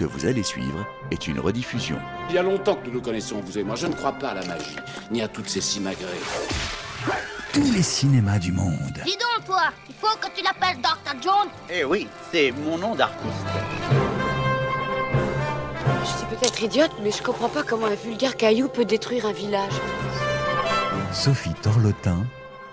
que 0.00 0.06
vous 0.06 0.24
allez 0.24 0.42
suivre 0.42 0.86
est 1.10 1.28
une 1.28 1.38
rediffusion. 1.38 1.98
Il 2.30 2.34
y 2.34 2.38
a 2.38 2.42
longtemps 2.42 2.74
que 2.74 2.86
nous 2.86 2.94
nous 2.94 3.02
connaissons, 3.02 3.42
vous 3.44 3.58
et 3.58 3.62
moi. 3.62 3.76
Je 3.76 3.86
ne 3.86 3.92
crois 3.92 4.14
pas 4.14 4.28
à 4.28 4.34
la 4.34 4.46
magie, 4.46 4.76
ni 5.10 5.20
à 5.20 5.28
toutes 5.28 5.50
ces 5.50 5.60
simagrées. 5.60 6.06
Tous 7.52 7.70
les 7.70 7.82
cinémas 7.82 8.38
du 8.38 8.50
monde. 8.50 8.94
Dis 9.04 9.18
donc, 9.18 9.44
toi, 9.44 9.64
il 9.90 9.94
faut 10.00 10.16
que 10.18 10.28
tu 10.34 10.42
l'appelles 10.42 10.80
Dr. 10.80 11.20
Jones. 11.22 11.50
Eh 11.68 11.84
oui, 11.84 12.08
c'est 12.32 12.50
mon 12.50 12.78
nom 12.78 12.94
d'artiste. 12.94 13.30
Je 16.02 16.06
suis 16.06 16.26
peut-être 16.28 16.62
idiote, 16.62 16.92
mais 17.02 17.10
je 17.10 17.22
comprends 17.22 17.50
pas 17.50 17.62
comment 17.62 17.86
un 17.86 17.94
vulgaire 17.94 18.38
caillou 18.38 18.68
peut 18.68 18.86
détruire 18.86 19.26
un 19.26 19.32
village. 19.32 19.74
Sophie 21.12 21.52
Torlotin, 21.60 22.24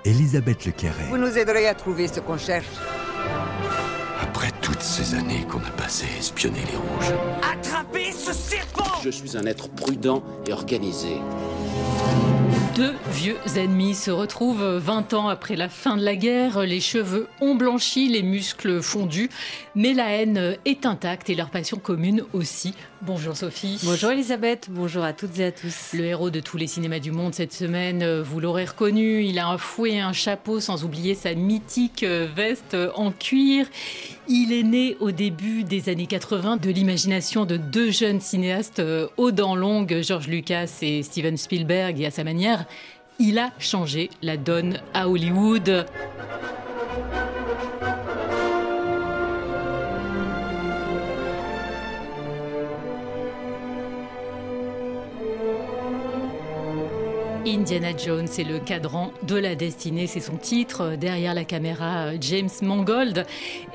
Elisabeth 0.05 0.65
Lequerret. 0.65 1.07
Vous 1.09 1.17
nous 1.17 1.37
aiderez 1.37 1.67
à 1.67 1.75
trouver 1.75 2.07
ce 2.07 2.21
qu'on 2.21 2.37
cherche. 2.37 2.67
Ces 4.89 5.15
années 5.15 5.45
qu'on 5.51 5.59
a 5.59 5.71
passées 5.71 6.07
à 6.15 6.17
espionner 6.17 6.61
les 6.71 6.77
rouges, 6.77 7.13
Attrapez 7.43 8.13
ce 8.13 8.31
serpent 8.31 8.87
je 9.03 9.09
suis 9.09 9.37
un 9.37 9.45
être 9.45 9.69
prudent 9.69 10.23
et 10.47 10.53
organisé. 10.53 11.19
Deux 12.77 12.93
vieux 13.09 13.37
ennemis 13.55 13.95
se 13.95 14.11
retrouvent 14.11 14.63
20 14.63 15.15
ans 15.15 15.29
après 15.29 15.55
la 15.55 15.67
fin 15.67 15.97
de 15.97 16.03
la 16.03 16.15
guerre. 16.15 16.61
Les 16.61 16.79
cheveux 16.79 17.27
ont 17.41 17.55
blanchi, 17.55 18.07
les 18.07 18.21
muscles 18.21 18.83
fondus, 18.83 19.31
mais 19.73 19.95
la 19.95 20.11
haine 20.11 20.57
est 20.63 20.85
intacte 20.85 21.31
et 21.31 21.33
leur 21.33 21.49
passion 21.49 21.77
commune 21.77 22.23
aussi. 22.33 22.75
Bonjour 23.01 23.35
Sophie. 23.35 23.79
Bonjour 23.83 24.11
Elisabeth, 24.11 24.67
bonjour 24.69 25.03
à 25.03 25.13
toutes 25.13 25.39
et 25.39 25.45
à 25.45 25.51
tous. 25.51 25.93
Le 25.93 26.03
héros 26.03 26.29
de 26.29 26.39
tous 26.39 26.57
les 26.57 26.67
cinémas 26.67 26.99
du 26.99 27.11
monde 27.11 27.33
cette 27.33 27.53
semaine, 27.53 28.21
vous 28.21 28.39
l'aurez 28.39 28.65
reconnu, 28.65 29.23
il 29.23 29.39
a 29.39 29.47
un 29.47 29.57
fouet 29.57 29.93
et 29.93 29.99
un 29.99 30.13
chapeau, 30.13 30.59
sans 30.59 30.83
oublier 30.83 31.15
sa 31.15 31.33
mythique 31.33 32.03
veste 32.03 32.77
en 32.95 33.11
cuir. 33.11 33.67
Il 34.27 34.51
est 34.51 34.63
né 34.63 34.97
au 34.99 35.11
début 35.11 35.63
des 35.63 35.89
années 35.89 36.07
80 36.07 36.57
de 36.57 36.69
l'imagination 36.69 37.45
de 37.45 37.57
deux 37.57 37.91
jeunes 37.91 38.19
cinéastes 38.19 38.81
aux 39.15 39.31
dents 39.31 39.55
longues, 39.55 40.01
George 40.01 40.27
Lucas 40.27 40.79
et 40.81 41.01
Steven 41.01 41.37
Spielberg, 41.37 42.01
et 42.01 42.07
à 42.07 42.11
sa 42.11 42.23
manière, 42.23 42.65
il 43.19 43.39
a 43.39 43.51
changé 43.59 44.09
la 44.21 44.37
donne 44.37 44.79
à 44.93 45.09
Hollywood. 45.09 45.85
Indiana 57.47 57.95
Jones 57.95 58.27
est 58.37 58.43
le 58.43 58.59
cadran 58.59 59.13
de 59.23 59.37
la 59.37 59.55
destinée, 59.55 60.05
c'est 60.05 60.19
son 60.19 60.35
titre. 60.35 60.97
Derrière 60.97 61.33
la 61.33 61.45
caméra, 61.45 62.19
James 62.19 62.49
Mangold. 62.61 63.25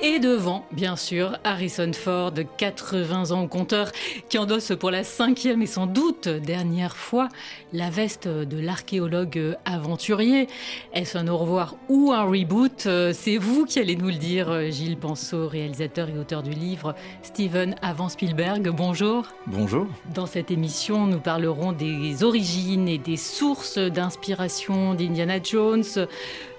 Et 0.03 0.19
devant, 0.19 0.67
bien 0.73 0.95
sûr, 0.95 1.39
Harrison 1.43 1.91
Ford, 1.95 2.35
80 2.59 3.31
ans 3.31 3.45
au 3.45 3.49
compteur, 3.49 3.91
qui 4.29 4.37
endosse 4.37 4.73
pour 4.79 4.91
la 4.91 5.05
cinquième 5.05 5.63
et 5.63 5.67
sans 5.67 5.87
doute 5.87 6.29
dernière 6.29 6.99
fois 6.99 7.29
la 7.73 7.89
veste 7.89 8.29
de 8.29 8.59
l'archéologue 8.59 9.57
aventurier. 9.65 10.49
Est-ce 10.93 11.17
un 11.17 11.27
au 11.29 11.39
revoir 11.39 11.77
ou 11.89 12.13
un 12.13 12.25
reboot 12.25 12.87
C'est 13.15 13.39
vous 13.39 13.65
qui 13.65 13.79
allez 13.79 13.97
nous 13.97 14.09
le 14.09 14.17
dire, 14.17 14.71
Gilles 14.71 14.99
Penseau, 14.99 15.49
réalisateur 15.49 16.11
et 16.11 16.19
auteur 16.19 16.43
du 16.43 16.51
livre 16.51 16.95
Steven 17.23 17.75
avant 17.81 18.11
Spielberg. 18.11 18.69
Bonjour. 18.69 19.25
Bonjour. 19.47 19.87
Dans 20.15 20.27
cette 20.27 20.51
émission, 20.51 21.07
nous 21.07 21.21
parlerons 21.21 21.73
des 21.73 22.23
origines 22.23 22.87
et 22.87 22.99
des 22.99 23.17
sources 23.17 23.62
d'inspiration 23.79 24.95
d'Indiana 24.95 25.43
Jones, 25.43 25.85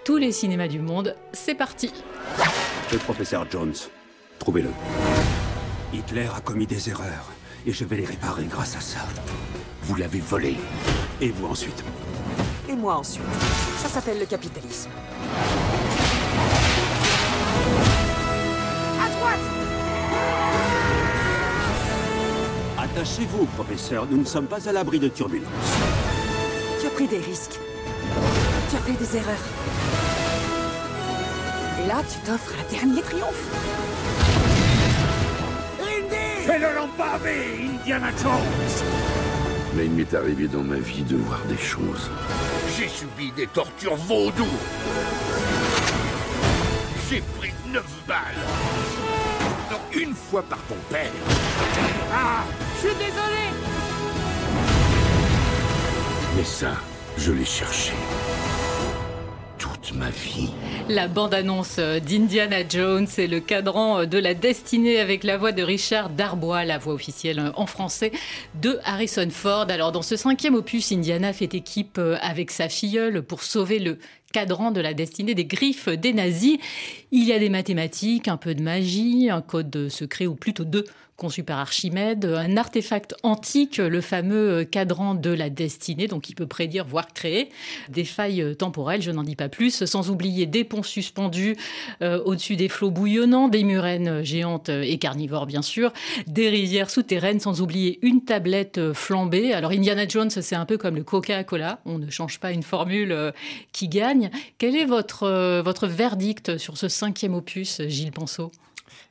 tous 0.06 0.18
les 0.18 0.32
cinémas 0.32 0.68
du 0.68 0.80
monde. 0.80 1.16
C'est 1.34 1.56
parti. 1.56 1.92
Le 2.92 2.98
professeur 2.98 3.46
Jones, 3.50 3.74
trouvez-le. 4.40 4.70
Hitler 5.94 6.28
a 6.36 6.42
commis 6.42 6.66
des 6.66 6.90
erreurs 6.90 7.32
et 7.66 7.72
je 7.72 7.86
vais 7.86 7.98
les 7.98 8.06
réparer 8.06 8.46
grâce 8.46 8.76
à 8.76 8.82
ça. 8.82 9.00
Vous 9.84 9.96
l'avez 9.96 10.20
volé. 10.20 10.56
Et 11.22 11.30
vous 11.30 11.48
ensuite. 11.48 11.84
Et 12.70 12.74
moi 12.74 12.96
ensuite. 12.96 13.24
Ça 13.78 13.90
s'appelle 13.90 14.20
le 14.20 14.26
capitalisme. 14.26 14.90
À 19.00 19.10
droite 19.10 19.40
Attachez-vous, 22.78 23.46
professeur. 23.46 24.08
Nous 24.10 24.18
ne 24.18 24.26
sommes 24.26 24.48
pas 24.48 24.68
à 24.68 24.72
l'abri 24.72 25.00
de 25.00 25.10
turbulences. 25.10 26.13
Tu 26.84 26.88
as 26.88 26.92
pris 26.92 27.08
des 27.08 27.20
risques. 27.20 27.62
Tu 28.70 28.76
as 28.76 28.80
fait 28.80 28.92
des 28.92 29.16
erreurs. 29.16 29.46
Et 31.82 31.88
là, 31.88 32.02
tu 32.12 32.20
t'offres 32.30 32.52
un 32.60 32.74
dernier 32.74 33.02
triomphe. 33.02 33.48
Fais-le 36.46 36.76
l'empaver, 36.76 37.70
Indiana 37.80 38.10
Jones 38.22 38.34
Mais 39.76 39.86
il 39.86 39.92
m'est 39.92 40.14
arrivé 40.14 40.50
dans 40.50 40.64
ma 40.64 40.76
vie 40.76 41.04
de 41.04 41.16
voir 41.16 41.40
des 41.46 41.58
choses. 41.58 42.12
J'ai 42.78 42.90
subi 42.90 43.32
des 43.32 43.48
tortures 43.48 43.96
vaudou. 43.96 44.48
J'ai 47.10 47.24
pris 47.40 47.54
neuf 47.72 47.86
balles. 48.06 48.18
Donc 49.72 49.96
une 49.96 50.14
fois 50.14 50.44
par 50.44 50.60
ton 50.68 50.76
père. 50.90 51.12
Ah 52.14 52.44
Je 52.76 52.90
suis 52.90 52.98
désolé 52.98 53.73
Mais 56.36 56.44
ça, 56.44 56.72
je 57.16 57.32
l'ai 57.32 57.46
cherché. 57.46 57.94
Toute 59.60 59.94
ma 59.94 60.10
vie. 60.10 60.50
La 60.90 61.08
bande-annonce 61.08 61.78
d'Indiana 61.78 62.68
Jones 62.68 63.08
et 63.20 63.28
le 63.28 63.40
cadran 63.40 64.06
de 64.06 64.18
la 64.18 64.34
destinée 64.34 65.00
avec 65.00 65.24
la 65.24 65.38
voix 65.38 65.52
de 65.52 65.62
Richard 65.62 66.10
Darbois, 66.10 66.66
la 66.66 66.80
voix 66.80 66.94
officielle 66.94 67.52
en 67.56 67.66
français 67.68 68.12
de 68.60 68.80
Harrison 68.84 69.30
Ford. 69.30 69.68
Alors 69.70 69.92
dans 69.92 70.02
ce 70.02 70.16
cinquième 70.16 70.56
opus, 70.56 70.92
Indiana 70.92 71.34
fait 71.34 71.54
équipe 71.54 72.02
avec 72.22 72.50
sa 72.50 72.68
filleule 72.68 73.22
pour 73.22 73.44
sauver 73.44 73.78
le 73.78 74.00
cadran 74.32 74.72
de 74.72 74.82
la 74.82 74.96
destinée 74.96 75.36
des 75.36 75.46
griffes 75.46 75.88
des 75.88 76.14
nazis. 76.14 76.58
Il 77.12 77.24
y 77.26 77.32
a 77.32 77.38
des 77.38 77.50
mathématiques, 77.50 78.28
un 78.28 78.38
peu 78.38 78.56
de 78.56 78.64
magie, 78.64 79.30
un 79.30 79.42
code 79.42 79.88
secret 79.90 80.26
ou 80.26 80.34
plutôt 80.34 80.66
deux 80.66 80.86
conçu 81.16 81.44
par 81.44 81.60
Archimède, 81.60 82.26
un 82.26 82.58
artefact 82.58 83.16
antique, 83.24 83.78
le 83.78 84.02
fameux 84.02 84.64
cadran 84.64 85.16
de 85.16 85.30
la 85.30 85.50
destinée, 85.50 86.08
donc 86.08 86.24
qui 86.24 86.36
peut 86.36 86.48
prédire, 86.48 86.86
voire 86.86 87.08
créer 87.14 87.50
des 87.90 88.04
failles 88.04 88.56
temporelles, 88.58 89.02
je 89.02 89.12
n'en 89.12 89.24
dis 89.24 89.36
pas 89.36 89.50
plus, 89.50 89.86
sans 89.86 90.10
oublier 90.10 90.46
des 90.46 90.64
ponts 90.64 90.84
suspendus 90.84 91.56
euh, 92.02 92.22
au-dessus 92.24 92.56
des 92.56 92.70
flots 92.70 92.92
bouillonnants, 92.92 93.48
des 93.48 93.64
murènes 93.64 94.24
géantes 94.24 94.70
et 94.70 94.98
carnivores 94.98 95.46
bien 95.46 95.62
sûr, 95.62 95.94
des 96.28 96.50
rivières 96.50 96.90
souterraines, 96.90 97.40
sans 97.40 97.62
oublier 97.62 98.00
une 98.02 98.24
tablette 98.24 98.94
flambée. 98.94 99.54
Alors 99.54 99.72
Indiana 99.72 100.08
Jones, 100.08 100.30
c'est 100.30 100.56
un 100.56 100.66
peu 100.66 100.78
comme 100.78 100.96
le 100.96 101.04
Coca-Cola, 101.04 101.80
on 101.86 102.00
ne 102.00 102.10
change 102.10 102.40
pas 102.40 102.52
une 102.52 102.64
formule 102.64 103.34
qui 103.72 103.88
gagne. 103.88 104.30
Quel 104.58 104.76
est 104.76 104.86
votre, 104.86 105.62
votre 105.62 105.88
verdict 105.88 106.58
sur 106.58 106.78
ce 106.78 106.88
cinquième 106.88 107.34
opus, 107.36 107.82
Gilles 107.88 108.12
Penseau 108.12 108.52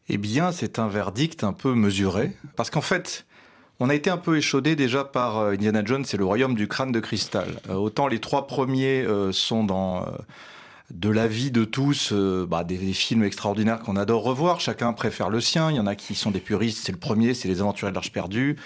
eh 0.09 0.19
bien, 0.19 0.53
c'est 0.53 0.79
un 0.79 0.89
verdict 0.89 1.45
un 1.45 1.53
peu 1.53 1.75
mesuré, 1.75 2.33
parce 2.57 2.71
qu'en 2.71 2.81
fait, 2.81 3.25
on 3.81 3.89
a 3.89 3.95
été 3.95 4.11
un 4.11 4.17
peu 4.17 4.37
échaudé 4.37 4.77
déjà 4.77 5.05
par 5.05 5.39
euh, 5.39 5.53
Indiana 5.53 5.83
Jones 5.85 6.05
et 6.13 6.17
le 6.17 6.25
royaume 6.25 6.55
du 6.55 6.69
crâne 6.69 6.93
de 6.93 7.01
cristal. 7.01 7.61
Euh, 7.69 7.75
autant 7.75 8.07
les 8.07 8.21
trois 8.21 8.47
premiers 8.47 9.03
euh, 9.03 9.33
sont 9.33 9.65
dans 9.65 10.07
de 10.91 11.09
la 11.09 11.27
vie 11.27 11.51
de 11.51 11.65
tous, 11.65 12.13
bah, 12.13 12.65
des, 12.65 12.77
films 12.93 13.25
extraordinaires 13.25 13.81
qu'on 13.81 13.97
adore 13.97 14.23
revoir. 14.23 14.61
Chacun 14.61 14.93
préfère 14.93 15.31
le 15.31 15.41
sien. 15.41 15.71
Il 15.71 15.77
y 15.77 15.81
en 15.81 15.87
a 15.87 15.95
qui 15.95 16.15
sont 16.15 16.31
des 16.31 16.41
puristes. 16.41 16.85
C'est 16.85 16.93
le 16.93 16.99
premier, 16.99 17.35
c'est 17.35 17.49
Les 17.49 17.61
Aventuriers 17.61 17.93
de 17.93 17.95
l'Arche 17.95 18.13
perdue. 18.13 18.57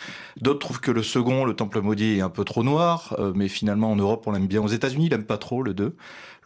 D'autres 0.40 0.58
trouvent 0.58 0.80
que 0.80 0.90
le 0.90 1.02
second, 1.02 1.44
Le 1.44 1.54
Temple 1.54 1.80
maudit, 1.80 2.18
est 2.18 2.20
un 2.22 2.30
peu 2.30 2.44
trop 2.44 2.64
noir. 2.64 3.16
mais 3.34 3.48
finalement, 3.48 3.92
en 3.92 3.96
Europe, 3.96 4.24
on 4.26 4.32
l'aime 4.32 4.46
bien. 4.48 4.60
Aux 4.60 4.68
États-Unis, 4.68 5.06
il 5.06 5.14
aime 5.14 5.24
pas 5.24 5.38
trop 5.38 5.62
le 5.62 5.74
2. 5.74 5.94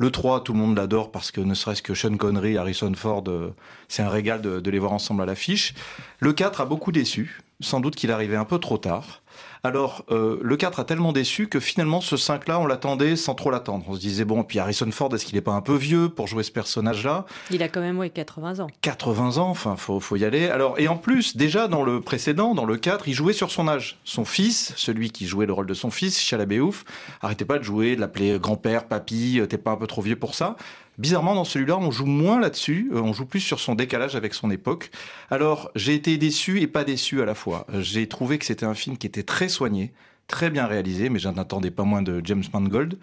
Le 0.01 0.11
3, 0.11 0.45
tout 0.45 0.55
le 0.55 0.59
monde 0.59 0.79
l'adore 0.79 1.13
parce 1.13 1.31
que 1.31 1.43
ne 1.43 1.53
serait-ce 1.53 1.83
que 1.83 1.93
Sean 1.93 2.17
Connery, 2.17 2.57
Harrison 2.57 2.91
Ford, 2.95 3.25
euh, 3.29 3.55
c'est 3.87 4.01
un 4.03 4.09
régal 4.09 4.41
de, 4.41 4.59
de, 4.59 4.71
les 4.71 4.79
voir 4.79 4.95
ensemble 4.95 5.21
à 5.21 5.27
l'affiche. 5.27 5.75
Le 6.21 6.33
4 6.33 6.63
a 6.63 6.65
beaucoup 6.65 6.91
déçu. 6.91 7.43
Sans 7.61 7.81
doute 7.81 7.97
qu'il 7.97 8.11
arrivait 8.11 8.37
un 8.37 8.45
peu 8.45 8.59
trop 8.59 8.79
tard. 8.79 9.23
Alors, 9.63 10.05
euh, 10.11 10.39
le 10.43 10.57
4 10.57 10.81
a 10.81 10.85
tellement 10.85 11.13
déçu 11.13 11.47
que 11.49 11.61
finalement, 11.61 12.01
ce 12.01 12.17
5-là, 12.17 12.59
on 12.61 12.67
l'attendait 12.67 13.15
sans 13.15 13.35
trop 13.35 13.51
l'attendre. 13.51 13.85
On 13.89 13.95
se 13.95 14.01
disait, 14.01 14.25
bon, 14.25 14.43
puis 14.43 14.59
Harrison 14.59 14.91
Ford, 14.91 15.15
est-ce 15.15 15.27
qu'il 15.27 15.35
n'est 15.35 15.43
pas 15.43 15.53
un 15.53 15.61
peu 15.61 15.77
vieux 15.77 16.09
pour 16.09 16.27
jouer 16.27 16.43
ce 16.43 16.51
personnage-là? 16.51 17.27
Il 17.51 17.63
a 17.63 17.69
quand 17.69 17.81
même, 17.81 17.99
oui, 17.99 18.11
80 18.11 18.61
ans. 18.61 18.69
80 18.81 19.37
ans, 19.37 19.51
enfin, 19.51 19.77
faut, 19.77 20.01
faut 20.01 20.17
y 20.17 20.25
aller. 20.25 20.49
Alors, 20.49 20.79
et 20.79 20.89
en 20.89 20.97
plus, 20.97 21.37
déjà, 21.37 21.69
dans 21.69 21.83
le 21.83 22.01
précédent, 22.01 22.55
dans 22.55 22.65
le 22.65 22.77
4, 22.79 23.09
il 23.09 23.15
jouait 23.15 23.35
sur 23.35 23.51
son 23.51 23.69
âge. 23.69 23.99
Son 24.05 24.25
fils, 24.25 24.73
celui 24.77 25.11
qui 25.11 25.27
jouait 25.27 25.47
le 25.47 25.53
rôle 25.53 25.67
de 25.67 25.75
son 25.75 25.91
fils, 25.91 26.19
Chalabéouf, 26.19 26.85
arrêtait 27.21 27.45
pas 27.45 27.59
de 27.59 27.65
jouer, 27.65 27.97
de 27.97 28.01
l'appeler 28.01 28.39
grand-père, 28.39 28.87
papy, 28.89 29.43
t'es 29.49 29.59
pas 29.59 29.73
un 29.73 29.77
peu 29.77 29.87
trop 29.87 30.01
vieux 30.01 30.17
pour 30.17 30.35
ça 30.35 30.57
Bizarrement, 31.01 31.35
dans 31.35 31.45
celui-là, 31.45 31.79
on 31.79 31.91
joue 31.91 32.05
moins 32.05 32.39
là-dessus, 32.39 32.91
on 32.93 33.15
joue 33.15 33.25
plus 33.25 33.41
sur 33.41 33.59
son 33.59 33.75
décalage 33.75 34.17
avec 34.17 34.35
son 34.35 34.51
époque. 34.51 34.91
Alors, 35.31 35.71
j'ai 35.75 35.95
été 35.95 36.19
déçu 36.19 36.61
et 36.61 36.67
pas 36.67 36.85
déçu 36.85 37.23
à 37.23 37.25
la 37.25 37.35
fois. 37.35 37.67
J'ai 37.79 38.07
trouvé 38.07 38.37
que 38.37 38.45
c'était 38.45 38.67
un 38.67 38.75
film 38.75 38.99
qui 38.99 39.07
était 39.07 39.23
très 39.23 39.49
soigné, 39.49 39.95
très 40.27 40.51
bien 40.51 40.67
réalisé, 40.67 41.09
mais 41.09 41.19
j'en 41.19 41.39
attendais 41.39 41.71
pas 41.71 41.85
moins 41.85 42.03
de 42.03 42.21
James 42.25 42.45
Mangold. 42.53 42.99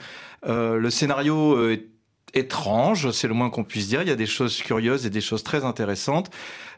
Euh, 0.46 0.78
le 0.78 0.92
scénario 0.92 1.72
est 1.72 1.88
étrange, 2.36 3.10
c'est 3.10 3.28
le 3.28 3.34
moins 3.34 3.50
qu'on 3.50 3.64
puisse 3.64 3.88
dire. 3.88 4.04
Il 4.04 4.10
y 4.10 4.12
a 4.12 4.16
des 4.16 4.28
choses 4.28 4.62
curieuses 4.62 5.08
et 5.08 5.10
des 5.10 5.22
choses 5.22 5.42
très 5.42 5.66
intéressantes. 5.66 6.30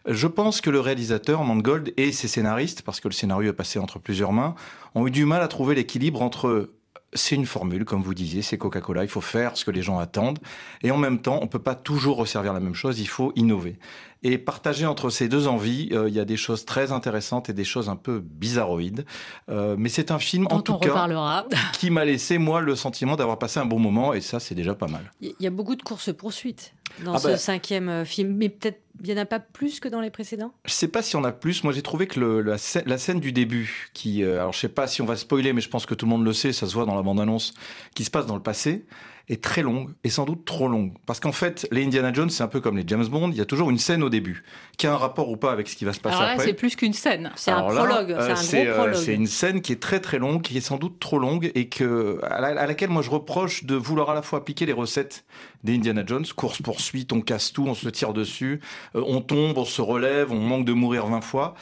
Je 0.08 0.26
pense 0.26 0.62
que 0.62 0.70
le 0.70 0.80
réalisateur, 0.80 1.44
Mangold, 1.44 1.92
et 1.98 2.14
ses 2.14 2.30
scénaristes, 2.30 2.82
parce 2.82 3.02
que 3.02 3.10
le 3.10 3.14
scénario 3.14 3.50
est 3.50 3.54
passé 3.54 3.78
entre 3.78 4.00
plusieurs 4.00 4.32
mains, 4.32 4.56
ont 4.96 5.06
eu 5.06 5.12
du 5.12 5.26
mal 5.26 5.42
à 5.42 5.50
trouver 5.50 5.76
l'équilibre 5.76 6.22
entre 6.22 6.70
c'est 7.14 7.36
une 7.36 7.46
formule, 7.46 7.86
comme 7.86 8.02
vous 8.02 8.14
disiez, 8.14 8.42
c'est 8.42 8.58
Coca-Cola, 8.58 9.04
il 9.04 9.10
faut 9.10 9.22
faire 9.22 9.58
ce 9.58 9.66
que 9.66 9.72
les 9.72 9.82
gens 9.82 10.00
attendent. 10.00 10.40
Et 10.84 10.92
en 10.92 10.98
même 10.98 11.22
temps, 11.22 11.40
on 11.40 11.46
ne 11.46 11.50
peut 11.50 11.60
pas 11.60 11.76
toujours 11.76 12.18
resservir 12.18 12.54
la 12.54 12.60
même 12.60 12.76
chose, 12.76 13.00
il 13.00 13.08
faut 13.08 13.32
innover. 13.36 13.78
Et 14.22 14.38
partager 14.38 14.86
entre 14.86 15.10
ces 15.10 15.30
deux 15.30 15.48
envies, 15.48 15.90
euh, 15.94 16.10
il 16.10 16.14
y 16.14 16.20
a 16.20 16.26
des 16.26 16.36
choses 16.36 16.66
très 16.66 16.92
intéressantes 16.92 17.50
et 17.50 17.54
des 17.54 17.64
choses 17.64 17.88
un 17.88 17.96
peu 17.96 18.20
bizarroïdes. 18.20 19.06
Euh, 19.50 19.76
mais 19.78 19.88
c'est 19.88 20.12
un 20.12 20.20
film, 20.20 20.46
en 20.50 20.62
tout 20.62 20.78
cas, 20.78 21.46
qui 21.74 21.90
m'a 21.90 22.04
laissé, 22.04 22.38
moi, 22.38 22.60
le 22.60 22.76
sentiment 22.76 23.16
d'avoir 23.16 23.40
passé 23.40 23.62
un 23.62 23.66
bon 23.66 23.80
moment, 23.80 24.14
et 24.14 24.20
ça, 24.20 24.42
c'est 24.42 24.56
déjà 24.56 24.76
pas 24.76 24.88
mal. 24.88 25.14
Il 25.22 25.34
y 25.40 25.48
a 25.48 25.50
beaucoup 25.50 25.78
de 25.78 25.84
courses-poursuites 25.84 26.74
dans 27.06 27.14
ah 27.14 27.20
ce 27.20 27.28
bah, 27.28 27.38
cinquième 27.38 27.88
euh, 27.88 28.04
film, 28.04 28.36
mais 28.36 28.50
peut-être 28.50 28.82
il 29.02 29.06
n'y 29.06 29.18
en 29.18 29.22
a 29.22 29.26
pas 29.26 29.40
plus 29.40 29.80
que 29.80 29.88
dans 29.88 30.02
les 30.02 30.10
précédents? 30.10 30.52
Je 30.66 30.74
sais 30.74 30.90
pas 30.90 31.02
si 31.02 31.16
on 31.16 31.24
a 31.24 31.32
plus. 31.32 31.64
Moi, 31.64 31.72
j'ai 31.72 31.82
trouvé 31.82 32.06
que 32.06 32.20
le, 32.20 32.42
la, 32.42 32.58
la, 32.86 32.98
scène 32.98 33.22
du 33.22 33.32
début, 33.32 33.90
qui, 33.94 34.22
alors 34.26 34.52
je 34.52 34.60
sais 34.60 34.68
pas 34.68 34.88
si 34.88 35.02
on 35.02 35.06
va 35.06 35.16
spoiler, 35.16 35.54
mais 35.54 35.62
je 35.62 35.70
pense 35.70 35.86
que 35.86 35.94
tout 35.94 36.06
le 36.06 36.10
monde 36.10 36.26
le 36.26 36.34
sait, 36.34 36.52
ça 36.52 36.68
se 36.68 36.74
voit 36.74 36.86
dans 36.86 36.96
la 36.96 37.02
bande-annonce, 37.02 37.54
qui 37.96 38.04
se 38.04 38.12
passe 38.12 38.26
dans 38.26 38.36
le 38.36 38.42
passé, 38.42 38.86
est 39.30 39.44
très 39.44 39.62
longue 39.62 39.92
et 40.04 40.10
sans 40.10 40.26
doute 40.26 40.44
trop 40.44 40.68
longue. 40.68 40.94
Parce 41.06 41.20
qu'en 41.20 41.32
fait, 41.32 41.68
les 41.72 41.86
Indiana 41.86 42.12
Jones, 42.12 42.30
c'est 42.30 42.44
un 42.44 42.48
peu 42.48 42.60
comme 42.60 42.78
les 42.78 42.84
James 42.88 43.06
Bond, 43.06 43.30
il 43.30 43.38
y 43.38 43.42
a 43.42 43.46
toujours 43.46 43.70
une 43.70 43.78
scène 43.78 44.04
au 44.04 44.10
début 44.10 44.44
qui 44.78 44.88
a 44.88 44.94
un 44.94 44.98
rapport 44.98 45.30
ou 45.30 45.38
pas 45.38 45.52
avec 45.52 45.68
ce 45.68 45.76
qui 45.76 45.86
va 45.86 45.94
se 45.94 46.00
passer 46.00 46.16
Alors 46.16 46.38
là, 46.38 46.44
c'est 46.44 46.54
plus 46.54 46.76
qu'une 46.76 46.94
scène, 46.94 47.32
c'est 47.36 47.52
un 47.52 47.62
prologue, 47.62 48.12
euh, 48.12 48.36
c'est 48.36 48.62
un 48.62 48.64
gros 48.64 48.72
euh, 48.72 48.76
prologue. 48.76 48.96
C'est 48.96 49.14
une 49.14 49.28
scène 49.28 49.62
qui 49.62 49.72
est 49.72 49.82
très 49.82 50.00
très 50.00 50.18
longue, 50.18 50.42
qui 50.42 50.58
est 50.58 50.62
sans 50.62 50.78
doute 50.78 51.00
trop 51.00 51.20
longue 51.20 51.52
et 51.54 51.70
que 51.70 52.20
à, 52.24 52.66
laquelle 52.66 52.90
moi 52.90 53.02
je 53.02 53.10
reproche 53.10 53.66
de 53.66 53.76
vouloir 53.76 54.10
à 54.10 54.14
la 54.16 54.22
fois 54.22 54.40
appliquer 54.40 54.66
les 54.66 54.74
recettes 54.74 55.26
des 55.64 55.76
Indiana 55.76 56.04
Jones, 56.06 56.26
course 56.36 56.62
poursuite, 56.62 57.12
on 57.12 57.22
casse 57.22 57.52
tout, 57.52 57.66
on 57.68 57.74
se 57.74 57.90
tire 57.90 58.14
dessus, 58.14 58.62
euh, 58.96 59.04
on 59.06 59.22
tombe, 59.22 59.58
on 59.58 59.66
se 59.66 59.82
relève, 59.82 60.32
on 60.32 60.40
manque 60.40 60.66
de 60.66 60.74
mourir 60.74 61.06
20 61.08 61.22
fois. 61.22 61.56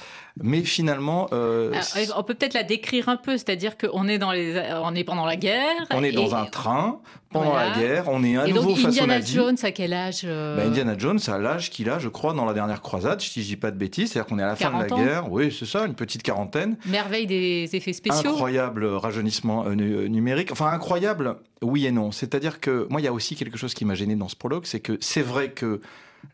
Mais 0.44 0.61
finalement, 0.61 1.27
euh, 1.33 1.73
on 2.15 2.23
peut 2.23 2.35
peut-être 2.35 2.53
la 2.53 2.63
décrire 2.63 3.09
un 3.09 3.17
peu, 3.17 3.33
c'est-à-dire 3.38 3.77
qu'on 3.77 4.07
est 4.07 4.19
dans 4.19 4.31
les, 4.31 4.61
on 4.83 4.94
est 4.94 5.03
pendant 5.03 5.25
la 5.25 5.35
guerre. 5.35 5.73
On 5.91 6.03
est 6.03 6.11
dans 6.11 6.35
un 6.35 6.45
train 6.45 6.99
pendant 7.31 7.55
la 7.55 7.71
guerre. 7.71 8.05
On 8.07 8.23
est 8.23 8.38
à 8.38 8.47
et 8.47 8.53
nouveau 8.53 8.69
donc, 8.69 8.77
face 8.77 8.99
Indiana. 8.99 9.19
Jones, 9.19 9.57
à 9.63 9.71
quel 9.71 9.94
âge 9.94 10.21
euh 10.25 10.57
bah, 10.57 10.63
Indiana 10.63 10.95
Jones, 10.97 11.19
à 11.27 11.38
l'âge 11.38 11.69
qu'il 11.71 11.89
a, 11.89 11.97
je 11.97 12.07
crois, 12.07 12.33
dans 12.33 12.45
la 12.45 12.53
dernière 12.53 12.81
croisade, 12.81 13.19
si 13.19 13.41
je 13.41 13.47
dis 13.47 13.55
pas 13.55 13.71
de 13.71 13.77
bêtises, 13.77 14.11
c'est-à-dire 14.11 14.29
qu'on 14.29 14.39
est 14.39 14.44
à 14.44 14.47
la 14.47 14.55
fin 14.55 14.69
de 14.69 14.88
la 14.88 14.94
ans. 14.94 15.03
guerre. 15.03 15.31
Oui, 15.31 15.55
c'est 15.57 15.65
ça, 15.65 15.85
une 15.85 15.95
petite 15.95 16.21
quarantaine. 16.21 16.77
Merveille 16.85 17.25
des 17.25 17.69
effets 17.73 17.94
spéciaux. 17.94 18.31
Incroyable 18.31 18.85
rajeunissement 18.85 19.65
numérique. 19.69 20.51
Enfin, 20.51 20.67
incroyable, 20.67 21.38
oui 21.63 21.88
et 21.88 21.91
non. 21.91 22.11
C'est-à-dire 22.11 22.59
que 22.59 22.85
moi, 22.89 23.01
il 23.01 23.05
y 23.05 23.07
a 23.07 23.13
aussi 23.13 23.35
quelque 23.35 23.57
chose 23.57 23.73
qui 23.73 23.85
gêné 23.95 24.16
dans 24.16 24.28
ce 24.28 24.36
prologue, 24.36 24.66
c'est 24.66 24.80
que 24.80 24.98
c'est 25.01 25.22
vrai 25.22 25.51
que 25.51 25.81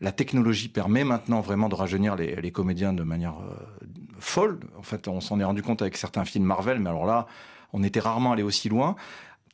la 0.00 0.12
technologie 0.12 0.68
permet 0.68 1.04
maintenant 1.04 1.40
vraiment 1.40 1.68
de 1.68 1.74
rajeunir 1.74 2.16
les, 2.16 2.36
les 2.36 2.50
comédiens 2.50 2.92
de 2.92 3.02
manière 3.02 3.34
euh, 3.40 3.86
folle. 4.18 4.60
En 4.78 4.82
fait, 4.82 5.08
on 5.08 5.20
s'en 5.20 5.38
est 5.40 5.44
rendu 5.44 5.62
compte 5.62 5.82
avec 5.82 5.96
certains 5.96 6.24
films 6.24 6.44
Marvel, 6.44 6.80
mais 6.80 6.90
alors 6.90 7.06
là, 7.06 7.26
on 7.72 7.82
était 7.82 8.00
rarement 8.00 8.32
allé 8.32 8.42
aussi 8.42 8.68
loin. 8.68 8.96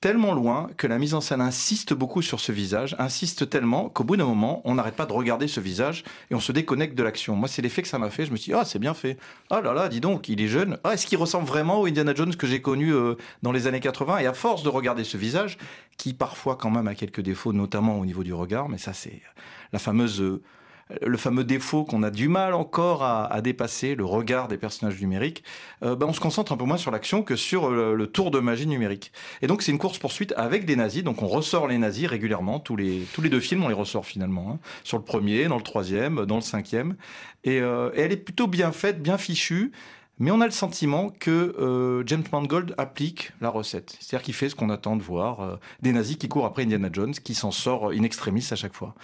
Tellement 0.00 0.32
loin 0.32 0.70
que 0.78 0.86
la 0.86 0.98
mise 0.98 1.12
en 1.12 1.20
scène 1.20 1.42
insiste 1.42 1.92
beaucoup 1.92 2.22
sur 2.22 2.40
ce 2.40 2.52
visage, 2.52 2.96
insiste 2.98 3.50
tellement 3.50 3.90
qu'au 3.90 4.02
bout 4.02 4.16
d'un 4.16 4.24
moment, 4.24 4.62
on 4.64 4.76
n'arrête 4.76 4.96
pas 4.96 5.04
de 5.04 5.12
regarder 5.12 5.46
ce 5.46 5.60
visage 5.60 6.04
et 6.30 6.34
on 6.34 6.40
se 6.40 6.52
déconnecte 6.52 6.94
de 6.94 7.02
l'action. 7.02 7.36
Moi, 7.36 7.48
c'est 7.48 7.60
l'effet 7.60 7.82
que 7.82 7.88
ça 7.88 7.98
m'a 7.98 8.08
fait. 8.08 8.24
Je 8.24 8.30
me 8.30 8.36
suis 8.36 8.52
dit, 8.52 8.58
ah, 8.58 8.64
c'est 8.64 8.78
bien 8.78 8.94
fait. 8.94 9.18
Ah 9.50 9.60
là 9.60 9.74
là, 9.74 9.90
dis 9.90 10.00
donc, 10.00 10.30
il 10.30 10.40
est 10.40 10.48
jeune. 10.48 10.78
Ah, 10.84 10.94
est-ce 10.94 11.06
qu'il 11.06 11.18
ressemble 11.18 11.46
vraiment 11.46 11.82
au 11.82 11.84
Indiana 11.84 12.14
Jones 12.14 12.34
que 12.34 12.46
j'ai 12.46 12.62
connu 12.62 12.94
euh, 12.94 13.16
dans 13.42 13.52
les 13.52 13.66
années 13.66 13.80
80 13.80 14.20
Et 14.20 14.26
à 14.26 14.32
force 14.32 14.62
de 14.62 14.70
regarder 14.70 15.04
ce 15.04 15.18
visage, 15.18 15.58
qui 15.98 16.14
parfois 16.14 16.56
quand 16.56 16.70
même 16.70 16.88
a 16.88 16.94
quelques 16.94 17.20
défauts, 17.20 17.52
notamment 17.52 17.98
au 17.98 18.06
niveau 18.06 18.24
du 18.24 18.32
regard, 18.32 18.70
mais 18.70 18.78
ça, 18.78 18.94
c'est 18.94 19.20
la 19.74 19.78
fameuse. 19.78 20.22
Euh, 20.22 20.40
le 21.00 21.16
fameux 21.16 21.44
défaut 21.44 21.84
qu'on 21.84 22.02
a 22.02 22.10
du 22.10 22.28
mal 22.28 22.54
encore 22.54 23.02
à, 23.02 23.40
dépasser, 23.40 23.94
le 23.94 24.04
regard 24.04 24.48
des 24.48 24.58
personnages 24.58 25.00
numériques, 25.00 25.44
euh, 25.82 25.96
ben 25.96 26.06
on 26.06 26.12
se 26.12 26.20
concentre 26.20 26.52
un 26.52 26.56
peu 26.56 26.64
moins 26.64 26.76
sur 26.76 26.90
l'action 26.90 27.22
que 27.22 27.36
sur 27.36 27.70
le, 27.70 28.06
tour 28.06 28.30
de 28.30 28.40
magie 28.40 28.66
numérique. 28.66 29.12
Et 29.42 29.46
donc 29.46 29.62
c'est 29.62 29.72
une 29.72 29.78
course 29.78 29.98
poursuite 29.98 30.34
avec 30.36 30.64
des 30.64 30.76
nazis, 30.76 31.02
donc 31.02 31.22
on 31.22 31.28
ressort 31.28 31.68
les 31.68 31.78
nazis 31.78 32.06
régulièrement, 32.06 32.60
tous 32.60 32.76
les, 32.76 33.06
tous 33.12 33.22
les 33.22 33.28
deux 33.28 33.40
films 33.40 33.64
on 33.64 33.68
les 33.68 33.74
ressort 33.74 34.04
finalement, 34.04 34.52
hein, 34.52 34.58
sur 34.84 34.98
le 34.98 35.04
premier, 35.04 35.46
dans 35.46 35.56
le 35.56 35.62
troisième, 35.62 36.26
dans 36.26 36.36
le 36.36 36.42
cinquième, 36.42 36.96
et, 37.44 37.60
euh, 37.60 37.90
et 37.94 38.00
elle 38.00 38.12
est 38.12 38.16
plutôt 38.16 38.46
bien 38.46 38.72
faite, 38.72 39.02
bien 39.02 39.18
fichue. 39.18 39.72
Mais 40.20 40.30
on 40.30 40.42
a 40.42 40.44
le 40.44 40.52
sentiment 40.52 41.08
que 41.08 41.30
euh, 41.58 42.02
James 42.04 42.24
Mangold 42.30 42.74
applique 42.76 43.32
la 43.40 43.48
recette. 43.48 43.96
C'est-à-dire 44.00 44.22
qu'il 44.22 44.34
fait 44.34 44.50
ce 44.50 44.54
qu'on 44.54 44.68
attend 44.68 44.96
de 44.96 45.02
voir. 45.02 45.40
Euh, 45.40 45.56
des 45.80 45.92
nazis 45.92 46.18
qui 46.18 46.28
courent 46.28 46.44
après 46.44 46.64
Indiana 46.64 46.90
Jones, 46.92 47.14
qui 47.14 47.34
s'en 47.34 47.50
sort 47.50 47.88
in 47.88 48.02
extremis 48.02 48.46
à 48.50 48.54
chaque 48.54 48.74
fois 48.74 48.94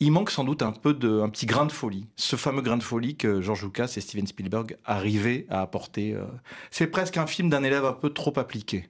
il 0.00 0.10
manque 0.12 0.30
sans 0.30 0.44
doute 0.44 0.62
un 0.62 0.72
peu 0.72 0.94
de, 0.94 1.20
un 1.20 1.28
petit 1.28 1.46
grain 1.46 1.66
de 1.66 1.72
folie. 1.72 2.06
Ce 2.16 2.36
fameux 2.36 2.62
grain 2.62 2.78
de 2.78 2.82
folie 2.82 3.16
que 3.16 3.40
George 3.40 3.62
Lucas 3.62 3.92
et 3.96 4.00
Steven 4.00 4.26
Spielberg 4.26 4.76
arrivaient 4.84 5.46
à 5.50 5.60
apporter. 5.60 6.14
Euh, 6.14 6.24
c'est 6.70 6.86
presque 6.86 7.16
un 7.18 7.26
film 7.26 7.50
d'un 7.50 7.62
élève 7.62 7.84
un 7.84 7.92
peu 7.92 8.10
trop 8.10 8.32
appliqué. 8.38 8.88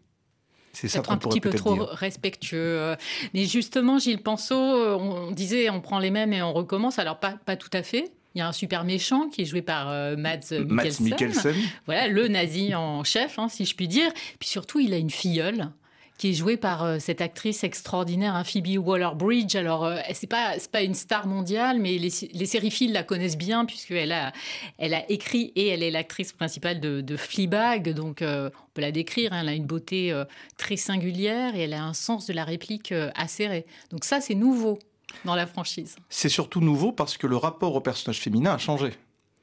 C'est 0.72 0.86
ça 0.86 1.02
un 1.08 1.16
petit 1.16 1.40
peu 1.40 1.50
trop 1.50 1.74
dire. 1.74 1.88
respectueux. 1.88 2.94
Mais 3.34 3.44
justement, 3.44 3.98
Gilles 3.98 4.22
Penseau, 4.22 4.54
on 4.54 5.32
disait 5.32 5.68
on 5.68 5.80
prend 5.80 5.98
les 5.98 6.12
mêmes 6.12 6.32
et 6.32 6.42
on 6.42 6.52
recommence. 6.52 7.00
Alors 7.00 7.18
pas, 7.18 7.32
pas 7.44 7.56
tout 7.56 7.70
à 7.72 7.82
fait. 7.82 8.12
Il 8.34 8.38
y 8.38 8.40
a 8.40 8.46
un 8.46 8.52
super 8.52 8.84
méchant 8.84 9.28
qui 9.28 9.42
est 9.42 9.44
joué 9.44 9.62
par 9.62 9.90
euh, 9.90 10.16
Mads 10.16 10.52
Mikkelsen. 10.52 11.04
Mikkelsen. 11.04 11.54
Voilà, 11.86 12.06
le 12.06 12.28
nazi 12.28 12.74
en 12.76 13.02
chef, 13.02 13.40
hein, 13.40 13.48
si 13.48 13.64
je 13.64 13.74
puis 13.74 13.88
dire. 13.88 14.12
Puis 14.38 14.48
surtout, 14.48 14.78
il 14.78 14.94
a 14.94 14.98
une 14.98 15.10
filleule 15.10 15.70
qui 16.20 16.28
est 16.28 16.34
jouée 16.34 16.58
par 16.58 16.84
euh, 16.84 16.98
cette 16.98 17.22
actrice 17.22 17.64
extraordinaire, 17.64 18.34
hein, 18.34 18.44
Phoebe 18.44 18.76
Waller-Bridge. 18.76 19.56
Alors, 19.56 19.86
euh, 19.86 19.96
c'est 20.12 20.26
pas 20.26 20.52
pas 20.70 20.82
une 20.82 20.92
star 20.92 21.26
mondiale, 21.26 21.78
mais 21.80 21.96
les, 21.96 22.10
les 22.34 22.88
la 22.88 23.02
connaissent 23.02 23.38
bien 23.38 23.64
puisqu'elle 23.64 24.12
a 24.12 24.30
elle 24.76 24.92
a 24.92 25.10
écrit 25.10 25.50
et 25.56 25.68
elle 25.68 25.82
est 25.82 25.90
l'actrice 25.90 26.34
principale 26.34 26.78
de, 26.78 27.00
de, 27.00 27.16
Fleabag. 27.16 27.94
Donc, 27.94 28.20
euh, 28.20 28.50
on 28.54 28.68
peut 28.74 28.82
la 28.82 28.92
décrire. 28.92 29.32
Hein, 29.32 29.40
elle 29.40 29.48
a 29.48 29.54
une 29.54 29.64
beauté 29.64 30.12
très 30.58 30.76
singulière 30.76 31.56
et 31.56 31.62
elle 31.62 31.72
a 31.72 31.82
un 31.82 31.94
sens 31.94 32.26
de 32.26 32.34
la 32.34 32.44
réplique 32.44 32.92
euh, 32.92 33.10
acéré. 33.14 33.64
Donc 33.90 34.04
ça, 34.04 34.20
c'est 34.20 34.34
nouveau 34.34 34.78
dans 35.24 35.34
la 35.34 35.46
franchise. 35.46 35.96
C'est 36.10 36.28
surtout 36.28 36.60
nouveau 36.60 36.92
parce 36.92 37.16
que 37.16 37.26
le 37.26 37.38
rapport 37.38 37.74
au 37.74 37.80
personnage 37.80 38.20
féminin 38.20 38.52
a 38.52 38.58
changé. 38.58 38.92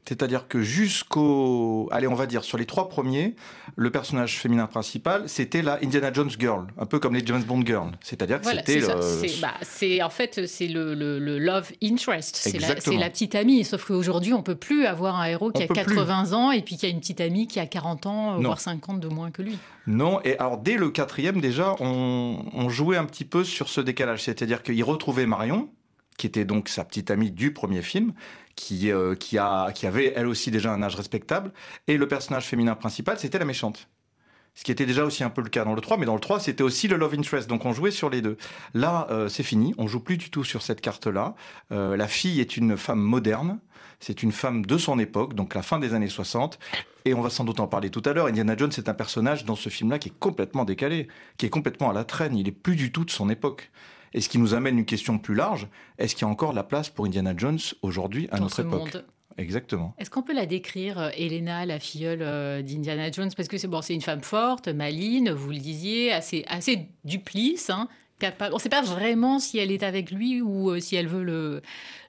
C'est-à-dire 0.08 0.48
que 0.48 0.62
jusqu'au, 0.62 1.90
allez, 1.92 2.08
on 2.08 2.16
va 2.16 2.28
dire 2.28 2.46
sur 2.46 2.58
les 2.58 2.66
trois 2.66 2.88
premiers, 2.88 3.36
le 3.76 3.92
personnage 3.92 4.40
féminin 4.40 4.66
principal, 4.66 5.28
c'était 5.28 5.62
la 5.62 5.80
Indiana 5.84 6.14
Jones 6.14 6.30
girl, 6.40 6.68
un 6.78 6.86
peu 6.86 7.00
comme 7.00 7.14
les 7.14 7.26
James 7.26 7.44
Bond 7.44 7.66
girl. 7.66 7.92
C'est-à-dire 8.02 8.40
que 8.40 8.44
voilà, 8.44 8.64
c'était. 8.66 8.80
C'est 8.82 10.00
bah, 10.00 10.06
en 10.06 10.10
fait 10.10 10.48
c'est 10.48 10.68
le, 10.68 10.94
le, 10.94 11.20
le, 11.20 11.40
love 11.40 11.72
interest, 11.84 12.38
c'est 12.38 12.58
la, 12.58 12.70
la, 12.70 13.10
petite 13.10 13.36
amie. 13.36 13.66
Sauf 13.66 13.86
qu'aujourd'hui 13.86 14.34
on 14.34 14.44
peut 14.44 14.56
plus 14.56 14.86
avoir 14.86 15.20
un 15.20 15.26
héros 15.26 15.52
qui 15.52 15.64
on 15.64 15.66
a 15.66 15.76
80 15.76 16.24
plus. 16.24 16.34
ans 16.34 16.52
et 16.52 16.62
puis 16.62 16.78
qui 16.78 16.86
a 16.86 16.90
une 16.90 17.00
petite 17.00 17.20
amie 17.20 17.48
qui 17.48 17.60
a 17.60 17.66
40 17.66 18.06
ans, 18.06 18.36
non. 18.36 18.44
voire 18.44 18.62
50 18.62 19.02
de 19.02 19.10
moins 19.10 19.32
que 19.32 19.42
lui. 19.42 19.58
Non, 19.88 20.22
et 20.24 20.38
alors 20.40 20.58
dès 20.58 20.78
le 20.78 20.90
quatrième 20.90 21.42
déjà, 21.42 21.76
on, 21.82 22.46
on 22.54 22.70
jouait 22.70 22.98
un 22.98 23.06
petit 23.06 23.26
peu 23.26 23.44
sur 23.44 23.68
ce 23.68 23.82
décalage, 23.82 24.24
c'est-à-dire 24.24 24.64
qu'il 24.64 24.84
retrouvait 24.86 25.26
Marion, 25.26 25.70
qui 26.18 26.28
était 26.28 26.46
donc 26.46 26.68
sa 26.70 26.84
petite 26.84 27.12
amie 27.12 27.32
du 27.32 27.54
premier 27.54 27.82
film, 27.82 28.14
qui, 28.56 28.92
euh, 28.92 29.16
qui, 29.16 29.38
a, 29.38 29.72
qui 29.72 29.86
avait 29.86 30.14
elle 30.16 30.28
aussi 30.28 30.52
déjà 30.52 30.74
un 30.74 30.82
âge 30.84 30.96
respectable, 30.96 31.54
et 31.88 31.98
le 31.98 32.08
personnage 32.08 32.46
féminin 32.46 32.76
principal, 32.76 33.18
c'était 33.20 33.40
la 33.40 33.46
méchante. 33.46 33.88
Ce 34.56 34.64
qui 34.64 34.72
était 34.72 34.88
déjà 34.88 35.06
aussi 35.06 35.24
un 35.24 35.30
peu 35.30 35.44
le 35.44 35.50
cas 35.50 35.64
dans 35.64 35.76
le 35.76 35.82
3, 35.82 35.98
mais 35.98 36.08
dans 36.08 36.16
le 36.16 36.20
3, 36.20 36.40
c'était 36.40 36.64
aussi 36.64 36.88
le 36.88 36.98
love 36.98 37.14
interest, 37.14 37.48
donc 37.48 37.64
on 37.66 37.74
jouait 37.74 37.92
sur 37.92 38.10
les 38.10 38.24
deux. 38.24 38.38
Là, 38.74 39.08
euh, 39.12 39.30
c'est 39.30 39.44
fini, 39.44 39.76
on 39.78 39.86
joue 39.86 40.00
plus 40.00 40.18
du 40.18 40.32
tout 40.32 40.44
sur 40.44 40.64
cette 40.64 40.82
carte-là. 40.82 41.36
Euh, 41.72 41.96
la 41.96 42.08
fille 42.08 42.42
est 42.42 42.58
une 42.58 42.76
femme 42.76 43.00
moderne, 43.00 43.60
c'est 44.00 44.24
une 44.24 44.32
femme 44.32 44.66
de 44.66 44.80
son 44.80 44.98
époque, 44.98 45.36
donc 45.36 45.54
la 45.54 45.62
fin 45.62 45.78
des 45.78 45.94
années 45.94 46.10
60, 46.10 46.58
et 47.06 47.14
on 47.14 47.22
va 47.22 47.30
sans 47.30 47.44
doute 47.44 47.60
en 47.60 47.68
parler 47.68 47.92
tout 47.92 48.02
à 48.06 48.14
l'heure. 48.14 48.26
Indiana 48.26 48.58
Jones 48.58 48.72
est 48.76 48.90
un 48.90 48.96
personnage 48.96 49.46
dans 49.46 49.56
ce 49.56 49.70
film-là 49.70 50.00
qui 50.00 50.10
est 50.10 50.20
complètement 50.20 50.66
décalé, 50.66 51.08
qui 51.38 51.46
est 51.46 51.50
complètement 51.52 51.92
à 51.92 51.94
la 51.94 52.04
traîne, 52.04 52.36
il 52.36 52.48
est 52.48 52.52
plus 52.52 52.76
du 52.76 52.92
tout 52.92 53.06
de 53.06 53.12
son 53.12 53.30
époque. 53.30 53.70
Et 54.14 54.22
ce 54.22 54.30
qui 54.30 54.38
nous 54.38 54.54
amène 54.54 54.78
une 54.80 54.86
question 54.86 55.18
plus 55.18 55.36
large, 55.36 55.68
est-ce 55.98 56.16
qu'il 56.16 56.26
y 56.26 56.30
a 56.30 56.32
encore 56.32 56.52
de 56.52 56.56
la 56.56 56.64
place 56.64 56.90
pour 56.90 57.06
Indiana 57.06 57.34
Jones 57.36 57.60
aujourd'hui 57.82 58.28
à 58.32 58.38
Dans 58.38 58.44
notre 58.44 58.60
époque 58.60 58.94
monde. 58.94 59.06
Exactement. 59.38 59.94
Est-ce 60.00 60.10
qu'on 60.10 60.24
peut 60.24 60.34
la 60.34 60.48
décrire, 60.48 60.98
euh, 60.98 61.10
Elena, 61.16 61.66
la 61.66 61.80
filleule 61.80 62.24
euh, 62.24 62.64
d'Indiana 62.64 63.12
Jones? 63.12 63.30
Parce 63.36 63.48
que 63.48 63.58
c'est 63.58 63.68
bon, 63.68 63.82
c'est 63.82 63.94
une 63.94 64.02
femme 64.02 64.24
forte, 64.24 64.68
maline, 64.68 65.30
vous 65.32 65.52
le 65.52 65.60
disiez, 65.60 66.12
assez, 66.12 66.44
assez 66.48 66.88
duplice, 67.04 67.70
hein, 67.70 67.88
capable. 68.20 68.54
On 68.54 68.58
ne 68.58 68.62
sait 68.62 68.70
pas 68.70 68.82
vraiment 68.82 69.40
si 69.40 69.58
elle 69.58 69.72
est 69.72 69.84
avec 69.84 70.12
lui 70.12 70.42
ou 70.42 70.70
euh, 70.72 70.80
si 70.80 70.96
elle 70.96 71.08
veut 71.08 71.24
le, 71.24 71.62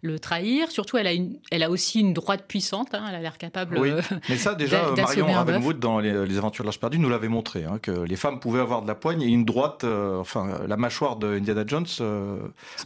le 0.03 0.19
trahir. 0.19 0.71
Surtout, 0.71 0.97
elle 0.97 1.07
a, 1.07 1.13
une, 1.13 1.39
elle 1.51 1.63
a 1.63 1.71
aussi 1.71 2.01
une 2.01 2.15
droite 2.15 2.45
puissante. 2.47 2.95
Hein, 2.95 3.05
elle 3.09 3.15
a 3.15 3.21
l'air 3.21 3.39
capable. 3.39 3.79
Oui. 3.79 3.91
euh, 3.91 4.01
Mais 4.29 4.37
ça, 4.37 4.55
déjà, 4.55 4.91
Marion 4.97 5.27
Ravenwood, 5.33 5.79
dans 5.79 5.99
les, 5.99 6.27
les 6.27 6.39
Aventures 6.39 6.65
de 6.65 6.69
l'Âge 6.69 6.81
perdu, 6.81 6.99
nous 6.99 7.09
l'avait 7.09 7.29
montré, 7.29 7.65
hein, 7.65 7.79
que 7.81 7.91
les 7.91 8.17
femmes 8.17 8.41
pouvaient 8.41 8.61
avoir 8.61 8.83
de 8.83 8.89
la 8.89 8.95
poigne 8.95 9.23
et 9.23 9.27
une 9.27 9.45
droite, 9.45 9.85
euh, 9.85 10.19
enfin, 10.19 10.61
la 10.67 10.77
mâchoire 10.77 11.17
de 11.17 11.37
Indiana 11.37 11.65
Jones 11.67 11.87
euh, 12.01 12.39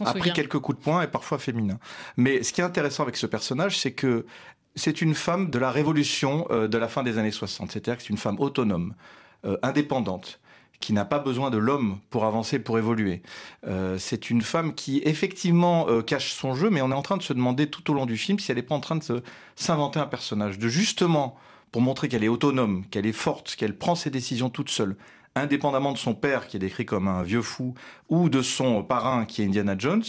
a 0.03 0.13
pris 0.13 0.31
quelques 0.33 0.59
coups 0.59 0.77
de 0.79 0.83
poing 0.83 1.01
et 1.01 1.07
parfois 1.07 1.37
féminin. 1.37 1.79
Mais 2.17 2.43
ce 2.43 2.53
qui 2.53 2.61
est 2.61 2.65
intéressant 2.65 3.03
avec 3.03 3.17
ce 3.17 3.25
personnage, 3.25 3.77
c'est 3.79 3.91
que 3.93 4.25
c'est 4.75 5.01
une 5.01 5.13
femme 5.13 5.49
de 5.51 5.59
la 5.59 5.69
révolution 5.69 6.47
de 6.49 6.77
la 6.77 6.87
fin 6.87 7.03
des 7.03 7.17
années 7.19 7.31
60. 7.31 7.71
C'est-à-dire 7.71 7.95
que 7.97 8.01
c'est 8.03 8.09
une 8.09 8.17
femme 8.17 8.39
autonome, 8.39 8.95
indépendante, 9.61 10.39
qui 10.83 10.91
n'a 10.91 11.05
pas 11.05 11.19
besoin 11.19 11.49
de 11.49 11.57
l'homme 11.57 11.99
pour 12.09 12.25
avancer, 12.25 12.59
pour 12.59 12.77
évoluer. 12.77 13.21
Euh, 13.65 13.97
c'est 13.97 14.29
une 14.29 14.41
femme 14.41 14.75
qui 14.75 15.01
effectivement 15.05 15.87
euh, 15.87 16.01
cache 16.01 16.33
son 16.33 16.55
jeu, 16.55 16.69
mais 16.69 16.81
on 16.81 16.91
est 16.91 16.93
en 16.93 17.01
train 17.01 17.15
de 17.15 17.23
se 17.23 17.31
demander 17.31 17.69
tout 17.69 17.89
au 17.89 17.93
long 17.93 18.05
du 18.05 18.17
film 18.17 18.37
si 18.37 18.51
elle 18.51 18.57
n'est 18.57 18.63
pas 18.63 18.75
en 18.75 18.81
train 18.81 18.97
de 18.97 19.23
s'inventer 19.55 20.01
un 20.01 20.07
personnage, 20.07 20.59
de 20.59 20.67
justement 20.67 21.37
pour 21.71 21.81
montrer 21.81 22.09
qu'elle 22.09 22.25
est 22.25 22.27
autonome, 22.27 22.83
qu'elle 22.91 23.05
est 23.05 23.13
forte, 23.13 23.55
qu'elle 23.55 23.77
prend 23.77 23.95
ses 23.95 24.09
décisions 24.09 24.49
toute 24.49 24.69
seule, 24.69 24.97
indépendamment 25.35 25.93
de 25.93 25.97
son 25.97 26.15
père 26.15 26.49
qui 26.49 26.57
est 26.57 26.59
décrit 26.59 26.85
comme 26.85 27.07
un 27.07 27.23
vieux 27.23 27.41
fou 27.41 27.75
ou 28.09 28.27
de 28.27 28.41
son 28.41 28.83
parrain 28.83 29.23
qui 29.23 29.41
est 29.41 29.45
Indiana 29.45 29.75
Jones, 29.77 30.03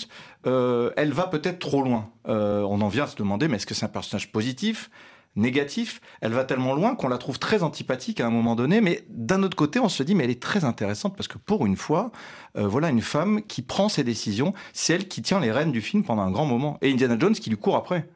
euh, 0.48 0.90
elle 0.96 1.12
va 1.12 1.28
peut-être 1.28 1.60
trop 1.60 1.82
loin. 1.82 2.10
On 2.26 2.80
en 2.80 2.88
vient 2.88 3.04
à 3.04 3.06
se 3.06 3.16
demander 3.16 3.46
mais 3.46 3.58
est-ce 3.58 3.66
que 3.66 3.74
c'est 3.74 3.86
un 3.86 3.88
personnage 3.88 4.32
positif? 4.32 4.90
Négatif, 5.36 6.00
elle 6.20 6.32
va 6.32 6.44
tellement 6.44 6.74
loin 6.74 6.94
qu'on 6.94 7.08
la 7.08 7.18
trouve 7.18 7.38
très 7.38 7.62
antipathique 7.62 8.20
à 8.20 8.26
un 8.26 8.30
moment 8.30 8.54
donné, 8.54 8.80
mais 8.80 9.04
d'un 9.08 9.42
autre 9.42 9.56
côté, 9.56 9.80
on 9.80 9.88
se 9.88 10.02
dit, 10.02 10.14
mais 10.14 10.24
elle 10.24 10.30
est 10.30 10.42
très 10.42 10.64
intéressante 10.64 11.16
parce 11.16 11.28
que 11.28 11.38
pour 11.38 11.66
une 11.66 11.76
fois, 11.76 12.12
euh, 12.56 12.66
voilà 12.66 12.88
une 12.90 13.02
femme 13.02 13.42
qui 13.42 13.62
prend 13.62 13.88
ses 13.88 14.04
décisions, 14.04 14.54
c'est 14.72 14.94
elle 14.94 15.08
qui 15.08 15.22
tient 15.22 15.40
les 15.40 15.52
rênes 15.52 15.72
du 15.72 15.80
film 15.80 16.04
pendant 16.04 16.22
un 16.22 16.30
grand 16.30 16.46
moment, 16.46 16.78
et 16.82 16.90
Indiana 16.90 17.16
Jones 17.18 17.34
qui 17.34 17.50
lui 17.50 17.56
court 17.56 17.76
après. 17.76 18.08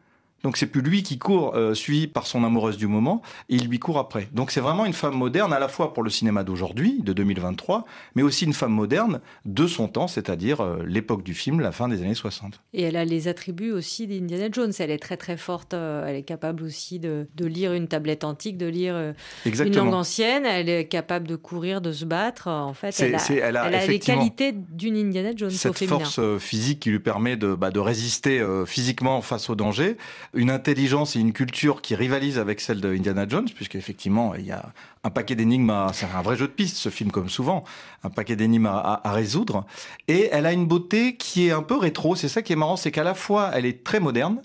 Donc 0.44 0.56
c'est 0.56 0.66
plus 0.66 0.82
lui 0.82 1.02
qui 1.02 1.18
court, 1.18 1.54
euh, 1.56 1.74
suivi 1.74 2.06
par 2.06 2.26
son 2.26 2.44
amoureuse 2.44 2.76
du 2.76 2.86
moment, 2.86 3.22
et 3.48 3.56
il 3.56 3.68
lui 3.68 3.80
court 3.80 3.98
après. 3.98 4.28
Donc 4.32 4.52
c'est 4.52 4.60
vraiment 4.60 4.86
une 4.86 4.92
femme 4.92 5.14
moderne 5.14 5.52
à 5.52 5.58
la 5.58 5.68
fois 5.68 5.92
pour 5.92 6.04
le 6.04 6.10
cinéma 6.10 6.44
d'aujourd'hui, 6.44 7.00
de 7.02 7.12
2023, 7.12 7.84
mais 8.14 8.22
aussi 8.22 8.44
une 8.44 8.52
femme 8.52 8.72
moderne 8.72 9.20
de 9.44 9.66
son 9.66 9.88
temps, 9.88 10.06
c'est-à-dire 10.06 10.60
euh, 10.60 10.84
l'époque 10.86 11.24
du 11.24 11.34
film, 11.34 11.60
la 11.60 11.72
fin 11.72 11.88
des 11.88 12.02
années 12.02 12.14
60. 12.14 12.60
Et 12.72 12.82
elle 12.82 12.96
a 12.96 13.04
les 13.04 13.26
attributs 13.26 13.72
aussi 13.72 14.06
d'Indiana 14.06 14.48
Jones. 14.52 14.72
Elle 14.78 14.92
est 14.92 14.98
très 14.98 15.16
très 15.16 15.36
forte, 15.36 15.74
euh, 15.74 16.06
elle 16.06 16.14
est 16.14 16.22
capable 16.22 16.62
aussi 16.62 17.00
de, 17.00 17.26
lire 17.40 17.72
une 17.72 17.88
tablette 17.88 18.24
antique, 18.24 18.58
de 18.58 18.66
lire 18.66 19.14
une 19.44 19.74
langue 19.74 19.94
ancienne, 19.94 20.44
elle 20.44 20.68
est 20.68 20.86
capable 20.86 21.26
de 21.26 21.34
courir, 21.34 21.80
de 21.80 21.92
se 21.92 22.04
battre. 22.04 22.48
En 22.48 22.74
fait, 22.74 22.94
elle 23.00 23.56
a, 23.56 23.86
les 23.86 23.98
qualités 23.98 24.52
d'une 24.52 24.96
Indiana 24.96 25.30
Jones 25.34 25.50
cette 25.50 25.84
force 25.86 26.20
physique 26.38 26.80
qui 26.80 26.90
lui 26.90 27.00
permet 27.00 27.36
de, 27.36 27.54
bah, 27.54 27.70
de 27.70 27.80
résister 27.80 28.44
physiquement 28.66 29.20
face 29.22 29.50
au 29.50 29.54
danger 29.54 29.96
une 30.34 30.50
intelligence 30.50 31.16
et 31.16 31.20
une 31.20 31.32
culture 31.32 31.82
qui 31.82 31.94
rivalisent 31.94 32.38
avec 32.38 32.60
celle 32.60 32.80
de 32.80 32.94
Indiana 32.94 33.26
Jones, 33.28 33.48
puisqu'effectivement, 33.54 34.34
il 34.34 34.46
y 34.46 34.52
a 34.52 34.72
un 35.04 35.10
paquet 35.10 35.34
d'énigmes, 35.34 35.72
c'est 35.92 36.06
un 36.06 36.22
vrai 36.22 36.36
jeu 36.36 36.46
de 36.46 36.52
piste, 36.52 36.76
ce 36.76 36.88
film, 36.88 37.10
comme 37.10 37.28
souvent, 37.28 37.64
un 38.04 38.10
paquet 38.10 38.36
d'énigmes 38.36 38.66
à, 38.66 39.00
à, 39.04 39.12
résoudre. 39.12 39.64
Et 40.06 40.28
elle 40.32 40.46
a 40.46 40.52
une 40.52 40.66
beauté 40.66 41.16
qui 41.16 41.48
est 41.48 41.52
un 41.52 41.62
peu 41.62 41.76
rétro, 41.76 42.16
c'est 42.16 42.28
ça 42.28 42.42
qui 42.42 42.52
est 42.52 42.56
marrant, 42.56 42.76
c'est 42.76 42.90
qu'à 42.90 43.04
la 43.04 43.14
fois, 43.14 43.50
elle 43.54 43.66
est 43.66 43.84
très 43.84 44.00
moderne, 44.00 44.40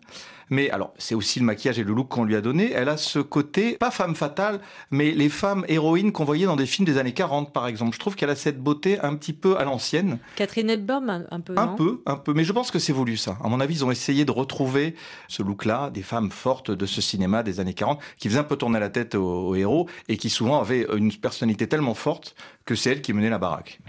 mais 0.49 0.69
alors, 0.69 0.93
c'est 0.97 1.15
aussi 1.15 1.39
le 1.39 1.45
maquillage 1.45 1.79
et 1.79 1.83
le 1.83 1.93
look 1.93 2.09
qu'on 2.09 2.23
lui 2.23 2.35
a 2.35 2.41
donné. 2.41 2.71
Elle 2.71 2.89
a 2.89 2.97
ce 2.97 3.19
côté, 3.19 3.77
pas 3.77 3.91
femme 3.91 4.15
fatale, 4.15 4.59
mais 4.91 5.11
les 5.11 5.29
femmes 5.29 5.65
héroïnes 5.67 6.11
qu'on 6.11 6.25
voyait 6.25 6.45
dans 6.45 6.55
des 6.55 6.65
films 6.65 6.85
des 6.85 6.97
années 6.97 7.13
40, 7.13 7.53
par 7.53 7.67
exemple. 7.67 7.93
Je 7.93 7.99
trouve 7.99 8.15
qu'elle 8.15 8.29
a 8.29 8.35
cette 8.35 8.61
beauté 8.61 8.99
un 8.99 9.15
petit 9.15 9.33
peu 9.33 9.57
à 9.57 9.63
l'ancienne. 9.63 10.19
Catherine 10.35 10.69
Hepburn, 10.69 11.25
un 11.29 11.39
peu. 11.39 11.53
Un 11.57 11.67
peu, 11.67 12.01
un 12.05 12.15
peu. 12.15 12.33
Mais 12.33 12.43
je 12.43 12.51
pense 12.51 12.71
que 12.71 12.79
c'est 12.79 12.93
voulu, 12.93 13.17
ça. 13.17 13.37
À 13.43 13.47
mon 13.47 13.59
avis, 13.59 13.75
ils 13.75 13.85
ont 13.85 13.91
essayé 13.91 14.25
de 14.25 14.31
retrouver 14.31 14.95
ce 15.27 15.43
look-là, 15.43 15.89
des 15.89 16.03
femmes 16.03 16.31
fortes 16.31 16.71
de 16.71 16.85
ce 16.85 17.01
cinéma 17.01 17.43
des 17.43 17.59
années 17.59 17.73
40, 17.73 17.99
qui 18.17 18.29
faisaient 18.29 18.39
un 18.39 18.43
peu 18.43 18.55
tourner 18.55 18.79
la 18.79 18.89
tête 18.89 19.15
aux, 19.15 19.55
héros 19.55 19.87
et 20.07 20.17
qui 20.17 20.29
souvent 20.29 20.59
avaient 20.59 20.87
une 20.95 21.13
personnalité 21.13 21.67
tellement 21.67 21.93
forte 21.93 22.35
que 22.65 22.75
c'est 22.75 22.91
elle 22.91 23.01
qui 23.01 23.13
menait 23.13 23.29
la 23.29 23.37
baraque. 23.37 23.79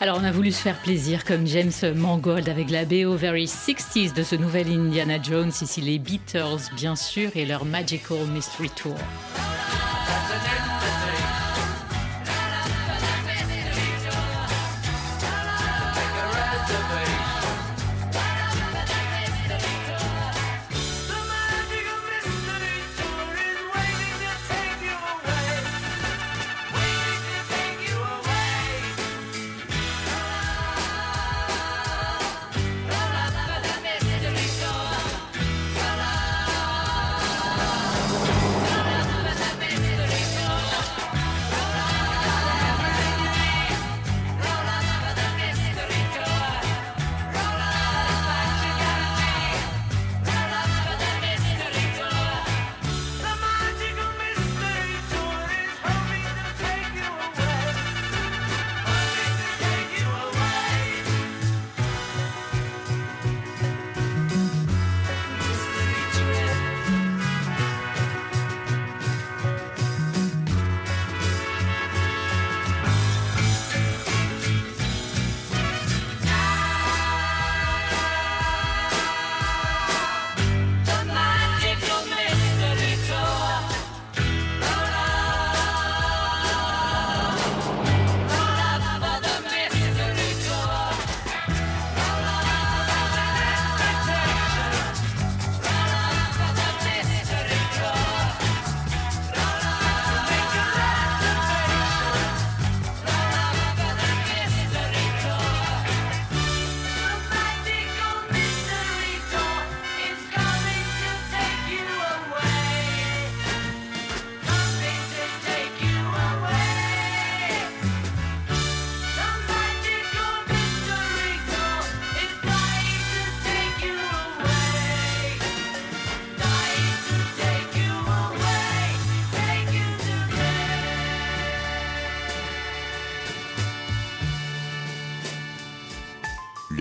Alors 0.00 0.18
on 0.20 0.24
a 0.24 0.30
voulu 0.30 0.52
se 0.52 0.62
faire 0.62 0.78
plaisir 0.78 1.24
comme 1.24 1.44
James 1.48 1.72
Mangold 1.96 2.48
avec 2.48 2.70
la 2.70 2.84
BO 2.84 3.16
Very 3.16 3.46
60s 3.46 4.14
de 4.14 4.22
ce 4.22 4.36
nouvel 4.36 4.68
Indiana 4.68 5.20
Jones, 5.20 5.50
ici 5.60 5.80
les 5.80 5.98
Beatles 5.98 6.70
bien 6.76 6.94
sûr 6.94 7.30
et 7.34 7.44
leur 7.44 7.64
Magical 7.64 8.18
Mystery 8.32 8.70
Tour. 8.70 8.94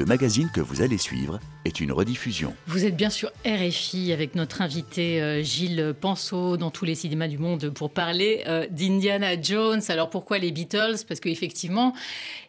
Magazine 0.08 0.50
que 0.54 0.62
vous 0.62 0.82
allez 0.82 0.98
suivre 0.98 1.40
est 1.66 1.82
une 1.82 1.92
rediffusion. 1.92 2.54
Vous 2.66 2.86
êtes 2.86 2.96
bien 2.96 3.10
sûr 3.10 3.30
RFI 3.46 4.14
avec 4.14 4.36
notre 4.36 4.62
invité 4.62 5.22
euh, 5.22 5.44
Gilles 5.44 5.94
Penseau 6.00 6.56
dans 6.56 6.72
tous 6.72 6.86
les 6.86 6.96
cinémas 6.96 7.28
du 7.28 7.38
monde 7.38 7.70
pour 7.72 7.92
parler 7.92 8.44
euh, 8.48 8.66
d'Indiana 8.72 9.40
Jones. 9.40 9.82
Alors 9.90 10.10
pourquoi 10.10 10.38
les 10.38 10.52
Beatles? 10.52 11.04
Parce 11.08 11.20
qu'effectivement, 11.20 11.94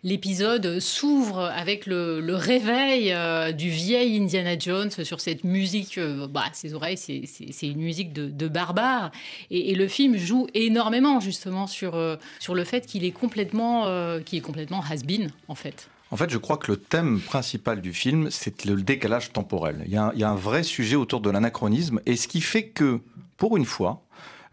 l'épisode 0.04 0.78
s'ouvre 0.78 1.40
avec 1.40 1.86
le, 1.86 2.22
réveil 2.36 3.12
euh, 3.12 3.50
du 3.50 3.70
vieil 3.70 4.16
Indiana 4.16 4.56
Jones 4.56 4.92
sur 5.02 5.20
cette 5.20 5.42
musique. 5.42 5.98
bah, 6.30 6.44
ses 6.52 6.74
oreilles, 6.74 6.96
c'est 6.96 7.66
une 7.66 7.80
musique 7.80 8.12
de, 8.12 8.48
barbare. 8.48 9.10
Et, 9.50 9.74
le 9.74 9.88
film 9.88 10.16
joue 10.16 10.46
énormément 10.54 11.18
justement 11.18 11.66
sur, 11.66 12.00
sur 12.38 12.54
le 12.54 12.64
fait 12.64 12.86
qu'il 12.86 13.04
est 13.04 13.10
complètement, 13.10 13.86
qu'il 14.24 14.38
est 14.38 14.42
complètement 14.42 14.82
has-been 14.88 15.30
en 15.48 15.54
fait. 15.54 15.88
En 16.10 16.16
fait, 16.16 16.30
je 16.30 16.38
crois 16.38 16.56
que 16.56 16.70
le 16.70 16.78
thème 16.78 17.20
principal 17.20 17.82
du 17.82 17.92
film, 17.92 18.30
c'est 18.30 18.64
le 18.64 18.80
décalage 18.80 19.32
temporel. 19.32 19.82
Il 19.86 19.92
y, 19.92 19.96
a 19.96 20.30
un, 20.30 20.34
vrai 20.34 20.62
sujet 20.62 20.96
autour 20.96 21.20
de 21.20 21.28
l'anachronisme, 21.28 22.00
et 22.06 22.16
ce 22.16 22.28
qui 22.28 22.40
fait 22.40 22.68
que, 22.68 23.00
pour 23.36 23.56
une 23.58 23.66
fois, 23.66 24.02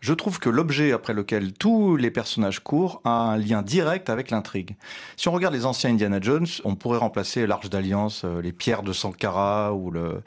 je 0.01 0.13
trouve 0.13 0.39
que 0.39 0.49
l'objet 0.49 0.91
après 0.91 1.13
lequel 1.13 1.53
tous 1.53 1.95
les 1.95 2.11
personnages 2.11 2.59
courent 2.59 3.01
a 3.05 3.31
un 3.31 3.37
lien 3.37 3.61
direct 3.61 4.09
avec 4.09 4.31
l'intrigue. 4.31 4.75
Si 5.15 5.29
on 5.29 5.31
regarde 5.31 5.53
les 5.53 5.65
anciens 5.65 5.91
Indiana 5.91 6.19
Jones, 6.21 6.45
on 6.65 6.75
pourrait 6.75 6.99
remplacer 6.99 7.47
l'Arche 7.47 7.69
d'Alliance, 7.69 8.23
euh, 8.25 8.41
les 8.41 8.51
pierres 8.51 8.83
de 8.83 8.91
Sankara 8.91 9.73
ou 9.73 9.91
le 9.91 10.21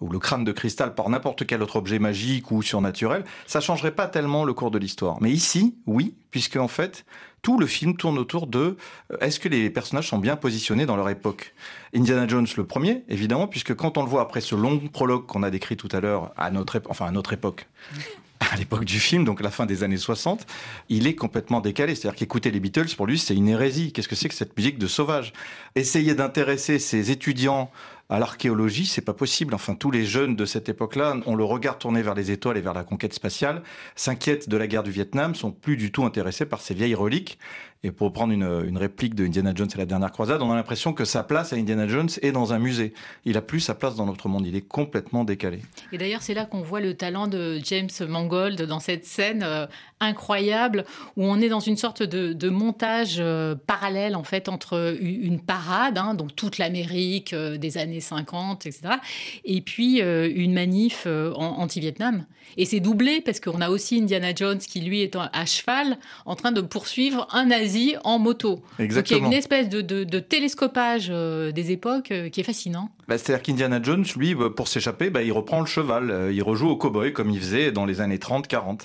ou 0.00 0.08
le 0.08 0.18
crâne 0.18 0.44
de 0.44 0.52
cristal 0.52 0.94
par 0.94 1.08
n'importe 1.08 1.46
quel 1.46 1.62
autre 1.62 1.76
objet 1.76 1.98
magique 1.98 2.50
ou 2.50 2.62
surnaturel, 2.62 3.24
ça 3.46 3.60
changerait 3.60 3.94
pas 3.94 4.06
tellement 4.06 4.44
le 4.44 4.52
cours 4.52 4.70
de 4.70 4.78
l'histoire. 4.78 5.16
Mais 5.20 5.30
ici, 5.30 5.74
oui, 5.86 6.14
puisque 6.30 6.56
en 6.56 6.68
fait, 6.68 7.04
tout 7.46 7.60
le 7.60 7.68
film 7.68 7.96
tourne 7.96 8.18
autour 8.18 8.48
de 8.48 8.76
euh, 9.12 9.18
est-ce 9.20 9.38
que 9.38 9.48
les 9.48 9.70
personnages 9.70 10.08
sont 10.08 10.18
bien 10.18 10.34
positionnés 10.34 10.84
dans 10.84 10.96
leur 10.96 11.08
époque? 11.08 11.54
Indiana 11.94 12.26
Jones 12.26 12.48
le 12.56 12.66
premier, 12.66 13.04
évidemment, 13.08 13.46
puisque 13.46 13.72
quand 13.72 13.98
on 13.98 14.02
le 14.02 14.08
voit 14.08 14.22
après 14.22 14.40
ce 14.40 14.56
long 14.56 14.80
prologue 14.80 15.26
qu'on 15.26 15.44
a 15.44 15.50
décrit 15.50 15.76
tout 15.76 15.88
à 15.92 16.00
l'heure 16.00 16.32
à 16.36 16.50
notre 16.50 16.82
enfin 16.88 17.06
à 17.06 17.12
notre 17.12 17.34
époque, 17.34 17.68
à 18.40 18.56
l'époque 18.56 18.84
du 18.84 18.98
film, 18.98 19.24
donc 19.24 19.40
la 19.40 19.52
fin 19.52 19.64
des 19.64 19.84
années 19.84 19.96
60, 19.96 20.44
il 20.88 21.06
est 21.06 21.14
complètement 21.14 21.60
décalé. 21.60 21.94
C'est-à-dire 21.94 22.18
qu'écouter 22.18 22.50
les 22.50 22.58
Beatles, 22.58 22.96
pour 22.96 23.06
lui, 23.06 23.16
c'est 23.16 23.36
une 23.36 23.46
hérésie. 23.46 23.92
Qu'est-ce 23.92 24.08
que 24.08 24.16
c'est 24.16 24.28
que 24.28 24.34
cette 24.34 24.56
musique 24.56 24.78
de 24.78 24.88
sauvage? 24.88 25.32
Essayer 25.76 26.16
d'intéresser 26.16 26.80
ses 26.80 27.12
étudiants 27.12 27.70
à 28.08 28.18
l'archéologie, 28.18 28.86
c'est 28.86 29.00
pas 29.02 29.14
possible. 29.14 29.54
Enfin, 29.54 29.74
tous 29.74 29.90
les 29.90 30.04
jeunes 30.04 30.36
de 30.36 30.44
cette 30.44 30.68
époque-là 30.68 31.16
ont 31.26 31.34
le 31.34 31.44
regard 31.44 31.78
tourné 31.78 32.02
vers 32.02 32.14
les 32.14 32.30
étoiles 32.30 32.56
et 32.56 32.60
vers 32.60 32.74
la 32.74 32.84
conquête 32.84 33.12
spatiale, 33.12 33.62
s'inquiètent 33.96 34.48
de 34.48 34.56
la 34.56 34.66
guerre 34.66 34.82
du 34.82 34.90
Vietnam, 34.90 35.34
sont 35.34 35.50
plus 35.50 35.76
du 35.76 35.90
tout 35.90 36.04
intéressés 36.04 36.46
par 36.46 36.60
ces 36.60 36.74
vieilles 36.74 36.94
reliques. 36.94 37.38
Et 37.82 37.92
pour 37.92 38.12
prendre 38.12 38.32
une, 38.32 38.76
réplique 38.78 39.14
de 39.14 39.24
Indiana 39.24 39.52
Jones 39.54 39.68
et 39.74 39.78
la 39.78 39.86
dernière 39.86 40.10
croisade, 40.10 40.42
on 40.42 40.50
a 40.50 40.54
l'impression 40.54 40.92
que 40.92 41.04
sa 41.04 41.22
place 41.22 41.52
à 41.52 41.56
Indiana 41.56 41.86
Jones 41.86 42.08
est 42.22 42.32
dans 42.32 42.52
un 42.52 42.58
musée. 42.58 42.92
Il 43.24 43.36
a 43.36 43.42
plus 43.42 43.60
sa 43.60 43.74
place 43.74 43.94
dans 43.94 44.06
notre 44.06 44.28
monde. 44.28 44.46
Il 44.46 44.56
est 44.56 44.66
complètement 44.66 45.24
décalé. 45.24 45.60
Et 45.92 45.98
d'ailleurs, 45.98 46.22
c'est 46.22 46.34
là 46.34 46.46
qu'on 46.46 46.62
voit 46.62 46.80
le 46.80 46.94
talent 46.94 47.26
de 47.26 47.60
James 47.62 47.90
Mangold 48.08 48.62
dans 48.62 48.80
cette 48.80 49.04
scène 49.04 49.42
euh, 49.44 49.66
incroyable 50.00 50.84
où 51.16 51.24
on 51.24 51.40
est 51.40 51.48
dans 51.48 51.60
une 51.60 51.76
sorte 51.76 52.02
de, 52.02 52.48
montage 52.48 53.16
euh, 53.18 53.54
parallèle 53.54 54.16
en 54.16 54.24
fait 54.24 54.48
entre 54.48 54.96
une 55.00 55.40
parade, 55.40 55.98
hein, 55.98 56.14
donc 56.14 56.34
toute 56.34 56.58
l'Amérique 56.58 57.32
euh, 57.32 57.58
des 57.58 57.78
années 57.78 58.00
50, 58.00 58.66
etc., 58.66 58.94
et 59.44 59.60
puis 59.60 60.00
une 60.00 60.52
manif 60.52 61.06
anti-Vietnam. 61.06 62.24
Et 62.56 62.64
c'est 62.64 62.80
doublé 62.80 63.20
parce 63.20 63.40
qu'on 63.40 63.60
a 63.60 63.68
aussi 63.68 64.00
Indiana 64.00 64.34
Jones 64.34 64.58
qui 64.58 64.80
lui 64.80 65.02
est 65.02 65.16
à 65.16 65.46
cheval 65.46 65.98
en 66.24 66.36
train 66.36 66.52
de 66.52 66.60
poursuivre 66.60 67.26
un 67.32 67.50
Asie 67.66 67.96
en 68.04 68.18
moto. 68.18 68.62
Exactement. 68.78 69.00
Donc 69.00 69.10
il 69.10 69.12
y 69.12 69.24
a 69.24 69.26
une 69.26 69.38
espèce 69.38 69.68
de, 69.68 70.18
télescopage 70.20 71.08
euh, 71.10 71.52
des 71.52 71.72
époques 71.72 72.10
euh, 72.10 72.28
qui 72.28 72.40
est 72.40 72.44
fascinant. 72.44 72.90
Bah, 73.08 73.18
C'est-à-dire 73.18 73.42
qu'Indiana 73.42 73.80
Jones, 73.82 74.04
lui, 74.16 74.34
bah, 74.34 74.50
pour 74.54 74.68
s'échapper, 74.68 75.10
bah, 75.10 75.22
il 75.22 75.32
reprend 75.32 75.60
le 75.60 75.66
cheval. 75.66 76.10
Euh, 76.10 76.32
il 76.32 76.42
rejoue 76.42 76.68
au 76.68 76.76
cowboy 76.76 77.12
comme 77.12 77.30
il 77.30 77.40
faisait 77.40 77.72
dans 77.72 77.84
les 77.84 78.00
années 78.00 78.18
30-40. 78.18 78.82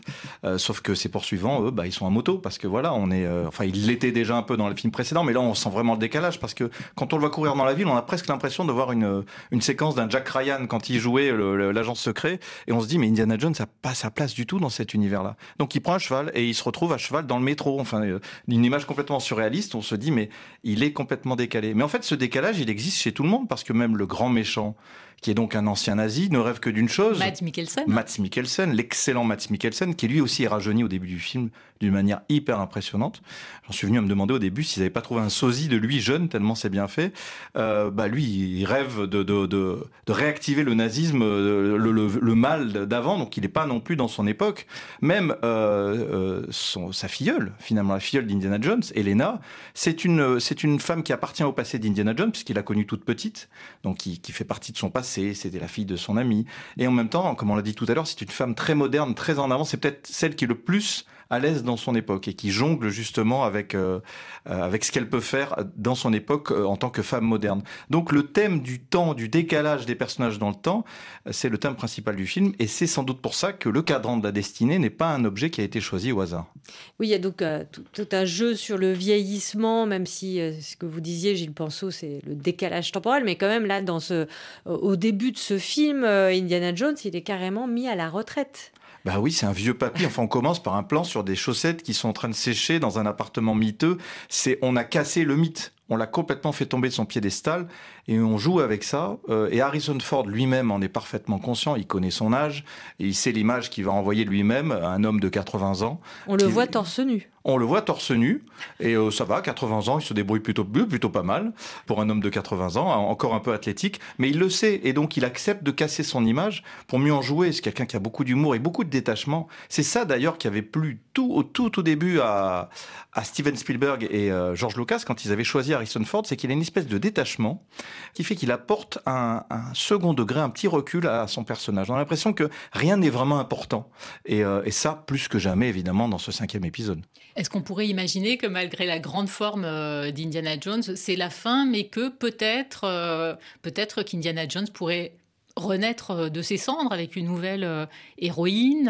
sauf 0.57 0.81
que 0.81 0.95
ses 0.95 1.09
poursuivants, 1.09 1.63
eux, 1.63 1.71
bah, 1.71 1.85
ils 1.85 1.91
sont 1.91 2.05
en 2.05 2.11
moto 2.11 2.37
parce 2.37 2.57
que 2.57 2.67
voilà, 2.67 2.93
on 2.93 3.11
est. 3.11 3.27
enfin, 3.47 3.65
il 3.65 3.87
l'était 3.87 4.11
déjà 4.11 4.35
un 4.35 4.43
peu 4.43 4.57
dans 4.57 4.69
le 4.69 4.75
film 4.75 4.91
précédent, 4.91 5.23
mais 5.23 5.33
là, 5.33 5.41
on 5.41 5.53
sent 5.53 5.69
vraiment 5.69 5.93
le 5.93 5.99
décalage 5.99 6.39
parce 6.39 6.53
que 6.53 6.69
quand 6.95 7.13
on 7.13 7.17
le 7.17 7.21
voit 7.21 7.29
courir 7.29 7.55
dans 7.55 7.65
la 7.65 7.73
ville, 7.73 7.87
on 7.87 7.95
a 7.95 8.01
presque 8.01 8.27
l'impression 8.27 8.65
de 8.65 8.71
voir 8.71 8.91
une, 8.91 9.23
une 9.51 9.61
séquence 9.61 9.95
d'un 9.95 10.09
Jack 10.09 10.27
Ryan 10.29 10.65
quand 10.67 10.89
il 10.89 10.99
jouait 10.99 11.31
l'agent 11.71 11.95
secret. 11.95 12.39
Et 12.67 12.73
on 12.73 12.81
se 12.81 12.87
dit, 12.87 12.97
mais 12.97 13.07
Indiana 13.07 13.37
Jones 13.37 13.53
n'a 13.57 13.67
pas 13.67 13.93
sa 13.93 14.11
place 14.11 14.33
du 14.33 14.45
tout 14.45 14.59
dans 14.59 14.69
cet 14.69 14.93
univers-là. 14.93 15.35
Donc 15.59 15.75
il 15.75 15.81
prend 15.81 15.93
un 15.93 15.99
cheval 15.99 16.31
et 16.33 16.45
il 16.47 16.53
se 16.53 16.63
retrouve 16.63 16.93
à 16.93 16.97
cheval 16.97 17.25
dans 17.27 17.37
le 17.37 17.43
métro. 17.43 17.79
Enfin, 17.79 18.01
une 18.47 18.65
image 18.65 18.85
complètement 18.85 19.19
surréaliste. 19.19 19.75
On 19.75 19.81
se 19.81 19.95
dit, 19.95 20.11
mais 20.11 20.29
il 20.63 20.83
est 20.83 20.93
complètement 20.93 21.35
décalé. 21.35 21.73
Mais 21.73 21.83
en 21.83 21.87
fait, 21.87 22.03
ce 22.03 22.15
décalage, 22.15 22.59
il 22.59 22.69
existe 22.69 22.97
chez 22.97 23.11
tout 23.11 23.23
le 23.23 23.29
monde 23.29 23.47
parce 23.47 23.63
que 23.63 23.73
même 23.73 23.97
le 23.97 24.05
grand 24.11 24.29
méchant, 24.29 24.75
qui 25.21 25.31
est 25.31 25.35
donc 25.35 25.55
un 25.55 25.67
ancien 25.67 25.95
nazi, 25.95 26.29
ne 26.31 26.39
rêve 26.39 26.59
que 26.59 26.69
d'une 26.69 26.89
chose. 26.89 27.19
Matt 27.19 27.41
Mikkelsen. 27.41 27.83
Matt 27.87 28.17
Mikkelsen, 28.19 28.73
l'excellent 28.73 29.23
Matt 29.23 29.49
Mikkelsen, 29.49 29.95
qui 29.95 30.07
lui 30.07 30.19
aussi 30.19 30.43
est 30.43 30.47
rajeuni 30.47 30.83
au 30.83 30.87
début 30.87 31.07
du 31.07 31.19
film 31.19 31.49
d'une 31.79 31.91
manière 31.93 32.21
hyper 32.29 32.59
impressionnante. 32.59 33.23
J'en 33.65 33.71
suis 33.73 33.87
venu 33.87 33.97
à 33.97 34.01
me 34.01 34.07
demander 34.07 34.35
au 34.35 34.39
début 34.39 34.63
s'ils 34.63 34.81
n'avaient 34.81 34.91
pas 34.91 35.01
trouvé 35.01 35.21
un 35.21 35.29
sosie 35.29 35.67
de 35.67 35.77
lui 35.77 35.99
jeune, 35.99 36.29
tellement 36.29 36.53
c'est 36.53 36.69
bien 36.69 36.87
fait. 36.87 37.11
Euh, 37.55 37.89
bah 37.89 38.07
lui, 38.07 38.23
il 38.23 38.65
rêve 38.65 39.01
de, 39.07 39.23
de, 39.23 39.47
de, 39.47 39.83
de 40.05 40.11
réactiver 40.11 40.63
le 40.63 40.75
nazisme, 40.75 41.23
euh, 41.23 41.77
le, 41.77 41.91
le, 41.91 42.07
le 42.07 42.35
mal 42.35 42.85
d'avant, 42.87 43.17
donc 43.17 43.35
il 43.37 43.41
n'est 43.41 43.47
pas 43.49 43.65
non 43.65 43.79
plus 43.79 43.95
dans 43.95 44.07
son 44.07 44.27
époque. 44.27 44.67
Même 45.01 45.35
euh, 45.43 46.43
euh, 46.43 46.45
son, 46.51 46.91
sa 46.91 47.07
filleule, 47.07 47.53
finalement 47.59 47.93
la 47.93 47.99
filleule 47.99 48.27
d'Indiana 48.27 48.59
Jones, 48.61 48.83
Elena, 48.93 49.41
c'est 49.73 50.05
une, 50.05 50.39
c'est 50.39 50.63
une 50.63 50.79
femme 50.79 51.01
qui 51.01 51.13
appartient 51.13 51.43
au 51.43 51.53
passé 51.53 51.79
d'Indiana 51.79 52.13
Jones, 52.15 52.31
puisqu'il 52.31 52.55
l'a 52.55 52.63
connue 52.63 52.85
toute 52.85 53.05
petite, 53.05 53.49
donc 53.83 53.97
qui, 53.97 54.19
qui 54.19 54.31
fait 54.31 54.45
partie 54.45 54.71
de 54.71 54.77
son 54.77 54.91
passé, 54.91 55.10
c'était 55.11 55.59
la 55.59 55.67
fille 55.67 55.85
de 55.85 55.95
son 55.95 56.17
ami. 56.17 56.45
Et 56.77 56.87
en 56.87 56.91
même 56.91 57.09
temps, 57.09 57.35
comme 57.35 57.51
on 57.51 57.55
l'a 57.55 57.61
dit 57.61 57.75
tout 57.75 57.85
à 57.87 57.93
l'heure, 57.93 58.07
c'est 58.07 58.21
une 58.21 58.29
femme 58.29 58.55
très 58.55 58.75
moderne, 58.75 59.13
très 59.15 59.39
en 59.39 59.51
avant, 59.51 59.63
c'est 59.63 59.77
peut-être 59.77 60.07
celle 60.07 60.35
qui 60.35 60.45
est 60.45 60.47
le 60.47 60.57
plus 60.57 61.05
à 61.31 61.39
l'aise 61.39 61.63
dans 61.63 61.77
son 61.77 61.95
époque 61.95 62.27
et 62.27 62.33
qui 62.33 62.51
jongle 62.51 62.89
justement 62.89 63.43
avec 63.43 63.73
euh, 63.73 64.01
euh, 64.49 64.61
avec 64.61 64.83
ce 64.83 64.91
qu'elle 64.91 65.09
peut 65.09 65.21
faire 65.21 65.55
dans 65.77 65.95
son 65.95 66.11
époque 66.13 66.51
euh, 66.51 66.65
en 66.65 66.75
tant 66.75 66.89
que 66.89 67.01
femme 67.01 67.23
moderne. 67.23 67.63
Donc 67.89 68.11
le 68.11 68.27
thème 68.27 68.61
du 68.61 68.81
temps, 68.81 69.13
du 69.13 69.29
décalage 69.29 69.85
des 69.85 69.95
personnages 69.95 70.39
dans 70.39 70.49
le 70.49 70.55
temps, 70.55 70.83
c'est 71.31 71.47
le 71.47 71.57
thème 71.57 71.75
principal 71.75 72.17
du 72.17 72.27
film 72.27 72.51
et 72.59 72.67
c'est 72.67 72.85
sans 72.85 73.03
doute 73.03 73.21
pour 73.21 73.33
ça 73.33 73.53
que 73.53 73.69
le 73.69 73.81
cadran 73.81 74.17
de 74.17 74.23
la 74.23 74.33
destinée 74.33 74.77
n'est 74.77 74.89
pas 74.89 75.07
un 75.07 75.23
objet 75.23 75.49
qui 75.49 75.61
a 75.61 75.63
été 75.63 75.79
choisi 75.79 76.11
au 76.11 76.19
hasard. 76.19 76.53
Oui, 76.99 77.07
il 77.07 77.11
y 77.11 77.15
a 77.15 77.19
donc 77.19 77.43
tout, 77.71 78.07
un 78.11 78.25
jeu 78.25 78.55
sur 78.55 78.77
le 78.77 78.91
vieillissement, 78.91 79.85
même 79.85 80.05
si 80.05 80.37
ce 80.61 80.75
que 80.75 80.85
vous 80.85 80.99
disiez, 80.99 81.35
Gilles 81.35 81.53
Penseau, 81.53 81.91
c'est 81.91 82.19
le 82.27 82.35
décalage 82.35 82.91
temporel, 82.91 83.23
mais 83.23 83.35
quand 83.35 83.47
même 83.47 83.65
là, 83.65 83.81
dans 83.81 83.99
ce, 83.99 84.27
au 84.65 84.95
début 84.95 85.31
de 85.31 85.37
ce 85.37 85.57
film, 85.57 86.03
Indiana 86.03 86.75
Jones, 86.75 86.97
il 87.05 87.15
est 87.15 87.21
carrément 87.21 87.67
mis 87.67 87.87
à 87.87 87.95
la 87.95 88.09
retraite. 88.09 88.73
Bah 89.03 89.19
oui, 89.19 89.31
c'est 89.31 89.45
un 89.45 89.51
vieux 89.51 89.73
papy. 89.73 90.05
Enfin, 90.05 90.23
on 90.23 90.27
commence 90.27 90.61
par 90.61 90.75
un 90.75 90.83
plan 90.83 91.03
sur 91.03 91.23
des 91.23 91.35
chaussettes 91.35 91.81
qui 91.81 91.93
sont 91.93 92.09
en 92.09 92.13
train 92.13 92.29
de 92.29 92.35
sécher 92.35 92.79
dans 92.79 92.99
un 92.99 93.05
appartement 93.05 93.55
miteux. 93.55 93.97
C'est, 94.29 94.59
on 94.61 94.75
a 94.75 94.83
cassé 94.83 95.23
le 95.23 95.35
mythe. 95.35 95.73
On 95.89 95.97
l'a 95.97 96.07
complètement 96.07 96.51
fait 96.51 96.67
tomber 96.67 96.87
de 96.87 96.93
son 96.93 97.05
piédestal 97.05 97.67
et 98.07 98.19
on 98.19 98.37
joue 98.37 98.59
avec 98.59 98.83
ça. 98.83 99.17
Euh, 99.29 99.49
et 99.51 99.61
Harrison 99.61 99.97
Ford 99.99 100.27
lui-même 100.27 100.71
en 100.71 100.81
est 100.81 100.89
parfaitement 100.89 101.39
conscient. 101.39 101.75
Il 101.75 101.87
connaît 101.87 102.11
son 102.11 102.33
âge 102.33 102.63
et 102.99 103.05
il 103.05 103.15
sait 103.15 103.31
l'image 103.31 103.69
qu'il 103.69 103.85
va 103.85 103.91
envoyer 103.91 104.25
lui-même 104.25 104.71
à 104.71 104.89
un 104.89 105.03
homme 105.03 105.19
de 105.19 105.29
80 105.29 105.81
ans. 105.81 105.99
On 106.27 106.35
le 106.35 106.45
voit 106.45 106.67
torse 106.67 106.99
nu. 106.99 107.29
On 107.43 107.57
le 107.57 107.65
voit 107.65 107.81
torse 107.81 108.11
nu 108.11 108.43
et 108.79 108.93
euh, 108.93 109.09
ça 109.09 109.23
va, 109.23 109.41
80 109.41 109.87
ans, 109.87 109.97
il 109.97 110.05
se 110.05 110.13
débrouille 110.13 110.41
plutôt 110.41 110.63
plutôt 110.63 111.09
pas 111.09 111.23
mal 111.23 111.53
pour 111.87 111.99
un 111.99 112.09
homme 112.09 112.19
de 112.19 112.29
80 112.29 112.75
ans, 112.75 112.87
encore 112.87 113.33
un 113.33 113.39
peu 113.39 113.51
athlétique, 113.51 113.99
mais 114.19 114.29
il 114.29 114.37
le 114.37 114.49
sait 114.49 114.79
et 114.83 114.93
donc 114.93 115.17
il 115.17 115.25
accepte 115.25 115.63
de 115.63 115.71
casser 115.71 116.03
son 116.03 116.23
image 116.23 116.63
pour 116.85 116.99
mieux 116.99 117.13
en 117.13 117.23
jouer. 117.23 117.51
C'est 117.51 117.61
quelqu'un 117.61 117.87
qui 117.87 117.95
a 117.95 117.99
beaucoup 117.99 118.23
d'humour 118.23 118.53
et 118.53 118.59
beaucoup 118.59 118.83
de 118.83 118.91
détachement. 118.91 119.47
C'est 119.69 119.83
ça 119.83 120.05
d'ailleurs 120.05 120.37
qui 120.37 120.45
avait 120.45 120.61
plu 120.61 121.01
tout 121.13 121.33
au 121.33 121.41
tout 121.41 121.79
au 121.79 121.81
début 121.81 122.19
à, 122.19 122.69
à 123.13 123.23
Steven 123.23 123.55
Spielberg 123.55 124.07
et 124.11 124.31
euh, 124.31 124.55
George 124.55 124.77
Lucas 124.77 125.01
quand 125.05 125.25
ils 125.25 125.31
avaient 125.31 125.43
choisi 125.43 125.73
Harrison 125.73 126.03
Ford, 126.05 126.23
c'est 126.25 126.35
qu'il 126.35 126.51
a 126.51 126.53
une 126.53 126.61
espèce 126.61 126.85
de 126.85 126.97
détachement 126.99 127.65
qui 128.13 128.23
fait 128.23 128.35
qu'il 128.35 128.51
apporte 128.51 128.99
un, 129.05 129.43
second 129.73 130.13
degré, 130.13 130.39
un 130.39 130.49
petit 130.49 130.67
recul 130.67 131.07
à 131.07 131.27
son 131.27 131.43
personnage. 131.43 131.89
On 131.89 131.95
a 131.95 131.97
l'impression 131.97 132.33
que 132.33 132.49
rien 132.71 132.97
n'est 132.97 133.09
vraiment 133.09 133.39
important. 133.39 133.89
Et, 134.25 134.43
euh, 134.43 134.61
et, 134.65 134.71
ça, 134.71 135.03
plus 135.07 135.27
que 135.27 135.39
jamais, 135.39 135.69
évidemment, 135.69 136.07
dans 136.07 136.17
ce 136.17 136.31
cinquième 136.31 136.65
épisode. 136.65 137.01
Est-ce 137.35 137.49
qu'on 137.49 137.61
pourrait 137.61 137.87
imaginer 137.87 138.37
que 138.37 138.47
malgré 138.47 138.85
la 138.85 138.99
grande 138.99 139.29
forme 139.29 139.63
euh, 139.65 140.11
d'Indiana 140.11 140.59
Jones, 140.59 140.83
c'est 140.83 141.15
la 141.15 141.29
fin, 141.29 141.65
mais 141.65 141.85
que 141.85 142.09
peut-être 142.09 142.83
euh, 142.83 143.35
peut-être 143.61 144.03
qu'Indiana 144.03 144.47
Jones 144.47 144.67
pourrait 144.73 145.13
renaître 145.55 146.29
de 146.29 146.41
ses 146.41 146.57
cendres 146.57 146.93
avec 146.93 147.15
une 147.15 147.25
nouvelle 147.25 147.87
héroïne, 148.17 148.85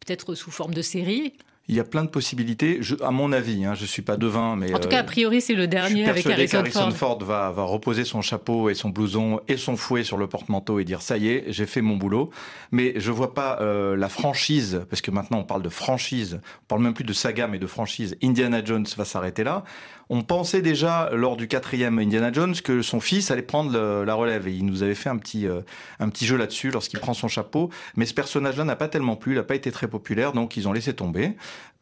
peut-être 0.00 0.34
sous 0.34 0.50
forme 0.50 0.74
de 0.74 0.82
série? 0.82 1.32
Il 1.68 1.74
y 1.74 1.80
a 1.80 1.84
plein 1.84 2.04
de 2.04 2.10
possibilités. 2.10 2.78
Je, 2.80 2.94
à 3.02 3.10
mon 3.10 3.32
avis, 3.32 3.64
hein, 3.64 3.74
je 3.74 3.86
suis 3.86 4.02
pas 4.02 4.16
devin, 4.18 4.54
mais 4.54 4.74
en 4.74 4.78
tout 4.78 4.88
cas, 4.88 4.98
a 4.98 5.02
euh, 5.02 5.06
priori, 5.06 5.40
c'est 5.40 5.54
le 5.54 5.66
dernier 5.66 6.06
avec 6.06 6.26
Harrison, 6.26 6.58
Harrison 6.58 6.90
Ford. 6.90 7.18
va, 7.24 7.50
va 7.52 7.62
reposer 7.62 8.04
son 8.04 8.20
chapeau 8.20 8.68
et 8.68 8.74
son 8.74 8.90
blouson 8.90 9.40
et 9.48 9.56
son 9.56 9.76
fouet 9.76 10.04
sur 10.04 10.18
le 10.18 10.26
porte-manteau 10.26 10.78
et 10.78 10.84
dire 10.84 11.00
ça 11.00 11.16
y 11.16 11.28
est, 11.28 11.44
j'ai 11.48 11.64
fait 11.64 11.80
mon 11.80 11.96
boulot. 11.96 12.30
Mais 12.70 12.92
je 12.96 13.10
vois 13.10 13.32
pas 13.32 13.58
euh, 13.60 13.96
la 13.96 14.10
franchise, 14.10 14.82
parce 14.90 15.00
que 15.00 15.10
maintenant 15.10 15.38
on 15.38 15.44
parle 15.44 15.62
de 15.62 15.70
franchise, 15.70 16.40
on 16.64 16.66
parle 16.66 16.82
même 16.82 16.94
plus 16.94 17.04
de 17.04 17.14
saga 17.14 17.46
mais 17.46 17.58
de 17.58 17.66
franchise. 17.66 18.16
Indiana 18.22 18.62
Jones 18.62 18.86
va 18.96 19.04
s'arrêter 19.06 19.42
là. 19.42 19.64
On 20.10 20.22
pensait 20.22 20.62
déjà 20.62 21.10
lors 21.12 21.36
du 21.36 21.48
quatrième 21.48 21.98
Indiana 21.98 22.32
Jones 22.32 22.54
que 22.54 22.82
son 22.82 23.00
fils 23.00 23.30
allait 23.30 23.42
prendre 23.42 24.04
la 24.04 24.14
relève 24.14 24.46
et 24.48 24.52
il 24.52 24.66
nous 24.66 24.82
avait 24.82 24.94
fait 24.94 25.08
un 25.08 25.16
petit 25.16 25.46
euh, 25.46 25.60
un 26.00 26.08
petit 26.08 26.26
jeu 26.26 26.36
là-dessus 26.36 26.70
lorsqu'il 26.70 27.00
prend 27.00 27.14
son 27.14 27.28
chapeau. 27.28 27.70
Mais 27.96 28.06
ce 28.06 28.14
personnage-là 28.14 28.64
n'a 28.64 28.76
pas 28.76 28.88
tellement 28.88 29.16
plu, 29.16 29.32
il 29.32 29.36
n'a 29.36 29.42
pas 29.42 29.54
été 29.54 29.72
très 29.72 29.88
populaire, 29.88 30.32
donc 30.32 30.56
ils 30.56 30.68
ont 30.68 30.72
laissé 30.72 30.94
tomber. 30.94 31.32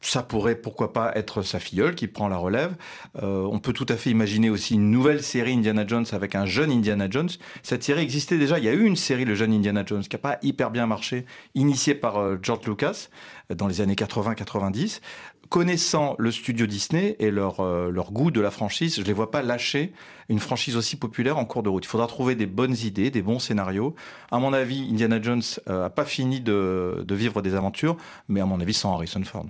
Ça 0.04 0.24
pourrait 0.24 0.56
pourquoi 0.56 0.92
pas 0.92 1.12
être 1.14 1.42
sa 1.42 1.60
filleule 1.60 1.94
qui 1.94 2.08
prend 2.08 2.26
la 2.26 2.36
relève. 2.36 2.74
Euh, 3.22 3.48
on 3.50 3.60
peut 3.60 3.72
tout 3.72 3.86
à 3.88 3.96
fait 3.96 4.10
imaginer 4.10 4.50
aussi 4.50 4.74
une 4.74 4.90
nouvelle 4.90 5.22
série 5.22 5.52
Indiana 5.52 5.86
Jones 5.86 6.06
avec 6.10 6.34
un 6.34 6.44
jeune 6.44 6.72
Indiana 6.72 7.06
Jones. 7.08 7.28
Cette 7.62 7.84
série 7.84 8.02
existait 8.02 8.36
déjà. 8.36 8.58
Il 8.58 8.64
y 8.64 8.68
a 8.68 8.72
eu 8.72 8.84
une 8.84 8.96
série 8.96 9.24
Le 9.24 9.36
jeune 9.36 9.52
Indiana 9.52 9.84
Jones 9.86 10.02
qui 10.02 10.16
n'a 10.16 10.18
pas 10.18 10.38
hyper 10.42 10.72
bien 10.72 10.86
marché, 10.86 11.24
initiée 11.54 11.94
par 11.94 12.18
euh, 12.18 12.36
George 12.42 12.66
Lucas 12.66 13.08
dans 13.54 13.68
les 13.68 13.80
années 13.80 13.94
80-90 13.94 15.00
connaissant 15.52 16.16
le 16.18 16.32
studio 16.32 16.64
Disney 16.66 17.14
et 17.18 17.30
leur, 17.30 17.60
euh, 17.60 17.90
leur 17.90 18.10
goût 18.10 18.30
de 18.30 18.40
la 18.40 18.50
franchise, 18.50 18.96
je 18.96 19.02
les 19.02 19.12
vois 19.12 19.30
pas 19.30 19.42
lâcher 19.42 19.92
une 20.30 20.38
franchise 20.38 20.78
aussi 20.78 20.96
populaire 20.96 21.36
en 21.36 21.44
cours 21.44 21.62
de 21.62 21.68
route. 21.68 21.84
Il 21.84 21.88
faudra 21.88 22.06
trouver 22.06 22.34
des 22.34 22.46
bonnes 22.46 22.74
idées, 22.74 23.10
des 23.10 23.20
bons 23.20 23.38
scénarios. 23.38 23.94
À 24.30 24.38
mon 24.38 24.54
avis, 24.54 24.88
Indiana 24.90 25.20
Jones 25.20 25.42
n'a 25.66 25.90
pas 25.90 26.06
fini 26.06 26.40
de, 26.40 27.04
de 27.06 27.14
vivre 27.14 27.42
des 27.42 27.54
aventures, 27.54 27.98
mais 28.28 28.40
à 28.40 28.46
mon 28.46 28.60
avis 28.60 28.72
sans 28.72 28.94
Harrison 28.94 29.22
Ford. 29.24 29.44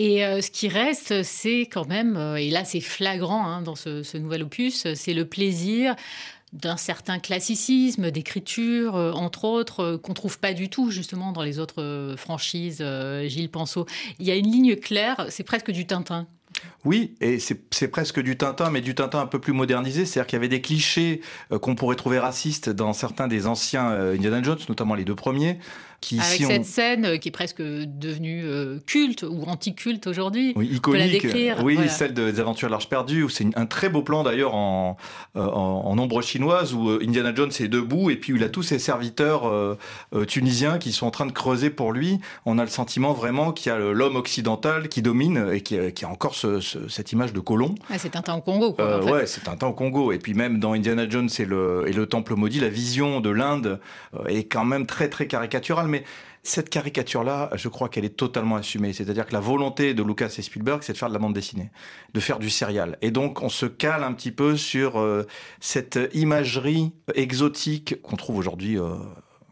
Et 0.00 0.24
euh, 0.24 0.40
ce 0.40 0.50
qui 0.50 0.66
reste, 0.68 1.22
c'est 1.22 1.68
quand 1.70 1.86
même, 1.86 2.16
euh, 2.16 2.36
et 2.36 2.50
là 2.50 2.64
c'est 2.64 2.80
flagrant 2.80 3.46
hein, 3.46 3.62
dans 3.62 3.76
ce, 3.76 4.16
nouvel 4.16 4.42
opus, 4.42 4.92
c'est 4.94 5.14
le 5.14 5.26
plaisir 5.26 5.94
d'un 6.52 6.76
certain 6.76 7.18
classicisme 7.18 8.10
d'écriture, 8.10 8.96
euh, 8.96 9.12
entre 9.12 9.44
autres, 9.44 9.96
qu'on 9.96 10.14
trouve 10.14 10.38
pas 10.38 10.52
du 10.52 10.68
tout 10.68 10.90
justement 10.90 11.32
dans 11.32 11.42
les 11.42 11.58
autres 11.58 12.14
franchises. 12.16 12.84
Gilles 13.26 13.50
Penseau, 13.50 13.86
il 14.18 14.26
y 14.26 14.30
a 14.30 14.36
une 14.36 14.50
ligne 14.50 14.76
claire, 14.76 15.26
c'est 15.28 15.44
presque 15.44 15.70
du 15.70 15.86
Tintin. 15.86 16.26
Oui, 16.84 17.14
et 17.20 17.38
c'est 17.38 17.88
presque 17.88 18.20
du 18.20 18.36
Tintin, 18.36 18.70
mais 18.70 18.80
du 18.80 18.94
Tintin 18.94 19.20
un 19.20 19.26
peu 19.26 19.38
plus 19.38 19.52
modernisé. 19.52 20.06
C'est-à-dire 20.06 20.26
qu'il 20.26 20.36
y 20.36 20.40
avait 20.40 20.48
des 20.48 20.60
clichés 20.60 21.20
qu'on 21.60 21.76
pourrait 21.76 21.94
trouver 21.94 22.18
racistes 22.18 22.68
dans 22.68 22.92
certains 22.92 23.28
des 23.28 23.46
anciens 23.46 23.90
Indiana 23.90 24.42
Jones, 24.42 24.58
notamment 24.68 24.94
les 24.94 25.04
deux 25.04 25.14
premiers. 25.14 25.58
Avec 26.12 26.44
cette 26.44 26.64
scène 26.64 27.04
euh, 27.04 27.16
qui 27.16 27.28
est 27.28 27.32
presque 27.32 27.60
devenue 27.60 28.42
euh, 28.44 28.78
culte 28.86 29.24
ou 29.24 29.42
anti-culte 29.46 30.06
aujourd'hui. 30.06 30.52
Oui, 30.56 30.68
iconique. 30.72 31.26
Oui, 31.62 31.78
celle 31.88 32.14
des 32.14 32.40
aventures 32.40 32.68
large 32.68 32.88
perdues. 32.88 33.26
C'est 33.28 33.46
un 33.56 33.66
très 33.66 33.88
beau 33.88 34.02
plan 34.02 34.22
d'ailleurs 34.22 34.54
en, 34.54 34.96
euh, 35.36 35.44
en, 35.44 35.98
ombre 35.98 36.22
chinoise 36.22 36.72
où 36.72 36.90
Indiana 37.02 37.34
Jones 37.34 37.50
est 37.58 37.68
debout 37.68 38.10
et 38.10 38.16
puis 38.16 38.32
il 38.34 38.42
a 38.44 38.48
tous 38.48 38.62
ses 38.62 38.78
serviteurs 38.78 39.76
tunisiens 40.28 40.78
qui 40.78 40.92
sont 40.92 41.06
en 41.06 41.10
train 41.10 41.26
de 41.26 41.32
creuser 41.32 41.70
pour 41.70 41.92
lui. 41.92 42.20
On 42.46 42.58
a 42.58 42.64
le 42.64 42.70
sentiment 42.70 43.12
vraiment 43.12 43.52
qu'il 43.52 43.70
y 43.70 43.74
a 43.74 43.78
l'homme 43.78 44.16
occidental 44.16 44.88
qui 44.88 45.02
domine 45.02 45.50
et 45.52 45.60
qui, 45.60 45.76
qui 45.92 46.04
a 46.04 46.08
encore 46.08 46.34
cette 46.34 47.12
image 47.12 47.32
de 47.32 47.40
colon. 47.40 47.74
c'est 47.98 48.14
un 48.14 48.22
temps 48.22 48.38
au 48.38 48.40
Congo. 48.40 48.72
Quoi, 48.74 49.04
Ouais, 49.04 49.26
c'est 49.26 49.48
un 49.48 49.56
temps 49.56 49.70
au 49.70 49.72
Congo. 49.72 50.12
Et 50.12 50.18
puis 50.18 50.34
même 50.34 50.60
dans 50.60 50.72
Indiana 50.72 51.08
Jones 51.08 51.28
et 51.38 51.44
le, 51.44 51.84
et 51.86 51.92
le 51.92 52.06
Temple 52.06 52.34
maudit, 52.36 52.60
la 52.60 52.68
vision 52.68 53.20
de 53.20 53.30
l'Inde 53.30 53.80
est 54.28 54.44
quand 54.44 54.64
même 54.64 54.86
très 54.86 55.08
très 55.08 55.26
caricaturale 55.26 55.87
mais 55.88 56.04
cette 56.48 56.70
caricature-là, 56.70 57.50
je 57.54 57.68
crois 57.68 57.88
qu'elle 57.88 58.04
est 58.04 58.16
totalement 58.16 58.56
assumée. 58.56 58.92
C'est-à-dire 58.92 59.26
que 59.26 59.32
la 59.32 59.40
volonté 59.40 59.94
de 59.94 60.02
Lucas 60.02 60.34
et 60.38 60.42
Spielberg, 60.42 60.82
c'est 60.82 60.92
de 60.92 60.98
faire 60.98 61.08
de 61.08 61.14
la 61.14 61.18
bande 61.18 61.34
dessinée, 61.34 61.70
de 62.14 62.20
faire 62.20 62.38
du 62.38 62.50
serial. 62.50 62.96
Et 63.02 63.10
donc, 63.10 63.42
on 63.42 63.48
se 63.48 63.66
cale 63.66 64.02
un 64.02 64.12
petit 64.12 64.32
peu 64.32 64.56
sur 64.56 64.98
euh, 64.98 65.26
cette 65.60 65.98
imagerie 66.14 66.92
exotique 67.14 68.00
qu'on 68.02 68.16
trouve 68.16 68.38
aujourd'hui. 68.38 68.78
Euh, 68.78 68.94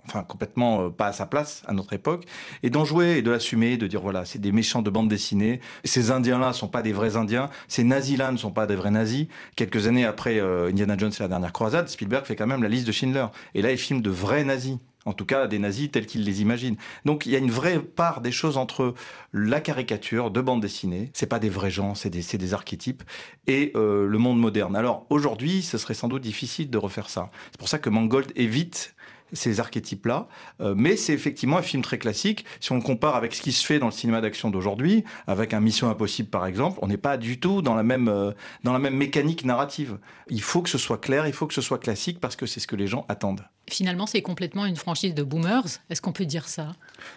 enfin 0.08 0.22
complètement 0.22 0.82
euh, 0.82 0.88
pas 0.88 1.08
à 1.08 1.12
sa 1.12 1.26
place 1.26 1.64
à 1.66 1.72
notre 1.72 1.92
époque, 1.92 2.26
et 2.62 2.70
d'en 2.70 2.84
jouer 2.84 3.18
et 3.18 3.22
de 3.22 3.30
l'assumer, 3.32 3.76
de 3.76 3.88
dire 3.88 4.00
voilà, 4.00 4.24
c'est 4.24 4.38
des 4.38 4.52
méchants 4.52 4.80
de 4.80 4.88
bande 4.88 5.08
dessinée, 5.08 5.60
ces 5.82 6.12
Indiens-là 6.12 6.52
sont 6.52 6.68
pas 6.68 6.80
des 6.80 6.92
vrais 6.92 7.16
Indiens, 7.16 7.50
ces 7.66 7.82
nazis-là 7.82 8.30
ne 8.30 8.36
sont 8.36 8.52
pas 8.52 8.66
des 8.66 8.76
vrais 8.76 8.92
nazis. 8.92 9.26
Quelques 9.56 9.88
années 9.88 10.04
après 10.04 10.38
Indiana 10.38 10.94
Jones 10.96 11.10
et 11.10 11.22
la 11.22 11.28
dernière 11.28 11.52
croisade, 11.52 11.88
Spielberg 11.88 12.24
fait 12.24 12.36
quand 12.36 12.46
même 12.46 12.62
la 12.62 12.68
liste 12.68 12.86
de 12.86 12.92
Schindler, 12.92 13.26
et 13.56 13.62
là 13.62 13.72
il 13.72 13.78
filme 13.78 14.00
de 14.00 14.10
vrais 14.10 14.44
nazis 14.44 14.78
en 15.06 15.12
tout 15.12 15.24
cas 15.24 15.46
des 15.46 15.58
nazis 15.58 15.90
tels 15.90 16.06
qu'ils 16.06 16.24
les 16.24 16.42
imaginent. 16.42 16.76
Donc 17.04 17.24
il 17.24 17.32
y 17.32 17.36
a 17.36 17.38
une 17.38 17.50
vraie 17.50 17.78
part 17.80 18.20
des 18.20 18.32
choses 18.32 18.58
entre 18.58 18.94
la 19.32 19.60
caricature 19.60 20.30
de 20.30 20.40
bande 20.40 20.60
dessinée, 20.60 21.10
c'est 21.14 21.26
pas 21.26 21.38
des 21.38 21.48
vrais 21.48 21.70
gens, 21.70 21.94
c'est 21.94 22.10
des, 22.10 22.22
des, 22.36 22.54
archétypes, 22.54 23.02
et 23.46 23.72
euh, 23.76 24.06
le 24.06 24.18
monde 24.18 24.38
moderne. 24.38 24.76
Alors 24.76 25.06
aujourd'hui, 25.08 25.62
ce 25.62 25.78
serait 25.78 25.94
sans 25.94 26.08
doute 26.08 26.22
difficile 26.22 26.68
de 26.68 26.78
refaire 26.78 27.08
ça. 27.08 27.30
C'est 27.52 27.58
pour 27.58 27.68
ça 27.68 27.78
que 27.78 27.88
Mangold 27.88 28.32
évite 28.36 28.94
ces 29.32 29.60
archétypes-là. 29.60 30.28
Euh, 30.60 30.74
mais 30.76 30.96
c'est 30.96 31.12
effectivement 31.12 31.58
un 31.58 31.62
film 31.62 31.82
très 31.82 31.98
classique. 31.98 32.44
Si 32.60 32.72
on 32.72 32.76
le 32.76 32.82
compare 32.82 33.16
avec 33.16 33.34
ce 33.34 33.42
qui 33.42 33.52
se 33.52 33.64
fait 33.64 33.78
dans 33.78 33.86
le 33.86 33.92
cinéma 33.92 34.20
d'action 34.20 34.50
d'aujourd'hui, 34.50 35.04
avec 35.26 35.54
un 35.54 35.60
Mission 35.60 35.90
Impossible 35.90 36.28
par 36.28 36.46
exemple, 36.46 36.78
on 36.82 36.86
n'est 36.86 36.96
pas 36.96 37.16
du 37.16 37.40
tout 37.40 37.62
dans 37.62 37.74
la 37.74 37.82
même 37.82 38.08
euh, 38.08 38.32
dans 38.64 38.72
la 38.72 38.78
même 38.78 38.96
mécanique 38.96 39.44
narrative. 39.44 39.98
Il 40.28 40.42
faut 40.42 40.62
que 40.62 40.70
ce 40.70 40.78
soit 40.78 40.98
clair, 40.98 41.26
il 41.26 41.32
faut 41.32 41.46
que 41.46 41.54
ce 41.54 41.60
soit 41.60 41.78
classique 41.78 42.20
parce 42.20 42.36
que 42.36 42.46
c'est 42.46 42.60
ce 42.60 42.66
que 42.66 42.76
les 42.76 42.86
gens 42.86 43.04
attendent. 43.08 43.44
Finalement, 43.68 44.06
c'est 44.06 44.22
complètement 44.22 44.64
une 44.64 44.76
franchise 44.76 45.14
de 45.14 45.22
boomers. 45.22 45.64
Est-ce 45.90 46.00
qu'on 46.00 46.12
peut 46.12 46.24
dire 46.24 46.48
ça? 46.48 46.68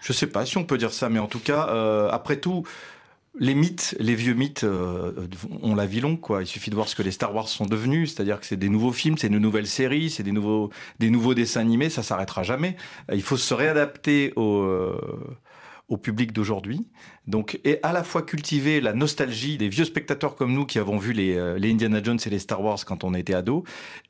Je 0.01 0.13
sais 0.13 0.27
pas 0.27 0.45
si 0.45 0.57
on 0.57 0.63
peut 0.63 0.77
dire 0.77 0.93
ça, 0.93 1.09
mais 1.09 1.19
en 1.19 1.27
tout 1.27 1.39
cas, 1.39 1.67
euh, 1.69 2.09
après 2.11 2.37
tout 2.37 2.63
les 3.39 3.55
mythes, 3.55 3.95
les 3.99 4.15
vieux 4.15 4.33
mythes 4.33 4.63
euh, 4.63 5.27
ont 5.61 5.73
la 5.73 5.85
vie 5.85 6.01
longue, 6.01 6.19
quoi. 6.19 6.43
Il 6.43 6.47
suffit 6.47 6.69
de 6.69 6.75
voir 6.75 6.87
ce 6.87 6.95
que 6.95 7.01
les 7.01 7.11
Star 7.11 7.33
Wars 7.33 7.47
sont 7.47 7.65
devenus, 7.65 8.13
c'est-à-dire 8.13 8.39
que 8.39 8.45
c'est 8.45 8.57
des 8.57 8.69
nouveaux 8.69 8.91
films, 8.91 9.17
c'est 9.17 9.29
de 9.29 9.39
nouvelles 9.39 9.67
séries, 9.67 10.09
c'est 10.09 10.23
des 10.23 10.31
nouveaux, 10.31 10.69
des 10.99 11.09
nouveaux 11.09 11.33
dessins 11.33 11.61
animés, 11.61 11.89
ça 11.89 12.03
s'arrêtera 12.03 12.43
jamais. 12.43 12.75
Il 13.13 13.23
faut 13.23 13.37
se 13.37 13.53
réadapter 13.53 14.33
au, 14.35 14.61
euh, 14.61 14.99
au 15.89 15.97
public 15.97 16.31
d'aujourd'hui. 16.31 16.87
Donc, 17.27 17.59
et 17.63 17.79
à 17.83 17.93
la 17.93 18.03
fois 18.03 18.21
cultiver 18.21 18.79
la 18.81 18.93
nostalgie 18.93 19.57
des 19.57 19.69
vieux 19.69 19.85
spectateurs 19.85 20.35
comme 20.35 20.53
nous 20.53 20.65
qui 20.65 20.79
avons 20.79 20.97
vu 20.97 21.13
les, 21.13 21.35
euh, 21.35 21.59
Indiana 21.61 22.01
Jones 22.01 22.19
et 22.25 22.29
les 22.29 22.39
Star 22.39 22.63
Wars 22.63 22.83
quand 22.85 23.03
on 23.03 23.13
était 23.13 23.33
ados, 23.33 23.63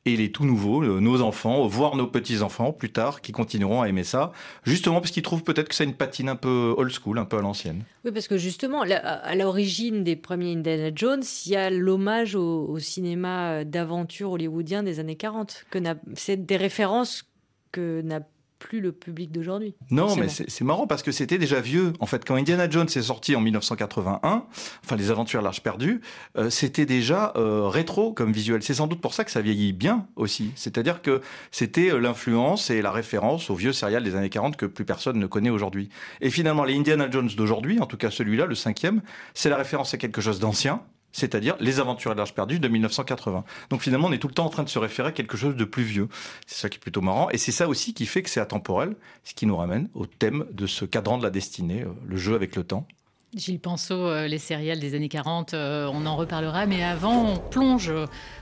et 0.05 0.15
les 0.15 0.31
tout 0.31 0.45
nouveaux, 0.45 0.83
euh, 0.83 0.99
nos 0.99 1.21
enfants, 1.21 1.67
voire 1.67 1.95
nos 1.95 2.07
petits-enfants 2.07 2.71
plus 2.71 2.91
tard, 2.91 3.21
qui 3.21 3.31
continueront 3.31 3.81
à 3.81 3.89
aimer 3.89 4.03
ça, 4.03 4.31
justement 4.63 4.99
parce 4.99 5.11
qu'ils 5.11 5.23
trouvent 5.23 5.43
peut-être 5.43 5.69
que 5.69 5.75
ça 5.75 5.83
a 5.83 5.87
une 5.87 5.95
patine 5.95 6.29
un 6.29 6.35
peu 6.35 6.73
old 6.77 6.91
school, 6.91 7.17
un 7.17 7.25
peu 7.25 7.37
à 7.37 7.41
l'ancienne. 7.41 7.83
Oui, 8.05 8.11
parce 8.11 8.27
que 8.27 8.37
justement, 8.37 8.81
à 8.81 9.35
l'origine 9.35 10.03
des 10.03 10.15
premiers 10.15 10.53
Indiana 10.53 10.91
Jones, 10.93 11.23
il 11.45 11.51
y 11.51 11.55
a 11.55 11.69
l'hommage 11.69 12.35
au, 12.35 12.77
cinéma 12.79 13.51
euh, 13.51 13.63
d'aventure 13.63 14.31
hollywoodien 14.31 14.83
des 14.83 14.99
années 14.99 15.15
40, 15.15 15.65
que 15.69 15.79
c'est 16.15 16.45
des 16.45 16.57
références 16.57 17.25
que 17.71 18.01
n'a 18.01 18.21
plus 18.59 18.81
le 18.81 18.91
public 18.91 19.31
d'aujourd'hui. 19.31 19.73
Non, 19.89 20.15
mais 20.15 20.27
c'est 20.29 20.61
marrant 20.63 20.85
parce 20.85 21.01
que 21.01 21.11
c'était 21.11 21.37
déjà 21.37 21.61
vieux. 21.61 21.93
En 21.99 22.05
fait, 22.05 22.25
quand 22.25 22.35
Indiana 22.35 22.69
Jones 22.69 22.87
est 22.87 23.01
sorti 23.01 23.35
en 23.35 23.41
1981, 23.41 24.45
enfin 24.83 24.95
les 24.95 25.09
aventures 25.09 25.41
larges 25.41 25.63
perdues, 25.63 26.01
euh, 26.37 26.49
c'était 26.49 26.85
déjà 26.85 27.33
euh, 27.37 27.67
rétro 27.67 28.13
comme 28.13 28.31
visuel. 28.31 28.61
C'est 28.61 28.75
sans 28.75 28.87
doute 28.87 29.01
pour 29.01 29.13
ça 29.13 29.23
que 29.23 29.31
ça 29.31 29.41
vieillit 29.41 29.73
bien 29.73 30.07
aussi. 30.15 30.51
C'est-à-dire 30.55 31.01
que 31.01 31.21
c'était 31.51 31.91
euh, 31.91 31.99
l'influence 31.99 32.69
et 32.69 32.81
la 32.81 32.91
référence 32.91 33.49
au 33.49 33.55
vieux 33.55 33.73
serial 33.73 34.03
des 34.03 34.15
années 34.15 34.29
40 34.29 34.57
que 34.57 34.65
plus 34.65 34.85
personne 34.85 35.17
ne 35.17 35.27
connaît 35.27 35.49
aujourd'hui. 35.49 35.89
Et 36.21 36.29
finalement, 36.29 36.65
les 36.65 36.75
Indiana 36.75 37.09
Jones 37.09 37.29
d'aujourd'hui, 37.35 37.79
en 37.79 37.85
tout 37.85 37.97
cas 37.97 38.11
celui-là, 38.11 38.45
le 38.45 38.55
cinquième, 38.55 39.01
c'est 39.33 39.49
la 39.49 39.57
référence 39.57 39.93
à 39.93 39.97
quelque 39.97 40.21
chose 40.21 40.39
d'ancien, 40.39 40.81
c'est-à-dire 41.11 41.55
Les 41.59 41.79
Aventures 41.79 42.11
de 42.13 42.17
l'Arche 42.17 42.33
perdue 42.33 42.59
de 42.59 42.67
1980. 42.67 43.43
Donc 43.69 43.81
finalement, 43.81 44.07
on 44.07 44.11
est 44.11 44.19
tout 44.19 44.27
le 44.27 44.33
temps 44.33 44.45
en 44.45 44.49
train 44.49 44.63
de 44.63 44.69
se 44.69 44.79
référer 44.79 45.09
à 45.09 45.11
quelque 45.11 45.37
chose 45.37 45.55
de 45.55 45.65
plus 45.65 45.83
vieux. 45.83 46.07
C'est 46.45 46.59
ça 46.59 46.69
qui 46.69 46.77
est 46.77 46.81
plutôt 46.81 47.01
marrant. 47.01 47.29
Et 47.31 47.37
c'est 47.37 47.51
ça 47.51 47.67
aussi 47.67 47.93
qui 47.93 48.05
fait 48.05 48.21
que 48.21 48.29
c'est 48.29 48.39
atemporel, 48.39 48.95
ce 49.23 49.33
qui 49.33 49.45
nous 49.45 49.55
ramène 49.57 49.89
au 49.93 50.05
thème 50.05 50.45
de 50.51 50.67
ce 50.67 50.85
cadran 50.85 51.17
de 51.17 51.23
la 51.23 51.29
destinée, 51.29 51.83
euh, 51.83 51.93
le 52.05 52.17
jeu 52.17 52.35
avec 52.35 52.55
le 52.55 52.63
temps. 52.63 52.87
Gilles 53.35 53.59
Penseau, 53.59 54.07
euh, 54.07 54.27
les 54.27 54.39
céréales 54.39 54.79
des 54.79 54.95
années 54.95 55.09
40, 55.09 55.53
euh, 55.53 55.87
on 55.93 56.07
en 56.07 56.15
reparlera, 56.15 56.65
mais 56.65 56.83
avant, 56.83 57.33
on 57.33 57.37
plonge 57.37 57.93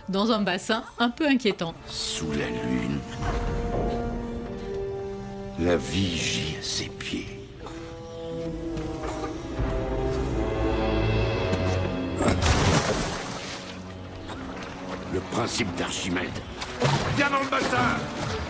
dans 0.07 0.31
un 0.31 0.41
bassin 0.41 0.83
un 0.97 1.09
peu 1.09 1.27
inquiétant. 1.27 1.73
Sous 1.87 2.31
la 2.31 2.47
lune, 2.47 2.99
la 5.59 5.75
vigie 5.75 6.55
à 6.57 6.63
ses 6.63 6.87
pieds. 6.87 7.36
Le 15.17 15.21
principe 15.35 15.73
d'Archimède. 15.75 16.29
Viens 17.15 17.31
dans 17.31 17.39
le 17.39 17.49
bassin 17.49 17.97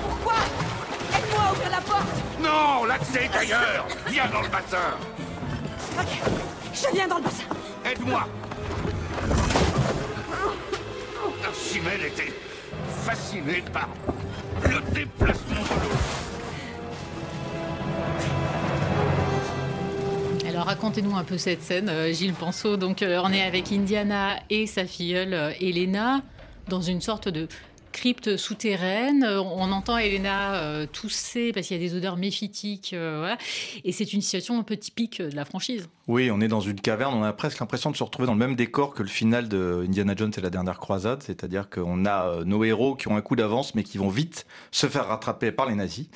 Pourquoi? 0.02 0.34
Aide-moi 1.16 1.40
à 1.42 1.52
ouvrir 1.54 1.70
la 1.70 1.80
porte 1.80 2.18
Non, 2.42 2.84
l'accès 2.84 3.24
est 3.24 3.38
ailleurs 3.38 3.88
Viens 4.10 4.28
dans 4.34 4.42
le 4.42 4.50
bassin 4.50 4.98
Ok, 5.98 6.08
je 6.74 6.94
viens 6.94 7.08
dans 7.08 7.20
le 7.20 7.24
bassin. 7.24 7.46
Aide-moi 7.86 8.28
Archimède 11.46 12.02
était 12.06 12.34
fasciné 13.06 13.64
par 13.72 13.88
le 14.66 14.82
déplacement 14.94 15.62
de 15.62 15.84
l'eau. 15.84 15.96
Alors 20.50 20.66
racontez-nous 20.66 21.16
un 21.16 21.24
peu 21.24 21.38
cette 21.38 21.64
scène, 21.64 21.88
euh, 21.88 22.12
Gilles 22.12 22.34
Penseau. 22.34 22.76
Donc 22.76 23.04
euh, 23.04 23.22
on 23.24 23.32
est 23.32 23.44
avec 23.44 23.72
Indiana 23.72 24.36
et 24.50 24.68
sa 24.68 24.86
filleule 24.86 25.34
euh, 25.34 25.52
Elena 25.62 26.24
dans 26.70 26.82
une 26.82 27.02
sorte 27.02 27.30
de 27.30 27.48
crypte 27.98 28.38
souterraine. 28.38 29.26
On 29.26 29.72
entend 29.72 29.98
Elena 29.98 30.56
euh, 30.56 30.86
tousser 30.86 31.52
parce 31.52 31.68
qu'il 31.68 31.82
y 31.82 31.84
a 31.84 31.90
des 31.90 31.96
odeurs 31.96 32.16
méphitiques. 32.16 32.92
Euh, 32.94 33.36
Et 33.84 33.92
c'est 33.92 34.14
une 34.14 34.22
situation 34.22 34.60
un 34.60 34.64
peu 34.64 34.78
typique 34.78 35.22
de 35.22 35.36
la 35.36 35.46
franchise. 35.46 35.90
Oui, 36.08 36.30
on 36.32 36.40
est 36.40 36.48
dans 36.48 36.62
une 36.62 36.80
caverne. 36.80 37.16
On 37.16 37.24
a 37.24 37.34
presque 37.34 37.60
l'impression 37.60 37.92
de 37.92 37.98
se 37.98 38.04
retrouver 38.04 38.28
dans 38.28 38.34
le 38.34 38.40
même 38.40 38.56
décor 38.56 38.94
que 38.94 39.02
le 39.02 39.10
final 39.10 39.50
de 39.50 39.84
Indiana 39.86 40.14
Jones 40.16 40.32
et 40.38 40.42
la 40.42 40.50
dernière 40.50 40.78
croisade. 40.78 41.24
C'est-à-dire 41.24 41.70
qu'on 41.70 42.06
a 42.06 42.28
euh, 42.28 42.44
nos 42.46 42.64
héros 42.64 42.96
qui 42.96 43.08
ont 43.08 43.18
un 43.18 43.22
coup 43.22 43.36
d'avance, 43.36 43.74
mais 43.74 43.84
qui 43.84 43.98
vont 43.98 44.10
vite 44.10 44.46
se 44.72 44.88
faire 44.88 45.08
rattraper 45.08 45.52
par 45.52 45.68
les 45.68 45.76
nazis. 45.76 46.08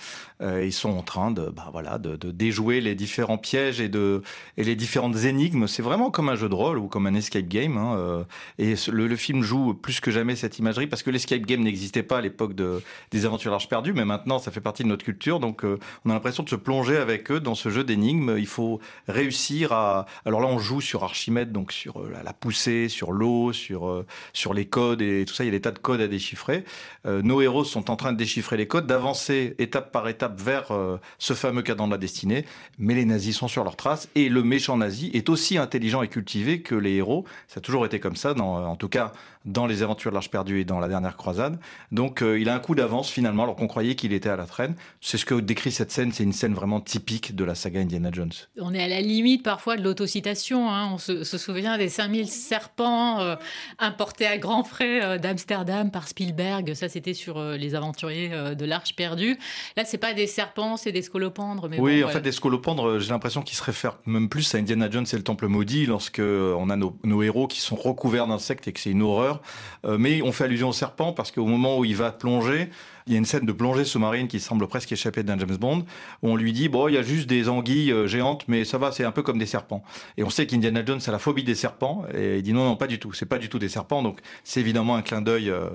Ils 0.42 0.74
sont 0.74 0.90
en 0.90 1.04
train 1.04 1.32
de, 1.32 1.50
bah, 1.50 1.70
voilà, 1.72 1.98
de, 1.98 2.16
déjouer 2.32 2.82
les 2.82 2.96
différents 2.96 3.38
pièges 3.38 3.80
et, 3.80 3.90
de, 3.90 4.22
et 4.58 4.64
les 4.64 4.76
différentes 4.76 5.18
énigmes. 5.26 5.68
C'est 5.68 5.84
vraiment 5.84 6.12
comme 6.12 6.30
un 6.30 6.36
jeu 6.36 6.50
de 6.50 6.56
rôle 6.56 6.78
ou 6.78 6.88
comme 6.88 7.08
un 7.08 7.14
escape 7.14 7.48
game. 7.48 7.78
Hein, 7.78 8.26
et 8.58 8.76
le, 8.92 9.08
le, 9.08 9.16
film 9.16 9.44
joue 9.44 9.74
plus 9.74 10.00
que 10.00 10.12
jamais 10.12 10.36
cette 10.36 10.60
imagerie 10.60 10.88
parce 10.88 11.04
que 11.04 11.10
l'escape 11.10 11.42
game 11.42 11.62
n'existait 11.62 12.04
pas 12.04 12.18
à 12.18 12.22
l'époque 12.22 12.54
de, 12.54 12.82
des 13.12 13.26
aventures 13.26 13.52
larges 13.52 13.70
perdues, 13.70 13.94
mais 13.94 14.06
maintenant 14.06 14.40
ça 14.40 14.52
fait 14.52 14.62
partie 14.62 14.84
de 14.84 14.88
notre 14.88 15.04
culture. 15.04 15.40
Donc 15.40 15.64
euh, 15.64 15.78
on 16.06 16.10
a 16.10 16.14
l'impression 16.14 16.44
de 16.44 16.50
se 16.50 16.56
plonger 16.56 16.98
avec 16.98 17.32
eux 17.32 17.40
dans 17.40 17.56
ce 17.56 17.70
jeu 17.70 17.84
d'énigmes. 17.84 18.36
Il 18.38 18.48
faut 18.48 18.80
réussir 19.08 19.74
à. 19.74 20.06
Alors 20.26 20.42
là, 20.42 20.48
on 20.48 20.60
joue 20.60 20.82
sur 20.82 21.04
Archimède, 21.04 21.52
donc 21.52 21.72
sur 21.72 22.02
euh, 22.02 22.12
la, 22.24 22.34
poussée, 22.34 22.90
sur 22.90 23.12
l'eau, 23.12 23.54
sur, 23.54 23.88
euh, 23.88 24.06
sur 24.34 24.54
les 24.54 24.66
codes 24.66 25.02
et 25.02 25.26
tout 25.26 25.34
ça. 25.34 25.44
Il 25.44 25.48
y 25.48 25.50
a 25.50 25.52
des 25.52 25.62
tas 25.62 25.72
de 25.72 25.80
codes 25.80 26.02
à 26.02 26.08
déchiffrer. 26.08 26.64
nos 27.06 27.42
héros 27.42 27.64
sont 27.64 27.90
en 27.90 27.96
train 27.96 28.14
de 28.14 28.18
déchiffrer 28.18 28.58
les 28.58 28.68
codes, 28.68 28.88
d'avancer 28.88 29.56
étape 29.60 29.92
par 29.92 30.08
étape 30.08 30.31
vers 30.38 30.72
ce 31.18 31.34
fameux 31.34 31.62
cadran 31.62 31.88
de 31.88 31.92
la 31.92 31.98
destinée. 31.98 32.46
Mais 32.78 32.96
les 32.96 33.06
nazis 33.06 33.36
sont 33.36 33.48
sur 33.48 33.64
leur 33.64 33.76
trace 33.76 34.10
et 34.16 34.30
le 34.30 34.44
méchant 34.44 34.78
nazi 34.78 35.12
est 35.14 35.30
aussi 35.30 35.58
intelligent 35.58 36.02
et 36.02 36.08
cultivé 36.08 36.62
que 36.62 36.76
les 36.76 36.94
héros. 36.94 37.26
Ça 37.48 37.60
a 37.60 37.62
toujours 37.62 37.86
été 37.86 38.00
comme 38.00 38.16
ça, 38.16 38.34
dans, 38.34 38.66
en 38.66 38.76
tout 38.76 38.90
cas 38.90 39.12
dans 39.46 39.66
les 39.66 39.84
aventures 39.84 40.12
de 40.12 40.16
l'Arche 40.16 40.30
perdue 40.30 40.60
et 40.60 40.66
dans 40.66 40.80
la 40.80 40.88
dernière 40.88 41.18
croisade. 41.18 41.60
Donc 41.92 42.22
il 42.22 42.50
a 42.50 42.56
un 42.56 42.60
coup 42.60 42.76
d'avance 42.76 43.10
finalement, 43.10 43.44
alors 43.44 43.56
qu'on 43.56 43.68
croyait 43.68 43.96
qu'il 43.96 44.14
était 44.14 44.30
à 44.30 44.36
la 44.36 44.46
traîne. 44.46 44.76
C'est 45.00 45.18
ce 45.18 45.26
que 45.26 45.36
décrit 45.36 45.72
cette 45.72 45.92
scène, 45.92 46.12
c'est 46.12 46.24
une 46.24 46.34
scène 46.34 46.54
vraiment 46.54 46.80
typique 46.80 47.36
de 47.36 47.44
la 47.44 47.56
saga 47.56 47.80
Indiana 47.80 48.10
Jones. 48.12 48.32
On 48.60 48.74
est 48.74 48.84
à 48.84 48.88
la 48.88 49.02
limite 49.02 49.44
parfois 49.44 49.78
de 49.78 49.84
l'autocitation. 49.84 50.72
Hein. 50.72 50.90
On 50.94 50.98
se, 50.98 51.24
souvient 51.24 51.78
des 51.78 51.90
5000 51.90 52.28
serpents 52.28 53.20
euh, 53.20 53.36
importés 53.80 54.28
à 54.28 54.38
grands 54.38 54.64
frais 54.64 55.04
euh, 55.04 55.18
d'Amsterdam 55.18 55.92
par 55.92 56.08
Spielberg. 56.08 56.74
Ça, 56.74 56.90
c'était 56.90 57.14
sur 57.14 57.38
euh, 57.38 57.58
les 57.58 57.76
aventuriers 57.76 58.30
de 58.30 58.66
l'Arche 58.66 58.96
perdue. 58.96 59.38
Là, 59.78 59.86
c'est 59.86 59.98
pas 59.98 60.14
des 60.14 60.28
serpents, 60.28 60.78
c'est 60.78 60.92
des 60.92 61.02
scolopendres. 61.02 61.68
Mais 61.70 61.80
oui, 61.80 62.04
en 62.04 62.10
fait, 62.10 62.22
des 62.22 62.32
scolopendres, 62.32 63.00
j'ai 63.00 63.10
l'impression 63.10 63.42
qu'ils 63.42 63.58
se 63.58 63.64
réfèrent 63.64 63.98
même 64.06 64.30
plus 64.30 64.54
à 64.56 64.58
Indiana 64.58 64.90
Jones 64.90 65.06
et 65.12 65.16
le 65.16 65.24
Temple 65.24 65.48
maudit, 65.48 65.86
lorsque 65.86 66.20
on 66.22 66.70
a 66.70 66.76
nos, 66.76 66.98
nos 67.04 67.24
héros 67.24 67.48
qui 67.48 67.62
sont 67.62 67.76
recouverts 67.76 68.28
d'insectes 68.28 68.68
et 68.68 68.74
que 68.74 68.80
c'est 68.80 68.92
une 68.92 69.02
horreur. 69.02 69.31
Mais 69.84 70.22
on 70.22 70.32
fait 70.32 70.46
allusion 70.46 70.70
aux 70.70 70.74
serpents 70.74 71.14
parce 71.14 71.32
qu'au 71.32 71.46
moment 71.46 71.78
où 71.78 71.86
il 71.86 71.96
va 71.96 72.12
plonger, 72.12 72.70
il 73.08 73.14
y 73.14 73.16
a 73.16 73.20
une 73.20 73.26
scène 73.26 73.46
de 73.46 73.52
plongée 73.52 73.86
sous-marine 73.86 74.28
qui 74.28 74.40
semble 74.40 74.68
presque 74.68 74.92
échapper 74.92 75.24
d'un 75.24 75.38
James 75.38 75.58
Bond, 75.58 75.86
où 76.22 76.30
on 76.30 76.36
lui 76.36 76.54
dit, 76.54 76.70
bon, 76.70 76.88
il 76.88 76.94
y 76.94 76.98
a 76.98 77.02
juste 77.02 77.28
des 77.28 77.50
anguilles 77.50 77.92
euh, 77.92 78.08
géantes, 78.08 78.46
mais 78.48 78.66
ça 78.66 78.78
va, 78.78 78.92
c'est 78.92 79.04
un 79.04 79.12
peu 79.12 79.24
comme 79.24 79.38
des 79.38 79.46
serpents. 79.46 79.84
Et 80.18 80.24
on 80.24 80.30
sait 80.30 80.46
qu'Indiana 80.46 80.86
Jones 80.86 81.02
a 81.06 81.12
la 81.12 81.20
phobie 81.20 81.44
des 81.44 81.56
serpents, 81.56 82.06
et 82.14 82.38
il 82.38 82.44
dit 82.44 82.54
non, 82.54 82.66
non, 82.66 82.76
pas 82.76 82.88
du 82.88 83.00
tout, 83.00 83.14
c'est 83.14 83.26
pas 83.26 83.38
du 83.38 83.50
tout 83.50 83.60
des 83.60 83.70
serpents, 83.70 84.04
donc 84.04 84.20
c'est 84.44 84.60
évidemment 84.60 84.96
un 84.96 85.02
clin 85.02 85.22
d'œil 85.22 85.50
euh, 85.50 85.68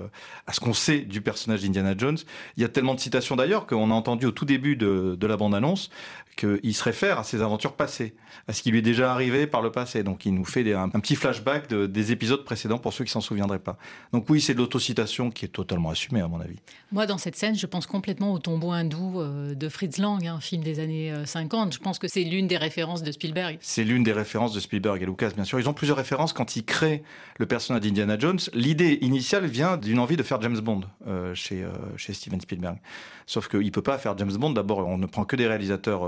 à 0.45 0.53
ce 0.53 0.59
qu'on 0.59 0.73
sait 0.73 0.99
du 0.99 1.21
personnage 1.21 1.61
d'Indiana 1.61 1.95
Jones. 1.97 2.17
Il 2.55 2.61
y 2.61 2.65
a 2.65 2.69
tellement 2.69 2.95
de 2.95 2.99
citations 2.99 3.35
d'ailleurs 3.35 3.67
qu'on 3.67 3.91
a 3.91 3.93
entendu 3.93 4.25
au 4.25 4.31
tout 4.31 4.45
début 4.45 4.75
de, 4.75 5.17
la 5.27 5.35
bande-annonce 5.35 5.89
qu'il 6.37 6.73
se 6.73 6.83
réfère 6.83 7.19
à 7.19 7.23
ses 7.23 7.41
aventures 7.41 7.73
passées, 7.73 8.15
à 8.47 8.53
ce 8.53 8.61
qui 8.61 8.71
lui 8.71 8.79
est 8.79 8.83
déjà 8.83 9.11
arrivé 9.11 9.47
par 9.47 9.61
le 9.61 9.71
passé. 9.71 10.03
Donc 10.03 10.25
il 10.25 10.33
nous 10.33 10.45
fait 10.45 10.73
un, 10.73 10.87
petit 10.89 11.15
flashback 11.15 11.67
des 11.67 12.11
épisodes 12.11 12.45
précédents 12.45 12.77
pour 12.77 12.93
ceux 12.93 13.03
qui 13.03 13.11
s'en 13.11 13.21
souviendraient 13.21 13.59
pas. 13.59 13.77
Donc 14.13 14.29
oui, 14.29 14.39
c'est 14.39 14.53
de 14.53 14.59
l'autocitation 14.59 15.31
qui 15.31 15.45
est 15.45 15.49
totalement 15.49 15.89
assumée 15.89 16.21
à 16.21 16.27
mon 16.27 16.39
avis. 16.39 16.57
Moi, 16.91 17.05
dans 17.05 17.17
cette 17.17 17.35
scène, 17.35 17.55
je 17.55 17.65
pense 17.65 17.87
complètement 17.87 18.31
au 18.31 18.39
tombeau 18.39 18.71
hindou 18.71 19.19
euh, 19.19 19.55
de 19.55 19.67
Fritz 19.67 19.97
Lang, 19.97 20.25
un 20.25 20.39
film 20.39 20.63
des 20.63 20.79
années 20.79 21.13
50. 21.25 21.67
Euh, 21.67 21.71
je 21.71 21.79
pense 21.79 21.99
que 21.99 22.07
c'est 22.07 22.23
l'une 22.23 22.47
des 22.47 22.57
références 22.57 23.03
de 23.03 23.11
Spielberg. 23.11 23.57
C'est 23.59 23.83
l'une 23.83 24.03
des 24.03 24.13
références 24.13 24.53
de 24.53 24.59
Spielberg 24.59 25.01
et 25.01 25.05
Lucas, 25.05 25.31
bien 25.31 25.43
sûr. 25.43 25.59
Ils 25.59 25.67
ont 25.67 25.73
plusieurs 25.73 25.97
références 25.97 26.31
quand 26.31 26.55
ils 26.55 26.63
créent 26.63 27.03
le 27.39 27.45
personnage 27.45 27.81
d'Indiana 27.81 28.17
Jones. 28.17 28.39
L'idée 28.53 28.99
initiale 29.01 29.47
vient 29.47 29.75
d'une 29.75 29.99
envie 29.99 30.15
de 30.15 30.23
faire 30.23 30.41
James 30.41 30.59
Bond 30.59 30.81
euh, 31.07 31.33
chez, 31.33 31.65
chez 31.97 32.13
Steven 32.13 32.39
Spielberg. 32.39 32.77
Sauf 33.25 33.49
qu'il 33.49 33.65
ne 33.65 33.69
peut 33.69 33.81
pas 33.81 33.97
faire 33.97 34.17
James 34.17 34.31
Bond. 34.31 34.51
D'abord, 34.51 34.87
on 34.87 34.97
ne 34.97 35.05
prend 35.05 35.25
que 35.25 35.35
des 35.35 35.47
réalisateurs 35.47 36.05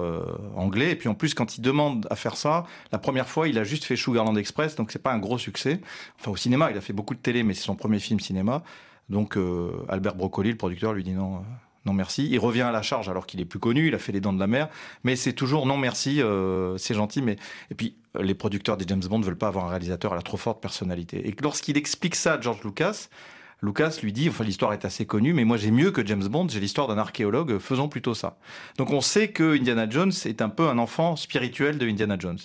anglais. 0.56 0.92
Et 0.92 0.96
puis 0.96 1.10
en 1.10 1.16
plus, 1.16 1.34
quand 1.34 1.58
il 1.58 1.62
demande 1.62 2.08
à 2.10 2.16
faire 2.16 2.36
ça, 2.36 2.66
la 2.92 2.98
première 2.98 3.28
fois, 3.28 3.48
il 3.48 3.58
a 3.58 3.64
juste 3.64 3.84
fait 3.84 3.96
Sugarland 3.96 4.38
Express, 4.38 4.76
donc 4.76 4.92
c'est 4.92 5.02
pas 5.02 5.12
un 5.12 5.20
gros 5.20 5.38
succès. 5.38 5.82
Enfin, 6.20 6.32
au 6.32 6.36
cinéma, 6.36 6.72
il 6.72 6.78
a 6.78 6.82
fait 6.82 6.94
beaucoup 6.94 7.16
de 7.16 7.20
télé, 7.20 7.44
mais 7.44 7.54
c'est 7.54 7.64
son 7.64 7.76
premier 7.76 8.00
film 8.00 8.20
cinéma. 8.20 8.64
Donc 9.10 9.38
euh, 9.38 9.72
Albert 9.90 10.16
Broccoli, 10.16 10.52
le 10.52 10.58
producteur, 10.58 10.94
lui 10.94 11.04
dit 11.04 11.14
non. 11.14 11.38
Euh, 11.38 11.40
non 11.86 11.94
merci. 11.94 12.28
Il 12.30 12.40
revient 12.40 12.62
à 12.62 12.72
la 12.72 12.82
charge 12.82 13.10
alors 13.10 13.26
qu'il 13.26 13.40
est 13.40 13.46
plus 13.46 13.60
connu, 13.60 13.88
il 13.88 13.96
a 13.96 14.00
fait 14.00 14.12
les 14.12 14.20
dents 14.20 14.34
de 14.34 14.40
la 14.40 14.48
mer, 14.48 14.70
mais 15.04 15.16
c'est 15.16 15.34
toujours 15.34 15.66
non 15.66 15.78
merci, 15.78 16.22
euh, 16.22 16.78
c'est 16.78 16.94
gentil, 16.94 17.22
mais 17.22 17.38
et 17.72 17.76
puis 17.76 17.96
les 18.20 18.36
producteurs 18.36 18.76
des 18.76 18.86
James 18.88 19.04
Bond 19.10 19.22
veulent 19.22 19.38
pas 19.38 19.48
avoir 19.48 19.66
un 19.66 19.70
réalisateur 19.70 20.12
à 20.14 20.16
la 20.16 20.22
trop 20.22 20.38
forte 20.38 20.62
personnalité. 20.62 21.28
Et 21.28 21.36
lorsqu'il 21.42 21.78
explique 21.78 22.16
ça 22.16 22.34
à 22.34 22.42
George 22.42 22.64
Lucas, 22.64 23.08
Lucas 23.62 24.00
lui 24.02 24.14
dit, 24.14 24.30
enfin 24.30 24.44
l'histoire 24.44 24.72
est 24.74 24.86
assez 24.86 25.06
connue, 25.06 25.34
mais 25.34 25.44
moi 25.44 25.58
j'ai 25.58 25.72
mieux 25.72 25.92
que 25.92 26.06
James 26.06 26.28
Bond, 26.28 26.48
j'ai 26.50 26.62
l'histoire 26.62 26.88
d'un 26.88 26.98
archéologue, 26.98 27.58
faisons 27.60 27.90
plutôt 27.90 28.14
ça. 28.14 28.38
Donc 28.78 28.92
on 28.92 29.02
sait 29.02 29.30
que 29.30 29.58
Indiana 29.58 29.90
Jones 29.90 30.14
est 30.26 30.42
un 30.42 30.50
peu 30.50 30.70
un 30.70 30.78
enfant 30.78 31.16
spirituel 31.18 31.78
de 31.78 31.88
Indiana 31.88 32.16
Jones 32.18 32.40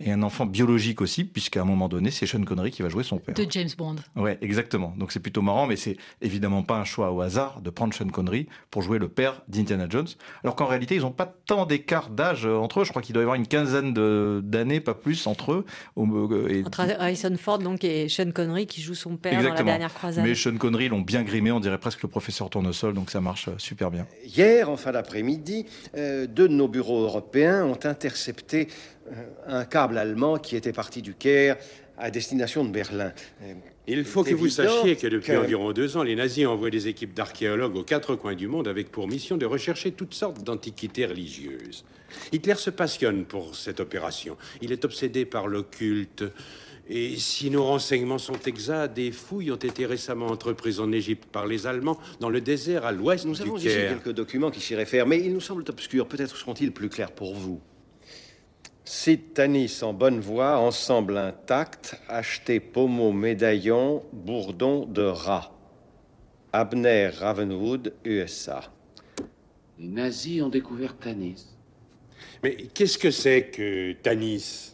et 0.00 0.10
un 0.10 0.22
enfant 0.22 0.46
biologique 0.46 1.00
aussi, 1.00 1.24
puisqu'à 1.24 1.62
un 1.62 1.64
moment 1.64 1.88
donné, 1.88 2.10
c'est 2.10 2.26
Sean 2.26 2.42
Connery 2.42 2.70
qui 2.70 2.82
va 2.82 2.88
jouer 2.88 3.04
son 3.04 3.18
père. 3.18 3.34
De 3.34 3.46
James 3.48 3.68
Bond. 3.76 3.96
Ouais, 4.16 4.38
exactement. 4.40 4.94
Donc 4.96 5.12
c'est 5.12 5.20
plutôt 5.20 5.42
marrant, 5.42 5.66
mais 5.66 5.76
c'est 5.76 5.96
évidemment 6.20 6.62
pas 6.62 6.76
un 6.76 6.84
choix 6.84 7.12
au 7.12 7.20
hasard 7.20 7.60
de 7.60 7.70
prendre 7.70 7.94
Sean 7.94 8.08
Connery 8.08 8.46
pour 8.70 8.82
jouer 8.82 8.98
le 8.98 9.08
père 9.08 9.42
d'Indiana 9.48 9.86
Jones, 9.88 10.08
alors 10.42 10.56
qu'en 10.56 10.66
réalité, 10.66 10.96
ils 10.96 11.02
n'ont 11.02 11.10
pas 11.10 11.32
tant 11.46 11.66
d'écart 11.66 12.10
d'âge 12.10 12.46
euh, 12.46 12.56
entre 12.56 12.80
eux. 12.80 12.84
Je 12.84 12.90
crois 12.90 13.02
qu'il 13.02 13.12
doit 13.14 13.22
y 13.22 13.24
avoir 13.24 13.36
une 13.36 13.46
quinzaine 13.46 13.92
d'années, 14.40 14.80
pas 14.80 14.94
plus, 14.94 15.26
entre 15.26 15.52
eux. 15.52 15.64
Euh, 15.96 16.48
et... 16.48 16.64
Entre 16.64 16.80
Harrison 16.98 17.34
Ford 17.36 17.58
donc, 17.58 17.84
et 17.84 18.08
Sean 18.08 18.30
Connery 18.32 18.66
qui 18.66 18.80
joue 18.80 18.94
son 18.94 19.16
père 19.16 19.42
dans 19.42 19.54
la 19.54 19.62
dernière 19.62 19.94
croisade. 19.94 20.24
Mais 20.24 20.34
Sean 20.34 20.56
Connery 20.56 20.88
l'ont 20.88 21.00
bien 21.00 21.22
grimé, 21.22 21.52
on 21.52 21.60
dirait 21.60 21.78
presque 21.78 22.02
le 22.02 22.08
professeur 22.08 22.50
Tournesol, 22.50 22.94
donc 22.94 23.10
ça 23.10 23.20
marche 23.20 23.48
euh, 23.48 23.52
super 23.58 23.90
bien. 23.90 24.06
Hier, 24.24 24.68
en 24.68 24.76
fin 24.76 24.92
d'après-midi, 24.92 25.66
deux 25.94 26.26
de 26.26 26.48
nos 26.48 26.68
bureaux 26.68 27.02
européens 27.02 27.64
ont 27.64 27.78
intercepté 27.84 28.68
un 29.46 29.64
câble 29.64 29.98
allemand 29.98 30.38
qui 30.38 30.56
était 30.56 30.72
parti 30.72 31.02
du 31.02 31.14
Caire 31.14 31.56
à 31.98 32.10
destination 32.10 32.64
de 32.64 32.70
Berlin. 32.70 33.12
Euh, 33.42 33.54
Il 33.86 34.04
faut 34.04 34.24
que 34.24 34.34
vous 34.34 34.48
sachiez 34.48 34.96
que 34.96 35.06
depuis 35.06 35.36
environ 35.36 35.72
deux 35.72 35.96
ans, 35.96 36.02
les 36.02 36.16
nazis 36.16 36.46
envoient 36.46 36.70
des 36.70 36.88
équipes 36.88 37.14
d'archéologues 37.14 37.76
aux 37.76 37.84
quatre 37.84 38.16
coins 38.16 38.34
du 38.34 38.48
monde 38.48 38.68
avec 38.68 38.90
pour 38.90 39.08
mission 39.08 39.36
de 39.36 39.46
rechercher 39.46 39.92
toutes 39.92 40.14
sortes 40.14 40.42
d'antiquités 40.42 41.06
religieuses. 41.06 41.84
Hitler 42.32 42.54
se 42.56 42.70
passionne 42.70 43.24
pour 43.24 43.54
cette 43.54 43.80
opération. 43.80 44.36
Il 44.60 44.72
est 44.72 44.84
obsédé 44.84 45.24
par 45.24 45.48
l'occulte. 45.48 46.24
Et 46.88 47.16
si 47.16 47.48
nos 47.48 47.64
renseignements 47.64 48.18
sont 48.18 48.38
exacts, 48.46 48.94
des 48.94 49.12
fouilles 49.12 49.52
ont 49.52 49.56
été 49.56 49.86
récemment 49.86 50.26
entreprises 50.26 50.80
en 50.80 50.90
Égypte 50.92 51.24
par 51.30 51.46
les 51.46 51.66
Allemands 51.66 51.98
dans 52.20 52.28
le 52.28 52.40
désert 52.40 52.84
à 52.84 52.92
l'ouest 52.92 53.24
du 53.24 53.32
Caire. 53.32 53.46
Nous 53.46 53.48
avons 53.48 53.56
ici 53.58 53.68
quelques 53.68 54.12
documents 54.14 54.50
qui 54.50 54.60
s'y 54.60 54.74
réfèrent, 54.74 55.06
mais 55.06 55.20
ils 55.20 55.32
nous 55.32 55.40
semblent 55.40 55.64
obscurs. 55.68 56.06
Peut-être 56.06 56.36
seront-ils 56.36 56.72
plus 56.72 56.88
clairs 56.88 57.12
pour 57.12 57.34
vous. 57.34 57.60
Cite 58.94 59.32
Tanis 59.32 59.80
en 59.82 59.94
bonne 59.94 60.20
voie, 60.20 60.58
ensemble 60.58 61.16
intact, 61.16 61.98
acheté 62.10 62.60
pommeau 62.60 63.10
médaillon, 63.10 64.02
bourdon 64.12 64.84
de 64.84 65.00
rat. 65.00 65.50
Abner 66.52 67.08
Ravenwood, 67.08 67.94
USA. 68.04 68.60
Les 69.78 69.88
nazis 69.88 70.42
ont 70.42 70.50
découvert 70.50 70.94
Tanis. 70.98 71.46
Mais 72.42 72.54
qu'est-ce 72.54 72.98
que 72.98 73.10
c'est 73.10 73.48
que 73.48 73.94
Tanis? 73.94 74.71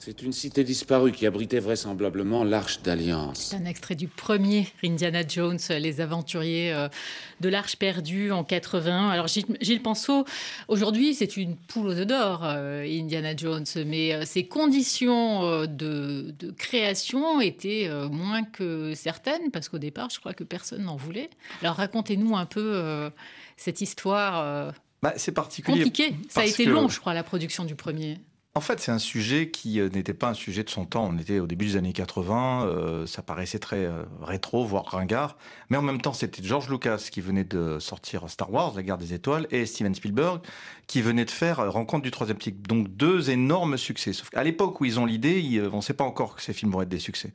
C'est 0.00 0.22
une 0.22 0.32
cité 0.32 0.64
disparue 0.64 1.12
qui 1.12 1.26
abritait 1.26 1.60
vraisemblablement 1.60 2.42
l'Arche 2.42 2.80
d'Alliance. 2.80 3.50
C'est 3.50 3.56
un 3.56 3.66
extrait 3.66 3.96
du 3.96 4.08
premier 4.08 4.66
Indiana 4.82 5.20
Jones, 5.28 5.58
Les 5.68 6.00
Aventuriers 6.00 6.72
euh, 6.72 6.88
de 7.40 7.50
l'Arche 7.50 7.76
perdue 7.76 8.32
en 8.32 8.42
80. 8.42 9.10
Alors 9.10 9.26
Gilles 9.26 9.82
Penseau, 9.82 10.24
aujourd'hui 10.68 11.14
c'est 11.14 11.36
une 11.36 11.54
poule 11.54 11.88
aux 11.88 11.98
œufs 11.98 12.06
d'or, 12.06 12.40
euh, 12.44 12.82
Indiana 12.82 13.36
Jones, 13.36 13.66
mais 13.84 14.14
euh, 14.14 14.24
ses 14.24 14.46
conditions 14.46 15.66
de, 15.66 16.34
de, 16.38 16.50
création 16.50 17.42
étaient 17.42 17.90
moins 18.10 18.42
que 18.42 18.94
certaines, 18.94 19.50
parce 19.50 19.68
qu'au 19.68 19.78
départ 19.78 20.08
je 20.08 20.18
crois 20.18 20.32
que 20.32 20.44
personne 20.44 20.84
n'en 20.84 20.96
voulait. 20.96 21.28
Alors 21.60 21.76
racontez-nous 21.76 22.36
un 22.36 22.46
peu 22.46 23.10
cette 23.58 23.82
histoire. 23.82 24.72
Bah, 25.02 25.12
c'est 25.16 25.32
particulier. 25.32 25.84
Compliqué. 25.84 26.14
Ça 26.30 26.40
a 26.40 26.44
été 26.46 26.64
long, 26.64 26.88
je 26.88 27.00
crois, 27.00 27.12
la 27.12 27.22
production 27.22 27.64
du 27.64 27.74
premier. 27.74 28.18
En 28.56 28.60
fait, 28.60 28.80
c'est 28.80 28.90
un 28.90 28.98
sujet 28.98 29.48
qui 29.48 29.78
euh, 29.78 29.88
n'était 29.90 30.12
pas 30.12 30.30
un 30.30 30.34
sujet 30.34 30.64
de 30.64 30.70
son 30.70 30.84
temps. 30.84 31.08
On 31.08 31.16
était 31.18 31.38
au 31.38 31.46
début 31.46 31.66
des 31.66 31.76
années 31.76 31.92
80, 31.92 32.66
euh, 32.66 33.06
ça 33.06 33.22
paraissait 33.22 33.60
très 33.60 33.84
euh, 33.84 34.02
rétro, 34.20 34.64
voire 34.64 34.86
ringard. 34.86 35.36
Mais 35.68 35.76
en 35.76 35.82
même 35.82 36.00
temps, 36.00 36.12
c'était 36.12 36.42
George 36.42 36.68
Lucas 36.68 37.10
qui 37.12 37.20
venait 37.20 37.44
de 37.44 37.78
sortir 37.78 38.28
Star 38.28 38.52
Wars, 38.52 38.72
La 38.74 38.82
guerre 38.82 38.98
des 38.98 39.14
étoiles, 39.14 39.46
et 39.52 39.66
Steven 39.66 39.94
Spielberg 39.94 40.40
qui 40.88 41.00
venait 41.00 41.24
de 41.24 41.30
faire 41.30 41.72
Rencontre 41.72 42.02
du 42.02 42.10
troisième 42.10 42.38
type. 42.38 42.66
Donc 42.66 42.88
deux 42.88 43.30
énormes 43.30 43.76
succès. 43.76 44.12
Sauf 44.12 44.30
qu'à 44.30 44.42
l'époque 44.42 44.80
où 44.80 44.84
ils 44.84 44.98
ont 44.98 45.06
l'idée, 45.06 45.62
on 45.72 45.76
ne 45.76 45.80
sait 45.80 45.94
pas 45.94 46.02
encore 46.02 46.34
que 46.34 46.42
ces 46.42 46.52
films 46.52 46.72
vont 46.72 46.82
être 46.82 46.88
des 46.88 46.98
succès 46.98 47.32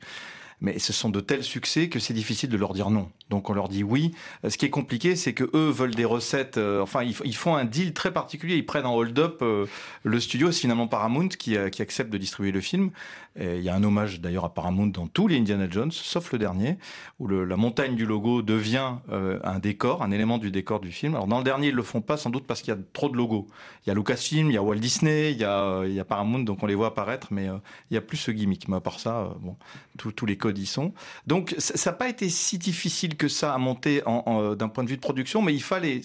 mais 0.60 0.78
ce 0.78 0.92
sont 0.92 1.10
de 1.10 1.20
tels 1.20 1.44
succès 1.44 1.88
que 1.88 1.98
c'est 1.98 2.14
difficile 2.14 2.48
de 2.48 2.56
leur 2.56 2.72
dire 2.72 2.90
non. 2.90 3.10
Donc 3.30 3.50
on 3.50 3.54
leur 3.54 3.68
dit 3.68 3.82
oui. 3.82 4.12
Euh, 4.44 4.50
ce 4.50 4.58
qui 4.58 4.66
est 4.66 4.70
compliqué, 4.70 5.16
c'est 5.16 5.34
que 5.34 5.44
eux 5.54 5.70
veulent 5.70 5.94
des 5.94 6.04
recettes. 6.04 6.58
Euh, 6.58 6.80
enfin, 6.80 7.02
ils, 7.02 7.36
font 7.36 7.56
un 7.56 7.64
deal 7.64 7.92
très 7.92 8.12
particulier. 8.12 8.56
Ils 8.56 8.66
prennent 8.66 8.86
en 8.86 8.94
hold-up 8.94 9.38
euh, 9.42 9.66
le 10.04 10.20
studio. 10.20 10.52
C'est 10.52 10.60
finalement 10.60 10.86
Paramount 10.86 11.28
qui, 11.28 11.56
accepte 11.56 12.10
de 12.10 12.18
distribuer 12.18 12.52
le 12.52 12.60
film. 12.60 12.90
Il 13.38 13.60
y 13.60 13.68
a 13.68 13.74
un 13.74 13.84
hommage 13.84 14.22
d'ailleurs 14.22 14.46
à 14.46 14.54
Paramount 14.54 14.86
dans 14.86 15.08
tous 15.08 15.28
les 15.28 15.36
Indiana 15.36 15.66
Jones, 15.70 15.92
sauf 15.92 16.32
le 16.32 16.38
dernier, 16.38 16.78
où 17.18 17.28
la 17.28 17.56
montagne 17.56 17.94
du 17.94 18.06
logo 18.06 18.40
devient 18.40 18.94
un 19.10 19.58
décor, 19.58 20.02
un 20.02 20.10
élément 20.10 20.38
du 20.38 20.50
décor 20.50 20.80
du 20.80 20.90
film. 20.90 21.14
Alors 21.14 21.26
dans 21.26 21.36
le 21.36 21.44
dernier, 21.44 21.68
ils 21.68 21.74
le 21.74 21.82
font 21.82 22.00
pas, 22.00 22.16
sans 22.16 22.30
doute 22.30 22.46
parce 22.46 22.62
qu'il 22.62 22.72
y 22.72 22.76
a 22.76 22.80
trop 22.94 23.10
de 23.10 23.16
logos. 23.16 23.46
Il 23.84 23.90
y 23.90 23.92
a 23.92 23.94
Lucasfilm, 23.94 24.50
il 24.50 24.54
y 24.54 24.56
a 24.56 24.62
Walt 24.62 24.76
Disney, 24.76 25.32
il 25.32 25.38
y 25.38 25.44
a, 25.44 25.84
y 25.84 26.02
Paramount, 26.02 26.38
donc 26.38 26.62
on 26.62 26.66
les 26.66 26.74
voit 26.74 26.86
apparaître, 26.86 27.28
mais 27.30 27.48
il 27.90 27.94
y 27.94 27.98
a 27.98 28.00
plus 28.00 28.16
ce 28.16 28.30
gimmick. 28.30 28.68
Mais 28.68 28.76
à 28.76 28.80
part 28.80 29.00
ça, 29.00 29.34
bon, 29.40 29.54
tous 29.96 30.24
les 30.24 30.38
Odisson. 30.42 30.94
Donc 31.26 31.54
ça 31.58 31.90
n'a 31.90 31.96
pas 31.96 32.08
été 32.08 32.30
si 32.30 32.56
difficile 32.56 33.15
que 33.16 33.28
ça 33.28 33.54
à 33.54 33.58
monter 33.58 34.02
en, 34.06 34.54
d'un 34.54 34.68
point 34.68 34.84
de 34.84 34.88
vue 34.88 34.96
de 34.96 35.00
production, 35.00 35.42
mais 35.42 35.54
il 35.54 35.62
fallait 35.62 36.00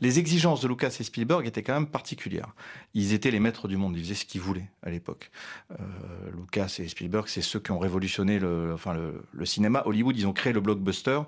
les 0.00 0.18
exigences 0.18 0.60
de 0.60 0.68
Lucas 0.68 0.96
et 1.00 1.04
Spielberg 1.04 1.46
étaient 1.46 1.62
quand 1.62 1.74
même 1.74 1.86
particulières. 1.86 2.54
Ils 2.94 3.12
étaient 3.12 3.30
les 3.30 3.40
maîtres 3.40 3.68
du 3.68 3.76
monde, 3.76 3.96
ils 3.96 4.02
faisaient 4.02 4.14
ce 4.14 4.24
qu'ils 4.24 4.40
voulaient 4.40 4.68
à 4.82 4.90
l'époque. 4.90 5.30
Lucas 6.36 6.76
et 6.78 6.88
Spielberg, 6.88 7.26
c'est 7.28 7.42
ceux 7.42 7.60
qui 7.60 7.70
ont 7.70 7.78
révolutionné 7.78 8.38
le, 8.38 8.76
cinéma. 9.44 9.82
Hollywood, 9.86 10.16
ils 10.16 10.26
ont 10.26 10.32
créé 10.32 10.52
le 10.52 10.60
blockbuster. 10.60 11.20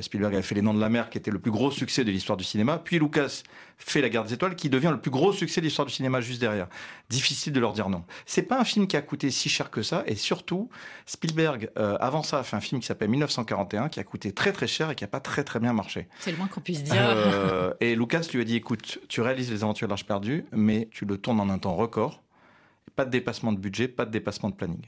Spielberg 0.00 0.34
avait 0.34 0.42
fait 0.42 0.54
Les 0.54 0.62
Noms 0.62 0.74
de 0.74 0.80
la 0.80 0.88
Mer, 0.88 1.10
qui 1.10 1.18
était 1.18 1.30
le 1.30 1.38
plus 1.38 1.50
gros 1.50 1.70
succès 1.70 2.04
de 2.04 2.10
l'histoire 2.10 2.36
du 2.36 2.44
cinéma. 2.44 2.78
Puis 2.78 2.98
Lucas 2.98 3.42
fait 3.80 4.00
La 4.00 4.08
Guerre 4.08 4.24
des 4.24 4.34
Étoiles, 4.34 4.54
qui 4.54 4.68
devient 4.68 4.90
le 4.90 5.00
plus 5.00 5.10
gros 5.10 5.32
succès 5.32 5.60
de 5.60 5.66
l'histoire 5.66 5.86
du 5.86 5.92
cinéma 5.92 6.20
juste 6.20 6.40
derrière. 6.40 6.68
Difficile 7.08 7.52
de 7.52 7.60
leur 7.60 7.72
dire 7.72 7.88
non. 7.88 8.04
C'est 8.26 8.42
pas 8.42 8.60
un 8.60 8.64
film 8.64 8.86
qui 8.86 8.96
a 8.96 9.02
coûté 9.02 9.30
si 9.30 9.48
cher 9.48 9.70
que 9.70 9.82
ça, 9.82 10.04
et 10.06 10.14
surtout, 10.14 10.68
Spielberg, 11.06 11.70
euh, 11.78 11.96
avant 12.00 12.22
ça, 12.22 12.38
a 12.38 12.42
fait 12.42 12.56
un 12.56 12.60
film 12.60 12.80
qui 12.80 12.86
s'appelle 12.86 13.08
1941, 13.08 13.79
qui 13.88 14.00
a 14.00 14.04
coûté 14.04 14.32
très 14.32 14.52
très 14.52 14.66
cher 14.66 14.90
et 14.90 14.94
qui 14.94 15.04
a 15.04 15.08
pas 15.08 15.20
très 15.20 15.44
très 15.44 15.60
bien 15.60 15.72
marché. 15.72 16.08
C'est 16.20 16.30
le 16.30 16.36
moins 16.36 16.48
qu'on 16.48 16.60
puisse 16.60 16.82
dire. 16.82 16.94
Euh, 16.98 17.72
et 17.80 17.94
Lucas 17.94 18.26
lui 18.32 18.40
a 18.40 18.44
dit, 18.44 18.56
écoute, 18.56 18.98
tu 19.08 19.20
réalises 19.20 19.50
Les 19.50 19.62
Aventures 19.62 19.88
de 19.88 19.90
l'Arche 19.90 20.06
perdue, 20.06 20.44
mais 20.52 20.88
tu 20.90 21.04
le 21.04 21.16
tournes 21.18 21.40
en 21.40 21.48
un 21.48 21.58
temps 21.58 21.74
record 21.74 22.22
pas 23.00 23.04
de 23.06 23.10
dépassement 23.10 23.52
de 23.52 23.58
budget, 23.58 23.88
pas 23.88 24.04
de 24.04 24.10
dépassement 24.10 24.50
de 24.50 24.54
planning. 24.54 24.82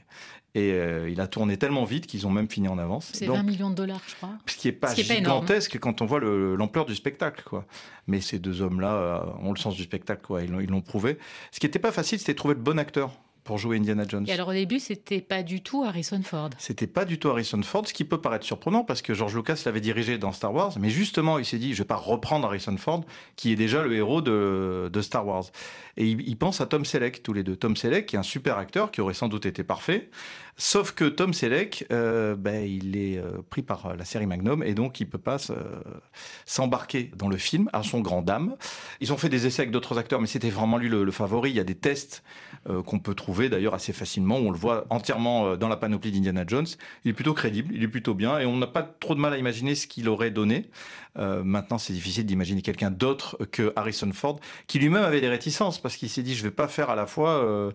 Et 0.55 0.73
euh, 0.73 1.09
il 1.09 1.19
a 1.19 1.27
tourné 1.27 1.57
tellement 1.57 1.83
vite 1.83 2.05
qu'ils 2.05 2.27
ont 2.27 2.29
même 2.29 2.47
fini 2.47 2.67
en 2.67 2.77
avance. 2.77 3.09
C'est 3.13 3.25
20 3.25 3.41
millions 3.41 3.69
de 3.71 3.75
dollars, 3.75 4.01
je 4.07 4.15
crois. 4.15 4.29
Ce 4.45 4.55
qui 4.55 4.67
n'est 4.67 4.73
pas 4.73 4.93
gigantesque 4.93 5.79
quand 5.79 6.01
on 6.01 6.05
voit 6.05 6.19
l'ampleur 6.19 6.85
du 6.85 6.93
spectacle. 6.93 7.43
quoi. 7.43 7.65
Mais 8.07 8.21
ces 8.21 8.37
deux 8.37 8.61
hommes-là 8.61 8.93
euh, 8.93 9.25
ont 9.41 9.51
le 9.51 9.57
sens 9.57 9.75
du 9.75 9.83
spectacle, 9.83 10.21
quoi. 10.21 10.43
ils 10.43 10.51
l'ont 10.51 10.81
prouvé. 10.81 11.17
Ce 11.51 11.59
qui 11.59 11.65
n'était 11.65 11.79
pas 11.79 11.91
facile, 11.91 12.19
c'était 12.19 12.35
trouver 12.35 12.53
le 12.53 12.61
bon 12.61 12.77
acteur 12.77 13.11
pour 13.43 13.57
jouer 13.57 13.77
Indiana 13.77 14.05
Jones. 14.07 14.25
Et 14.27 14.31
alors 14.31 14.49
au 14.49 14.53
début, 14.53 14.79
c'était 14.79 15.21
pas 15.21 15.43
du 15.43 15.61
tout 15.61 15.83
Harrison 15.83 16.21
Ford. 16.23 16.49
C'était 16.57 16.87
pas 16.87 17.05
du 17.05 17.19
tout 17.19 17.29
Harrison 17.29 17.61
Ford, 17.61 17.87
ce 17.87 17.93
qui 17.93 18.05
peut 18.05 18.21
paraître 18.21 18.45
surprenant 18.45 18.83
parce 18.83 19.01
que 19.01 19.13
George 19.13 19.35
Lucas 19.35 19.61
l'avait 19.65 19.81
dirigé 19.81 20.17
dans 20.17 20.31
Star 20.31 20.53
Wars, 20.53 20.73
mais 20.79 20.89
justement, 20.89 21.39
il 21.39 21.45
s'est 21.45 21.57
dit, 21.57 21.73
je 21.73 21.79
vais 21.79 21.87
pas 21.87 21.95
reprendre 21.95 22.47
Harrison 22.47 22.77
Ford, 22.77 23.03
qui 23.35 23.51
est 23.51 23.55
déjà 23.55 23.83
le 23.83 23.93
héros 23.93 24.21
de, 24.21 24.89
de 24.91 25.01
Star 25.01 25.25
Wars. 25.27 25.45
Et 25.97 26.07
il, 26.07 26.37
pense 26.37 26.59
à 26.59 26.65
Tom 26.65 26.85
Selleck, 26.85 27.21
tous 27.21 27.33
les 27.33 27.43
deux. 27.43 27.55
Tom 27.55 27.75
Selleck, 27.75 28.07
qui 28.07 28.15
est 28.15 28.19
un 28.19 28.23
super 28.23 28.57
acteur, 28.57 28.89
qui 28.89 29.01
aurait 29.01 29.13
sans 29.13 29.27
doute 29.27 29.45
été 29.45 29.63
parfait, 29.63 30.09
sauf 30.57 30.91
que 30.91 31.05
Tom 31.05 31.33
Selleck, 31.33 31.85
euh, 31.91 32.35
ben, 32.35 32.65
il 32.65 32.97
est 32.97 33.17
euh, 33.17 33.41
pris 33.49 33.61
par 33.61 33.95
la 33.95 34.05
série 34.05 34.25
Magnum, 34.25 34.63
et 34.63 34.73
donc 34.73 34.99
il 34.99 35.07
peut 35.07 35.17
pas 35.17 35.37
s'embarquer 36.45 37.11
dans 37.15 37.27
le 37.27 37.37
film, 37.37 37.69
à 37.73 37.83
son 37.83 38.01
grand 38.01 38.21
dame. 38.21 38.55
Ils 39.01 39.13
ont 39.13 39.17
fait 39.17 39.29
des 39.29 39.47
essais 39.47 39.61
avec 39.61 39.71
d'autres 39.71 39.97
acteurs, 39.97 40.21
mais 40.21 40.27
c'était 40.27 40.49
vraiment 40.49 40.77
lui 40.77 40.89
le, 40.89 41.11
favori. 41.11 41.51
Il 41.51 41.55
y 41.55 41.59
a 41.59 41.63
des 41.63 41.75
tests 41.75 42.23
euh, 42.69 42.81
qu'on 42.81 42.99
peut 42.99 43.15
trouver 43.15 43.49
d'ailleurs 43.49 43.73
assez 43.73 43.93
facilement, 43.93 44.37
où 44.37 44.47
on 44.47 44.51
le 44.51 44.57
voit 44.57 44.85
entièrement 44.89 45.57
dans 45.57 45.67
la 45.67 45.77
panoplie 45.77 46.11
d'Indiana 46.11 46.43
Jones. 46.47 46.67
Il 47.03 47.11
est 47.11 47.13
plutôt 47.13 47.33
crédible, 47.33 47.73
il 47.75 47.83
est 47.83 47.87
plutôt 47.87 48.13
bien, 48.13 48.39
et 48.39 48.45
on 48.45 48.57
n'a 48.57 48.67
pas 48.67 48.83
trop 48.83 49.15
de 49.15 49.19
mal 49.19 49.33
à 49.33 49.37
imaginer 49.37 49.75
ce 49.75 49.87
qu'il 49.87 50.09
aurait 50.09 50.31
donné. 50.31 50.69
maintenant, 51.15 51.77
c'est 51.77 51.93
difficile 51.93 52.25
d'imaginer 52.25 52.61
quelqu'un 52.61 52.91
d'autre 52.91 53.37
que 53.51 53.73
Harrison 53.75 54.11
Ford, 54.13 54.39
qui 54.67 54.79
lui-même 54.79 55.03
avait 55.03 55.21
des 55.21 55.29
réticences 55.29 55.79
parce 55.79 55.97
qu'il 55.97 56.09
s'est 56.09 56.23
dit 56.23 56.35
je 56.35 56.43
vais 56.43 56.51
pas 56.51 56.67
faire 56.67 56.89
à 56.89 56.95
la 56.95 57.05
fois 57.05 57.43
euh, 57.43 57.71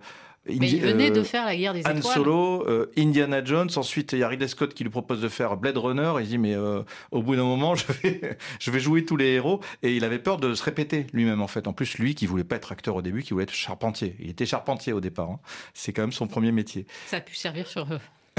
mais 0.49 0.71
il 0.71 0.81
venait 0.81 1.11
de 1.11 1.23
faire 1.23 1.45
la 1.45 1.57
guerre 1.57 1.75
des 1.75 1.83
Han 1.87 2.01
Solo, 2.03 2.67
euh, 2.67 2.91
Indiana 2.97 3.45
Jones. 3.45 3.69
Ensuite, 3.77 4.13
il 4.13 4.21
y 4.21 4.23
a 4.23 4.29
Ridley 4.29 4.49
Scott 4.49 4.75
qui 4.75 4.85
lui 4.85 4.91
propose 4.91 5.21
de 5.21 5.29
faire 5.29 5.57
Blade 5.57 5.77
Runner. 5.77 6.13
Il 6.21 6.27
dit 6.27 6.39
mais 6.39 6.55
euh, 6.55 6.83
au 7.11 7.23
bout 7.23 7.37
d'un 7.37 7.45
moment, 7.45 7.75
je 7.75 7.85
vais, 7.87 8.39
je 8.59 8.71
vais 8.71 8.81
jouer 8.81 9.05
tous 9.05 9.17
les 9.17 9.33
héros. 9.33 9.61
Et 9.83 9.97
il 9.97 10.05
avait 10.05 10.19
peur 10.19 10.39
de 10.39 10.55
se 10.55 10.63
répéter 10.63 11.07
lui-même 11.13 11.43
en 11.43 11.49
fait. 11.49 11.67
En 11.69 11.73
plus, 11.73 11.99
lui 11.99 12.15
qui 12.15 12.27
voulait 12.27 12.45
pas 12.45 12.57
être 12.57 12.73
acteur 12.73 12.97
au 12.97 13.03
début, 13.03 13.23
qui 13.23 13.33
voulait 13.33 13.45
être 13.45 13.53
charpentier. 13.53 14.17
Il 14.21 14.31
était 14.31 14.47
charpentier 14.47 14.93
au 14.93 15.01
départ. 15.01 15.31
Hein. 15.31 15.41
C'est 15.75 15.93
quand 15.93 16.03
même 16.03 16.13
son 16.13 16.27
premier 16.27 16.53
métier. 16.53 16.87
Ça 17.07 17.19
a 17.19 17.21
pu 17.21 17.35
servir 17.35 17.67
sur 17.67 17.87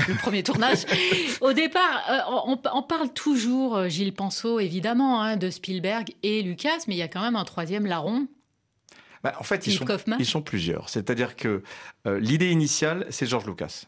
le 0.08 0.16
premier 0.16 0.44
tournage. 0.44 0.86
Au 1.42 1.52
départ, 1.52 2.46
on, 2.46 2.84
parle 2.84 3.12
toujours, 3.12 3.90
Gilles 3.90 4.14
Penseau, 4.14 4.60
évidemment, 4.60 5.22
hein, 5.22 5.36
de 5.36 5.50
Spielberg 5.50 6.14
et 6.24 6.42
Lucas, 6.42 6.86
mais 6.88 6.96
il 6.96 7.00
y 7.00 7.02
a 7.02 7.10
quand 7.10 7.22
même 7.22 7.36
un 7.36 7.44
troisième 7.44 7.86
larron 7.86 8.28
bah, 9.24 9.34
en 9.40 9.44
fait, 9.44 9.68
ils 9.68 9.74
sont, 9.74 9.86
ils 10.18 10.26
sont, 10.26 10.42
plusieurs. 10.42 10.90
C'est-à-dire 10.90 11.36
que 11.36 11.64
euh, 12.08 12.20
l'idée 12.20 12.50
initiale, 12.50 13.06
c'est 13.10 13.26
George 13.26 13.46
Lucas. 13.46 13.86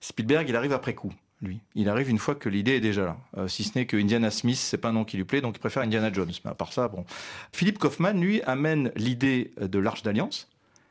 Spielberg, 0.00 0.48
il 0.48 0.56
arrive 0.56 0.72
après 0.72 0.94
coup, 0.94 1.12
lui. 1.42 1.60
Il 1.74 1.88
arrive 1.88 2.08
une 2.08 2.18
fois 2.18 2.34
que 2.34 2.48
l'idée 2.48 2.76
est 2.76 2.80
déjà 2.80 3.04
là. 3.04 3.16
Euh, 3.36 3.48
si 3.48 3.64
ce 3.64 3.78
n'est 3.78 3.86
que 3.86 3.96
Indiana 3.96 4.30
Smith, 4.30 4.56
c'est 4.56 4.78
pas 4.78 4.88
un 4.88 4.92
nom 4.92 5.04
qui 5.04 5.16
lui 5.16 5.24
plaît, 5.24 5.40
donc 5.40 5.56
il 5.56 5.60
préfère 5.60 5.82
Indiana 5.82 6.12
Jones. 6.12 6.32
Mais 6.44 6.50
à 6.50 6.54
part 6.54 6.72
ça, 6.72 6.88
bon. 6.88 7.04
Philippe 7.52 7.78
Kaufman, 7.78 8.12
lui, 8.14 8.42
amène 8.42 8.92
l'idée 8.96 9.52
de 9.60 9.78
l'Arche 9.78 10.02
d'Alliance 10.02 10.48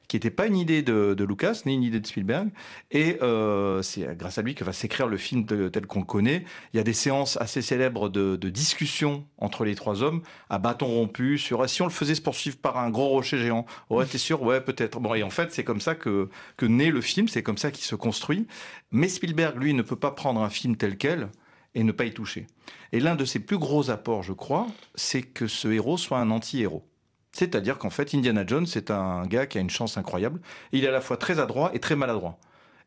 qui 0.10 0.16
n'était 0.16 0.32
pas 0.32 0.48
une 0.48 0.58
idée 0.58 0.82
de, 0.82 1.24
Lucas, 1.24 1.62
ni 1.66 1.76
une 1.76 1.84
idée 1.84 2.00
de 2.02 2.08
Spielberg. 2.08 2.50
Et 2.92 3.18
euh, 3.22 3.82
c'est 3.84 4.18
grâce 4.18 4.40
à 4.40 4.42
lui 4.42 4.56
que 4.56 4.64
va 4.64 4.74
s'écrire 4.74 5.08
le 5.08 5.18
film 5.18 5.46
tel 5.46 5.86
qu'on 5.86 6.00
le 6.00 6.06
connaît. 6.06 6.44
Il 6.74 6.78
y 6.78 6.80
a 6.80 6.84
des 6.84 6.94
séances 6.94 7.38
assez 7.38 7.62
célèbres 7.62 8.10
de, 8.10 8.36
de 8.36 8.50
discussion 8.50 9.26
entre 9.38 9.64
les 9.64 9.76
trois 9.76 10.02
hommes, 10.02 10.22
à 10.50 10.58
bâton 10.58 10.88
rompu, 10.88 11.38
sur 11.38 11.70
si 11.70 11.84
on 11.84 11.86
le 11.86 11.92
faisait 11.92 12.16
se 12.16 12.22
poursuivre 12.22 12.58
par 12.58 12.78
un 12.78 12.90
gros 12.90 13.08
rocher 13.08 13.38
géant. 13.38 13.68
Ouais, 13.92 14.06
t'es 14.06 14.18
sûr? 14.18 14.42
Ouais, 14.42 14.60
peut-être. 14.60 15.00
Bon, 15.00 15.14
et 15.14 15.22
en 15.22 15.30
fait, 15.30 15.54
c'est 15.54 15.64
comme 15.64 15.80
ça 15.80 15.94
que, 15.94 16.30
que 16.58 16.66
naît 16.66 16.90
le 16.90 17.02
film, 17.02 17.28
c'est 17.28 17.44
comme 17.44 17.60
ça 17.60 17.70
qu'il 17.70 17.86
se 17.86 17.96
construit. 17.96 18.48
Mais 18.92 19.08
Spielberg, 19.08 19.62
lui, 19.62 19.76
ne 19.76 19.84
peut 19.84 19.96
pas 19.96 20.12
prendre 20.12 20.42
un 20.42 20.50
film 20.50 20.76
tel 20.76 20.98
quel 20.98 21.30
et 21.76 21.84
ne 21.84 21.92
pas 21.92 22.06
y 22.06 22.14
toucher. 22.14 22.48
Et 22.94 23.00
l'un 23.00 23.16
de 23.16 23.26
ses 23.26 23.40
plus 23.40 23.60
gros 23.60 23.92
apports, 23.92 24.24
je 24.24 24.34
crois, 24.34 24.66
c'est 24.96 25.22
que 25.22 25.46
ce 25.46 25.68
héros 25.68 25.98
soit 25.98 26.18
un 26.18 26.32
anti-héros. 26.32 26.84
C'est-à-dire 27.32 27.78
qu'en 27.78 27.90
fait, 27.90 28.14
Indiana 28.14 28.44
Jones, 28.46 28.66
c'est 28.66 28.92
un 28.92 29.24
gars 29.26 29.46
qui 29.46 29.58
a 29.58 29.62
une 29.62 29.70
chance 29.70 29.98
incroyable. 29.98 30.42
Il 30.72 30.84
est 30.84 30.88
à 30.88 30.92
la 30.92 31.02
fois 31.02 31.18
très 31.18 31.40
adroit 31.40 31.72
et 31.74 31.80
très 31.80 31.96
maladroit. 31.96 32.38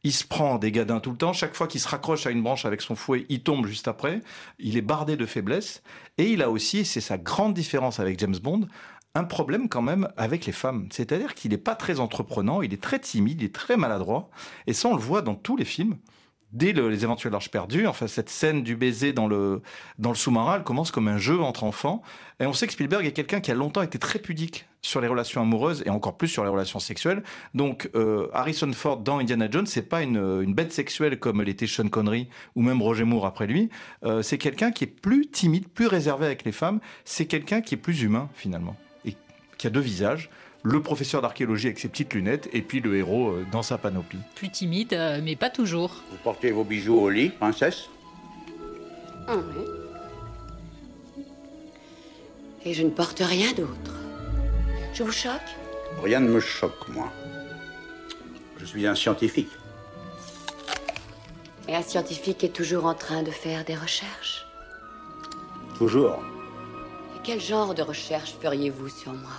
Il 0.04 0.12
se 0.12 0.24
prend 0.24 0.58
des 0.58 0.72
gadins 0.72 0.98
tout 0.98 1.12
le 1.12 1.16
temps. 1.16 1.32
Chaque 1.32 1.54
fois 1.54 1.68
qu'il 1.68 1.80
se 1.80 1.88
raccroche 1.88 2.26
à 2.26 2.30
une 2.30 2.42
branche 2.42 2.64
avec 2.64 2.80
son 2.80 2.96
fouet, 2.96 3.24
il 3.28 3.42
tombe 3.42 3.66
juste 3.66 3.86
après. 3.86 4.20
Il 4.58 4.76
est 4.76 4.82
bardé 4.82 5.16
de 5.16 5.26
faiblesses. 5.26 5.82
Et 6.18 6.30
il 6.30 6.42
a 6.42 6.50
aussi, 6.50 6.84
c'est 6.84 7.00
sa 7.00 7.18
grande 7.18 7.54
différence 7.54 8.00
avec 8.00 8.18
James 8.18 8.36
Bond, 8.42 8.66
un 9.14 9.24
problème 9.24 9.68
quand 9.68 9.82
même 9.82 10.08
avec 10.16 10.44
les 10.46 10.52
femmes. 10.52 10.88
C'est-à-dire 10.90 11.34
qu'il 11.34 11.52
n'est 11.52 11.58
pas 11.58 11.76
très 11.76 12.00
entreprenant, 12.00 12.62
il 12.62 12.74
est 12.74 12.82
très 12.82 12.98
timide, 12.98 13.42
il 13.42 13.46
est 13.46 13.54
très 13.54 13.76
maladroit. 13.76 14.30
Et 14.66 14.72
ça, 14.72 14.88
on 14.88 14.94
le 14.94 15.00
voit 15.00 15.22
dans 15.22 15.36
tous 15.36 15.56
les 15.56 15.64
films 15.64 15.98
dès 16.52 16.72
les 16.72 17.04
éventuels 17.04 17.34
arches 17.34 17.50
perdues, 17.50 17.86
enfin 17.86 18.06
cette 18.06 18.28
scène 18.28 18.62
du 18.62 18.76
baiser 18.76 19.12
dans 19.12 19.26
le 19.26 19.62
sous-marin, 20.14 20.56
elle 20.56 20.62
commence 20.62 20.90
comme 20.90 21.08
un 21.08 21.18
jeu 21.18 21.40
entre 21.40 21.64
enfants. 21.64 22.02
Et 22.40 22.46
on 22.46 22.52
sait 22.52 22.66
que 22.66 22.72
Spielberg 22.72 23.06
est 23.06 23.12
quelqu'un 23.12 23.40
qui 23.40 23.50
a 23.50 23.54
longtemps 23.54 23.82
été 23.82 23.98
très 23.98 24.18
pudique 24.18 24.66
sur 24.82 25.00
les 25.00 25.06
relations 25.06 25.40
amoureuses 25.40 25.82
et 25.86 25.90
encore 25.90 26.16
plus 26.16 26.28
sur 26.28 26.42
les 26.42 26.50
relations 26.50 26.80
sexuelles. 26.80 27.22
Donc 27.54 27.88
euh, 27.94 28.28
Harrison 28.32 28.72
Ford 28.72 28.98
dans 28.98 29.18
Indiana 29.18 29.48
Jones, 29.50 29.66
c'est 29.66 29.88
pas 29.88 30.02
une, 30.02 30.16
une 30.42 30.54
bête 30.54 30.72
sexuelle 30.72 31.18
comme 31.18 31.40
l'était 31.42 31.68
Sean 31.68 31.88
Connery 31.88 32.28
ou 32.56 32.62
même 32.62 32.82
Roger 32.82 33.04
Moore 33.04 33.26
après 33.26 33.46
lui. 33.46 33.70
Euh, 34.04 34.22
c'est 34.22 34.38
quelqu'un 34.38 34.72
qui 34.72 34.84
est 34.84 34.88
plus 34.88 35.28
timide, 35.28 35.68
plus 35.68 35.86
réservé 35.86 36.26
avec 36.26 36.44
les 36.44 36.52
femmes. 36.52 36.80
C'est 37.04 37.26
quelqu'un 37.26 37.60
qui 37.60 37.74
est 37.74 37.78
plus 37.78 38.02
humain 38.02 38.28
finalement 38.34 38.76
et 39.04 39.14
qui 39.56 39.66
a 39.68 39.70
deux 39.70 39.80
visages 39.80 40.30
le 40.62 40.80
professeur 40.80 41.22
d'archéologie 41.22 41.66
avec 41.66 41.78
ses 41.78 41.88
petites 41.88 42.14
lunettes 42.14 42.48
et 42.52 42.62
puis 42.62 42.80
le 42.80 42.96
héros 42.96 43.30
euh, 43.30 43.46
dans 43.50 43.62
sa 43.62 43.78
panoplie. 43.78 44.20
Plus 44.36 44.50
timide, 44.50 44.92
euh, 44.92 45.20
mais 45.22 45.36
pas 45.36 45.50
toujours. 45.50 46.02
Vous 46.10 46.18
portez 46.22 46.52
vos 46.52 46.64
bijoux 46.64 46.98
au 46.98 47.10
lit, 47.10 47.30
princesse? 47.30 47.88
Ah 49.26 49.36
oui. 49.36 49.64
Et 52.64 52.74
je 52.74 52.82
ne 52.82 52.90
porte 52.90 53.20
rien 53.20 53.52
d'autre. 53.52 53.94
Je 54.94 55.02
vous 55.02 55.12
choque? 55.12 55.32
Rien 56.02 56.20
ne 56.20 56.28
me 56.28 56.40
choque, 56.40 56.88
moi. 56.88 57.10
Je 58.58 58.64
suis 58.64 58.86
un 58.86 58.94
scientifique. 58.94 59.50
Et 61.68 61.74
un 61.74 61.82
scientifique 61.82 62.44
est 62.44 62.54
toujours 62.54 62.86
en 62.86 62.94
train 62.94 63.22
de 63.22 63.30
faire 63.30 63.64
des 63.64 63.74
recherches? 63.74 64.46
Toujours. 65.76 66.22
Et 67.16 67.20
quel 67.24 67.40
genre 67.40 67.74
de 67.74 67.82
recherche 67.82 68.34
feriez-vous 68.40 68.88
sur 68.88 69.12
moi? 69.12 69.30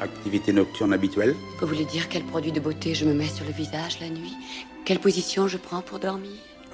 Activité 0.00 0.52
nocturne 0.52 0.92
habituelle. 0.92 1.34
Vous 1.60 1.66
voulez 1.66 1.84
dire 1.84 2.08
quel 2.08 2.22
produit 2.22 2.52
de 2.52 2.60
beauté 2.60 2.94
je 2.94 3.04
me 3.04 3.14
mets 3.14 3.26
sur 3.26 3.44
le 3.44 3.52
visage 3.52 3.98
la 4.00 4.08
nuit? 4.08 4.34
Quelle 4.84 5.00
position 5.00 5.48
je 5.48 5.56
prends 5.56 5.82
pour 5.82 5.98
dormir? 5.98 6.30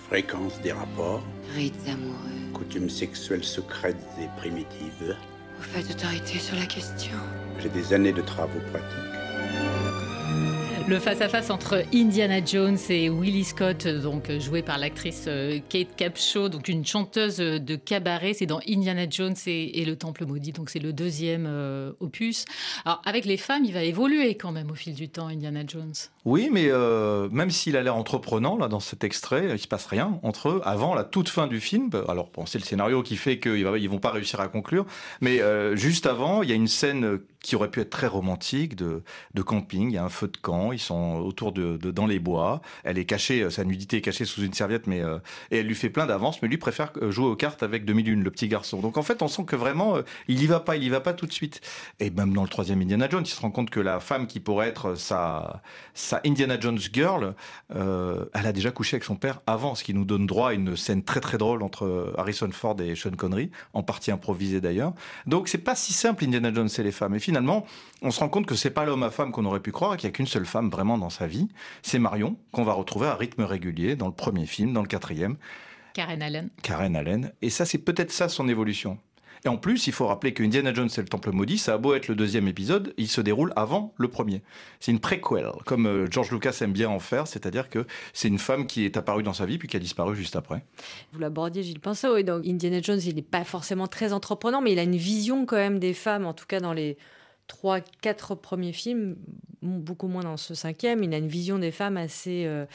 Fréquence 0.08 0.60
des 0.60 0.72
rapports. 0.72 1.22
Rites 1.54 1.74
amoureux. 1.88 2.52
Coutumes 2.52 2.90
sexuelles 2.90 3.44
secrètes 3.44 3.96
et 4.20 4.28
primitives. 4.36 5.16
Vous 5.56 5.64
faites 5.64 5.90
autorité 5.90 6.38
sur 6.38 6.56
la 6.56 6.66
question. 6.66 7.16
J'ai 7.60 7.70
des 7.70 7.94
années 7.94 8.12
de 8.12 8.22
travaux 8.22 8.60
pratiques. 8.70 9.23
Le 10.86 10.98
face-à-face 10.98 11.48
entre 11.48 11.82
Indiana 11.94 12.44
Jones 12.44 12.76
et 12.90 13.08
Willie 13.08 13.44
Scott, 13.44 13.88
donc 13.88 14.30
joué 14.38 14.60
par 14.60 14.76
l'actrice 14.76 15.24
euh, 15.28 15.58
Kate 15.70 15.96
Capshaw, 15.96 16.50
donc 16.50 16.68
une 16.68 16.84
chanteuse 16.84 17.38
de 17.38 17.76
cabaret, 17.76 18.34
c'est 18.34 18.44
dans 18.44 18.60
Indiana 18.68 19.06
Jones 19.08 19.34
et, 19.46 19.82
le 19.86 19.96
Temple 19.96 20.26
maudit, 20.26 20.52
donc 20.52 20.68
c'est 20.68 20.80
le 20.80 20.92
deuxième 20.92 21.46
euh, 21.48 21.92
opus. 22.00 22.44
Alors 22.84 23.00
avec 23.06 23.24
les 23.24 23.38
femmes, 23.38 23.64
il 23.64 23.72
va 23.72 23.82
évoluer 23.82 24.34
quand 24.34 24.52
même 24.52 24.70
au 24.70 24.74
fil 24.74 24.92
du 24.92 25.08
temps, 25.08 25.28
Indiana 25.28 25.62
Jones. 25.66 25.94
Oui, 26.26 26.50
mais 26.52 26.66
euh, 26.68 27.30
même 27.30 27.50
s'il 27.50 27.78
a 27.78 27.82
l'air 27.82 27.96
entreprenant 27.96 28.58
là 28.58 28.68
dans 28.68 28.80
cet 28.80 29.04
extrait, 29.04 29.48
il 29.52 29.58
se 29.58 29.68
passe 29.68 29.86
rien 29.86 30.20
entre 30.22 30.50
eux 30.50 30.60
avant 30.64 30.94
la 30.94 31.04
toute 31.04 31.30
fin 31.30 31.46
du 31.46 31.60
film. 31.60 31.88
Alors 32.08 32.28
bon, 32.30 32.44
c'est 32.44 32.58
le 32.58 32.64
scénario 32.64 33.02
qui 33.02 33.16
fait 33.16 33.38
qu'ils 33.38 33.66
ils 33.78 33.88
vont 33.88 33.98
pas 33.98 34.10
réussir 34.10 34.38
à 34.38 34.48
conclure, 34.48 34.84
mais 35.22 35.40
juste 35.76 36.04
avant, 36.04 36.42
il 36.42 36.50
y 36.50 36.52
a 36.52 36.56
une 36.56 36.68
scène 36.68 37.20
qui 37.44 37.56
aurait 37.56 37.70
pu 37.70 37.80
être 37.80 37.90
très 37.90 38.06
romantique, 38.06 38.74
de, 38.74 39.02
de 39.34 39.42
camping. 39.42 39.90
Il 39.90 39.94
y 39.94 39.98
a 39.98 40.04
un 40.04 40.08
feu 40.08 40.28
de 40.28 40.36
camp, 40.36 40.72
ils 40.72 40.78
sont 40.78 41.16
autour 41.16 41.52
de, 41.52 41.76
dans 41.76 42.06
les 42.06 42.18
bois. 42.18 42.60
Elle 42.82 42.98
est 42.98 43.04
cachée, 43.04 43.48
sa 43.50 43.64
nudité 43.64 43.98
est 43.98 44.00
cachée 44.00 44.24
sous 44.24 44.42
une 44.42 44.54
serviette, 44.54 44.86
mais 44.86 45.02
et 45.50 45.58
elle 45.58 45.66
lui 45.66 45.74
fait 45.74 45.90
plein 45.90 46.06
d'avance, 46.06 46.40
mais 46.42 46.48
lui 46.48 46.58
préfère 46.58 46.92
jouer 47.10 47.26
aux 47.26 47.36
cartes 47.36 47.62
avec 47.62 47.84
demi-lune, 47.84 48.22
le 48.22 48.30
petit 48.30 48.48
garçon. 48.48 48.80
Donc 48.80 48.96
en 48.96 49.02
fait, 49.02 49.22
on 49.22 49.28
sent 49.28 49.44
que 49.44 49.56
vraiment, 49.56 49.98
il 50.28 50.42
y 50.42 50.46
va 50.46 50.60
pas, 50.60 50.76
il 50.76 50.84
y 50.84 50.88
va 50.88 51.00
pas 51.00 51.12
tout 51.12 51.26
de 51.26 51.32
suite. 51.32 51.60
Et 52.00 52.10
même 52.10 52.32
dans 52.32 52.42
le 52.42 52.48
troisième 52.48 52.80
Indiana 52.80 53.08
Jones, 53.08 53.24
il 53.24 53.30
se 53.30 53.40
rend 53.40 53.50
compte 53.50 53.70
que 53.70 53.80
la 53.80 54.00
femme 54.00 54.26
qui 54.26 54.40
pourrait 54.40 54.68
être 54.68 54.94
sa, 54.94 55.62
sa 55.92 56.20
Indiana 56.24 56.58
Jones 56.58 56.78
girl, 56.92 57.34
euh, 57.74 58.24
elle 58.32 58.46
a 58.46 58.52
déjà 58.52 58.70
couché 58.70 58.96
avec 58.96 59.04
son 59.04 59.16
père 59.16 59.40
avant, 59.46 59.74
ce 59.74 59.84
qui 59.84 59.92
nous 59.94 60.04
donne 60.04 60.26
droit 60.26 60.50
à 60.50 60.52
une 60.54 60.76
scène 60.76 61.02
très 61.02 61.20
très 61.20 61.38
drôle 61.38 61.62
entre 61.62 62.12
Harrison 62.16 62.50
Ford 62.50 62.80
et 62.80 62.94
Sean 62.94 63.10
Connery, 63.10 63.50
en 63.74 63.82
partie 63.82 64.10
improvisée 64.10 64.60
d'ailleurs. 64.60 64.94
Donc 65.26 65.48
c'est 65.48 65.58
pas 65.58 65.74
si 65.74 65.92
simple 65.92 66.24
Indiana 66.24 66.52
Jones 66.52 66.68
et 66.76 66.82
les 66.82 66.92
femmes. 66.92 67.14
On 68.02 68.10
se 68.10 68.20
rend 68.20 68.28
compte 68.28 68.46
que 68.46 68.54
c'est 68.54 68.70
pas 68.70 68.84
l'homme 68.84 69.02
à 69.02 69.10
femme 69.10 69.32
qu'on 69.32 69.44
aurait 69.44 69.60
pu 69.60 69.72
croire, 69.72 69.96
qu'il 69.96 70.08
y 70.08 70.08
a 70.08 70.12
qu'une 70.12 70.26
seule 70.26 70.46
femme 70.46 70.70
vraiment 70.70 70.98
dans 70.98 71.10
sa 71.10 71.26
vie. 71.26 71.48
C'est 71.82 71.98
Marion 71.98 72.36
qu'on 72.52 72.64
va 72.64 72.72
retrouver 72.72 73.06
à 73.06 73.14
rythme 73.14 73.42
régulier 73.42 73.96
dans 73.96 74.06
le 74.08 74.14
premier 74.14 74.46
film, 74.46 74.72
dans 74.72 74.82
le 74.82 74.88
quatrième. 74.88 75.36
Karen 75.94 76.22
Allen. 76.22 76.50
Karen 76.62 76.96
Allen. 76.96 77.32
Et 77.40 77.50
ça, 77.50 77.64
c'est 77.64 77.78
peut-être 77.78 78.10
ça 78.10 78.28
son 78.28 78.48
évolution. 78.48 78.98
Et 79.44 79.48
en 79.48 79.58
plus, 79.58 79.86
il 79.86 79.92
faut 79.92 80.06
rappeler 80.06 80.32
que 80.32 80.42
Indiana 80.42 80.72
Jones 80.72 80.88
et 80.96 81.00
le 81.00 81.06
Temple 81.06 81.32
maudit, 81.32 81.58
ça 81.58 81.74
a 81.74 81.78
beau 81.78 81.94
être 81.94 82.08
le 82.08 82.14
deuxième 82.14 82.48
épisode, 82.48 82.94
il 82.96 83.08
se 83.08 83.20
déroule 83.20 83.52
avant 83.56 83.92
le 83.98 84.08
premier. 84.08 84.42
C'est 84.80 84.90
une 84.90 85.00
préquel, 85.00 85.50
comme 85.66 85.86
euh, 85.86 86.06
George 86.10 86.30
Lucas 86.30 86.56
aime 86.62 86.72
bien 86.72 86.88
en 86.88 86.98
faire, 86.98 87.26
c'est-à-dire 87.26 87.68
que 87.68 87.86
c'est 88.14 88.28
une 88.28 88.38
femme 88.38 88.66
qui 88.66 88.86
est 88.86 88.96
apparue 88.96 89.22
dans 89.22 89.34
sa 89.34 89.44
vie 89.44 89.58
puis 89.58 89.68
qui 89.68 89.76
a 89.76 89.80
disparu 89.80 90.16
juste 90.16 90.34
après. 90.34 90.64
Vous 91.12 91.18
l'abordiez, 91.18 91.62
Gilles 91.62 91.80
Pinceau, 91.80 92.16
et 92.16 92.22
donc 92.22 92.46
Indiana 92.46 92.80
Jones, 92.80 93.00
il 93.04 93.16
n'est 93.16 93.22
pas 93.22 93.44
forcément 93.44 93.86
très 93.86 94.14
entreprenant, 94.14 94.62
mais 94.62 94.72
il 94.72 94.78
a 94.78 94.82
une 94.82 94.96
vision 94.96 95.44
quand 95.44 95.56
même 95.56 95.78
des 95.78 95.92
femmes, 95.92 96.24
en 96.24 96.32
tout 96.32 96.46
cas 96.46 96.60
dans 96.60 96.72
les 96.72 96.96
trois, 97.46 97.80
quatre 97.80 98.34
premiers 98.34 98.72
films, 98.72 99.16
beaucoup 99.62 100.08
moins 100.08 100.22
dans 100.22 100.36
ce 100.36 100.54
cinquième, 100.54 101.02
il 101.02 101.12
a 101.14 101.18
une 101.18 101.28
vision 101.28 101.58
des 101.58 101.70
femmes 101.70 101.96
assez... 101.96 102.44
Euh, 102.46 102.66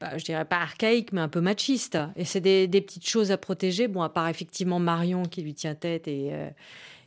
bah, 0.00 0.18
je 0.18 0.24
dirais 0.24 0.44
pas 0.44 0.58
archaïque, 0.58 1.12
mais 1.12 1.22
un 1.22 1.28
peu 1.28 1.40
machiste. 1.40 1.98
Et 2.16 2.26
c'est 2.26 2.40
des, 2.40 2.68
petites 2.68 3.08
choses 3.08 3.32
à 3.32 3.38
protéger. 3.38 3.88
Bon, 3.88 4.02
à 4.02 4.10
part 4.10 4.28
effectivement 4.28 4.78
Marion 4.78 5.22
qui 5.22 5.40
lui 5.40 5.54
tient 5.54 5.74
tête 5.74 6.06
et, 6.06 6.28
euh, 6.32 6.50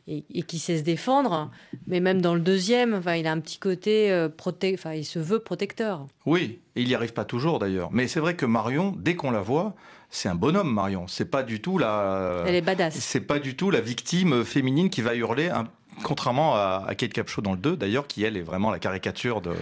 et, 0.08 0.42
qui 0.42 0.58
sait 0.58 0.78
se 0.78 0.82
défendre. 0.82 1.52
Mais 1.86 2.00
même 2.00 2.20
dans 2.20 2.34
le 2.34 2.40
deuxième, 2.40 2.94
enfin, 2.94 3.14
il 3.14 3.28
a 3.28 3.32
un 3.32 3.38
petit 3.38 3.58
côté 3.58 4.10
euh, 4.10 4.28
enfin, 4.74 4.94
il 4.94 5.04
se 5.04 5.20
veut 5.20 5.38
protecteur. 5.38 6.06
Oui, 6.26 6.58
il 6.74 6.88
n'y 6.88 6.94
arrive 6.96 7.12
pas 7.12 7.24
toujours 7.24 7.60
d'ailleurs. 7.60 7.90
Mais 7.92 8.08
c'est 8.08 8.20
vrai 8.20 8.34
que 8.34 8.46
Marion, 8.46 8.92
dès 8.98 9.14
qu'on 9.14 9.30
la 9.30 9.42
voit, 9.42 9.76
c'est 10.08 10.28
un 10.28 10.34
bonhomme 10.34 10.72
Marion. 10.72 11.06
C'est 11.06 11.30
pas 11.30 11.44
du 11.44 11.60
tout 11.60 11.78
la. 11.78 12.42
Elle 12.44 12.56
est 12.56 12.60
badass. 12.60 12.94
C'est 12.94 13.20
pas 13.20 13.38
du 13.38 13.54
tout 13.54 13.70
la 13.70 13.80
victime 13.80 14.44
féminine 14.44 14.90
qui 14.90 15.00
va 15.00 15.14
hurler 15.14 15.48
un, 15.48 15.68
Contrairement 16.02 16.54
à, 16.54 16.94
Kate 16.96 17.12
Capshaw 17.12 17.42
dans 17.42 17.52
le 17.52 17.58
2, 17.58 17.76
d'ailleurs, 17.76 18.06
qui 18.06 18.24
elle 18.24 18.36
est 18.36 18.42
vraiment 18.42 18.70
la 18.70 18.78
caricature 18.78 19.40
de, 19.40 19.52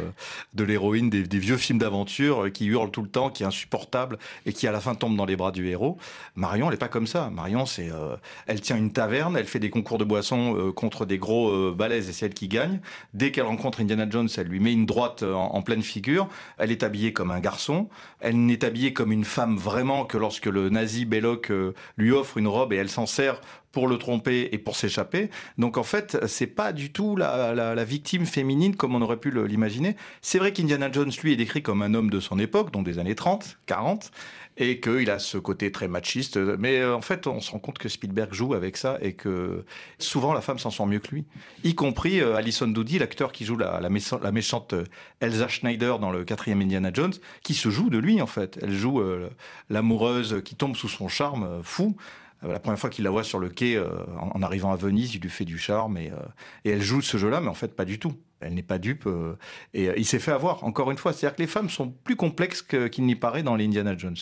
de 0.54 0.64
l'héroïne 0.64 1.10
des, 1.10 1.38
vieux 1.38 1.56
films 1.56 1.78
d'aventure, 1.78 2.44
euh, 2.44 2.50
qui 2.50 2.66
hurle 2.66 2.90
tout 2.90 3.02
le 3.02 3.08
temps, 3.08 3.30
qui 3.30 3.42
est 3.42 3.46
insupportable 3.46 4.18
et 4.46 4.52
qui 4.52 4.66
à 4.66 4.72
la 4.72 4.80
fin 4.80 4.94
tombe 4.94 5.16
dans 5.16 5.24
les 5.24 5.36
bras 5.36 5.50
du 5.50 5.68
héros. 5.68 5.98
Marion, 6.36 6.66
elle 6.66 6.72
n'est 6.72 6.78
pas 6.78 6.88
comme 6.88 7.06
ça. 7.06 7.30
Marion, 7.30 7.66
c'est, 7.66 7.90
euh, 7.90 8.16
elle 8.46 8.60
tient 8.60 8.76
une 8.76 8.92
taverne, 8.92 9.36
elle 9.36 9.46
fait 9.46 9.58
des 9.58 9.70
concours 9.70 9.98
de 9.98 10.04
boissons 10.04 10.56
euh, 10.56 10.72
contre 10.72 11.06
des 11.06 11.18
gros 11.18 11.72
balaises 11.72 12.08
et 12.08 12.12
c'est 12.12 12.26
elle 12.26 12.34
qui 12.34 12.48
gagne. 12.48 12.80
Dès 13.14 13.32
qu'elle 13.32 13.46
rencontre 13.46 13.80
Indiana 13.80 14.06
Jones, 14.08 14.28
elle 14.36 14.46
lui 14.46 14.60
met 14.60 14.72
une 14.72 14.86
droite 14.86 15.22
en, 15.22 15.60
pleine 15.62 15.82
figure. 15.82 16.28
Elle 16.58 16.70
est 16.70 16.82
habillée 16.82 17.12
comme 17.12 17.30
un 17.30 17.40
garçon. 17.40 17.88
Elle 18.20 18.44
n'est 18.46 18.64
habillée 18.64 18.92
comme 18.92 19.12
une 19.12 19.24
femme 19.24 19.56
vraiment 19.56 20.04
que 20.04 20.16
lorsque 20.16 20.46
le 20.46 20.68
nazi 20.68 21.04
Belloc 21.04 21.52
lui 21.96 22.12
offre 22.12 22.38
une 22.38 22.48
robe 22.48 22.72
et 22.72 22.76
elle 22.76 22.88
s'en 22.88 23.06
sert 23.06 23.40
pour 23.72 23.88
le 23.88 23.98
tromper 23.98 24.48
et 24.52 24.58
pour 24.58 24.76
s'échapper. 24.76 25.30
Donc 25.56 25.76
en 25.76 25.82
fait, 25.82 26.18
c'est 26.26 26.46
pas 26.46 26.72
du 26.72 26.92
tout 26.92 27.16
la, 27.16 27.84
victime 27.84 28.26
féminine 28.26 28.76
comme 28.76 28.94
on 28.94 29.02
aurait 29.02 29.18
pu 29.18 29.30
l'imaginer. 29.46 29.96
C'est 30.20 30.38
vrai 30.38 30.52
qu'Indiana 30.52 30.90
Jones, 30.90 31.12
lui, 31.22 31.32
est 31.32 31.36
décrit 31.36 31.62
comme 31.62 31.82
un 31.82 31.94
homme 31.94 32.10
de 32.10 32.20
son 32.20 32.38
époque, 32.38 32.70
donc 32.72 32.84
des 32.84 32.98
années 32.98 33.14
30, 33.14 33.58
40, 33.66 34.10
et 34.58 34.80
qu'il 34.80 35.08
a 35.10 35.18
ce 35.18 35.38
côté 35.38 35.70
très 35.70 35.88
machiste. 35.88 36.36
Mais 36.36 36.80
euh, 36.80 36.94
en 36.94 37.00
fait, 37.00 37.26
on 37.26 37.40
se 37.40 37.52
rend 37.52 37.60
compte 37.60 37.78
que 37.78 37.88
Spielberg 37.88 38.32
joue 38.32 38.54
avec 38.54 38.76
ça 38.76 38.98
et 39.00 39.12
que 39.14 39.64
souvent 39.98 40.32
la 40.32 40.40
femme 40.40 40.58
s'en 40.58 40.70
sort 40.70 40.86
mieux 40.86 40.98
que 40.98 41.14
lui. 41.14 41.24
Y 41.64 41.74
compris 41.74 42.20
euh, 42.20 42.34
Alison 42.34 42.66
Doody, 42.66 42.98
l'acteur 42.98 43.32
qui 43.32 43.44
joue 43.44 43.56
la, 43.56 43.80
méchante 43.88 44.72
euh, 44.72 44.84
Elsa 45.20 45.48
Schneider 45.48 45.98
dans 45.98 46.10
le 46.10 46.24
quatrième 46.24 46.60
Indiana 46.60 46.90
Jones, 46.92 47.14
qui 47.42 47.54
se 47.54 47.70
joue 47.70 47.88
de 47.88 47.98
lui 47.98 48.20
en 48.20 48.26
fait. 48.26 48.58
Elle 48.60 48.74
joue 48.74 49.02
l'amoureuse 49.70 50.42
qui 50.44 50.54
tombe 50.54 50.76
sous 50.76 50.88
son 50.88 51.08
charme 51.08 51.60
fou. 51.62 51.96
Euh, 52.44 52.52
la 52.52 52.60
première 52.60 52.78
fois 52.78 52.90
qu'il 52.90 53.04
la 53.04 53.10
voit 53.10 53.24
sur 53.24 53.38
le 53.38 53.48
quai 53.48 53.76
euh, 53.76 53.88
en, 54.18 54.42
arrivant 54.42 54.72
à 54.72 54.76
Venise, 54.76 55.14
il 55.14 55.20
lui 55.20 55.30
fait 55.30 55.44
du 55.44 55.58
charme 55.58 55.96
et, 55.96 56.10
euh, 56.10 56.16
et 56.64 56.70
elle 56.70 56.82
joue 56.82 57.00
ce 57.00 57.16
jeu-là, 57.16 57.40
mais 57.40 57.48
en 57.48 57.54
fait 57.54 57.74
pas 57.74 57.84
du 57.84 57.98
tout. 57.98 58.14
Elle 58.40 58.54
n'est 58.54 58.62
pas 58.62 58.78
dupe 58.78 59.08
et 59.74 59.90
il 59.96 60.04
s'est 60.04 60.20
fait 60.20 60.30
avoir. 60.30 60.62
Encore 60.62 60.92
une 60.92 60.96
fois, 60.96 61.12
c'est-à-dire 61.12 61.34
que 61.34 61.42
les 61.42 61.48
femmes 61.48 61.68
sont 61.68 61.90
plus 61.90 62.14
complexes 62.14 62.62
qu'il 62.62 63.04
n'y 63.04 63.16
paraît 63.16 63.42
dans 63.42 63.56
les 63.56 63.64
Indiana 63.64 63.98
Jones. 63.98 64.14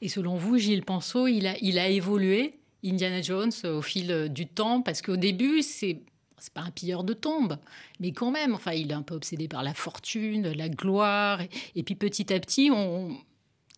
Et 0.00 0.08
selon 0.08 0.36
vous, 0.36 0.58
Gilles 0.58 0.84
Penseau, 0.84 1.26
il 1.26 1.48
a, 1.48 1.88
évolué 1.88 2.54
Indiana 2.84 3.20
Jones 3.20 3.50
au 3.64 3.82
fil 3.82 4.28
du 4.30 4.46
temps? 4.46 4.80
Parce 4.80 5.02
qu'au 5.02 5.16
début, 5.16 5.62
c'est 5.62 5.98
c'est 6.38 6.52
pas 6.52 6.60
un 6.60 6.70
pilleur 6.70 7.04
de 7.04 7.14
tombes, 7.14 7.56
mais 8.00 8.12
quand 8.12 8.30
même, 8.30 8.54
enfin, 8.54 8.72
il 8.72 8.90
est 8.90 8.94
un 8.94 9.02
peu 9.02 9.14
obsédé 9.14 9.48
par 9.48 9.62
la 9.62 9.72
fortune, 9.72 10.52
la 10.52 10.68
gloire, 10.68 11.40
et, 11.74 11.82
puis 11.82 11.94
petit 11.94 12.32
à 12.34 12.38
petit, 12.38 12.70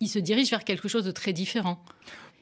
il 0.01 0.09
se 0.09 0.19
dirige 0.19 0.49
vers 0.49 0.65
quelque 0.65 0.89
chose 0.89 1.05
de 1.05 1.11
très 1.11 1.31
différent. 1.31 1.81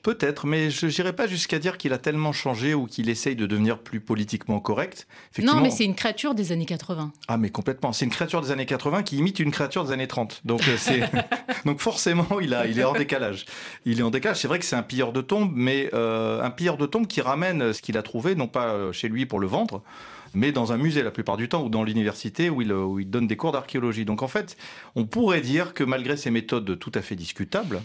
Peut-être, 0.05 0.45
mais 0.45 0.69
je 0.69 0.85
n'irai 0.85 1.13
pas 1.13 1.25
jusqu'à 1.25 1.57
dire 1.57 1.79
qu'il 1.79 1.91
a 1.91 1.97
tellement 1.97 2.31
changé 2.31 2.75
ou 2.75 2.85
qu'il 2.85 3.09
essaye 3.09 3.35
de 3.35 3.47
devenir 3.47 3.79
plus 3.79 3.99
politiquement 3.99 4.59
correct. 4.59 5.07
Non, 5.41 5.59
mais 5.59 5.71
c'est 5.71 5.83
une 5.83 5.95
créature 5.95 6.35
des 6.35 6.51
années 6.51 6.67
80. 6.67 7.11
Ah, 7.27 7.37
mais 7.37 7.49
complètement. 7.49 7.91
C'est 7.91 8.05
une 8.05 8.11
créature 8.11 8.39
des 8.39 8.51
années 8.51 8.67
80 8.67 9.01
qui 9.01 9.17
imite 9.17 9.39
une 9.39 9.49
créature 9.49 9.83
des 9.83 9.91
années 9.91 10.05
30. 10.05 10.41
Donc, 10.45 10.61
euh, 10.67 10.75
c'est... 10.77 11.09
Donc 11.65 11.79
forcément, 11.79 12.27
il, 12.39 12.53
a, 12.53 12.67
il 12.67 12.77
est 12.79 12.83
hors 12.83 12.93
décalage. 12.93 13.47
Il 13.85 13.99
est 13.99 14.03
en 14.03 14.11
décalage. 14.11 14.37
C'est 14.39 14.47
vrai 14.47 14.59
que 14.59 14.65
c'est 14.65 14.75
un 14.75 14.83
pilleur 14.83 15.11
de 15.11 15.21
tombes, 15.21 15.51
mais 15.55 15.89
euh, 15.95 16.39
un 16.43 16.51
pilleur 16.51 16.77
de 16.77 16.85
tombes 16.85 17.07
qui 17.07 17.21
ramène 17.21 17.73
ce 17.73 17.81
qu'il 17.81 17.97
a 17.97 18.03
trouvé, 18.03 18.35
non 18.35 18.47
pas 18.47 18.67
euh, 18.67 18.91
chez 18.91 19.09
lui 19.09 19.25
pour 19.25 19.39
le 19.39 19.47
vendre, 19.47 19.81
mais 20.35 20.51
dans 20.51 20.71
un 20.71 20.77
musée 20.77 21.01
la 21.01 21.11
plupart 21.11 21.37
du 21.37 21.49
temps 21.49 21.63
ou 21.63 21.69
dans 21.69 21.83
l'université 21.83 22.49
où 22.49 22.61
il, 22.61 23.09
donne 23.09 23.27
des 23.27 23.37
cours 23.37 23.51
d'archéologie. 23.51 24.05
Donc 24.05 24.21
en 24.21 24.27
fait, 24.27 24.57
on 24.95 25.05
pourrait 25.05 25.41
dire 25.41 25.73
que 25.73 25.83
malgré 25.83 26.17
ses 26.17 26.31
méthodes 26.31 26.77
tout 26.77 26.91
à 26.93 27.01
fait 27.01 27.15
discutables 27.15 27.81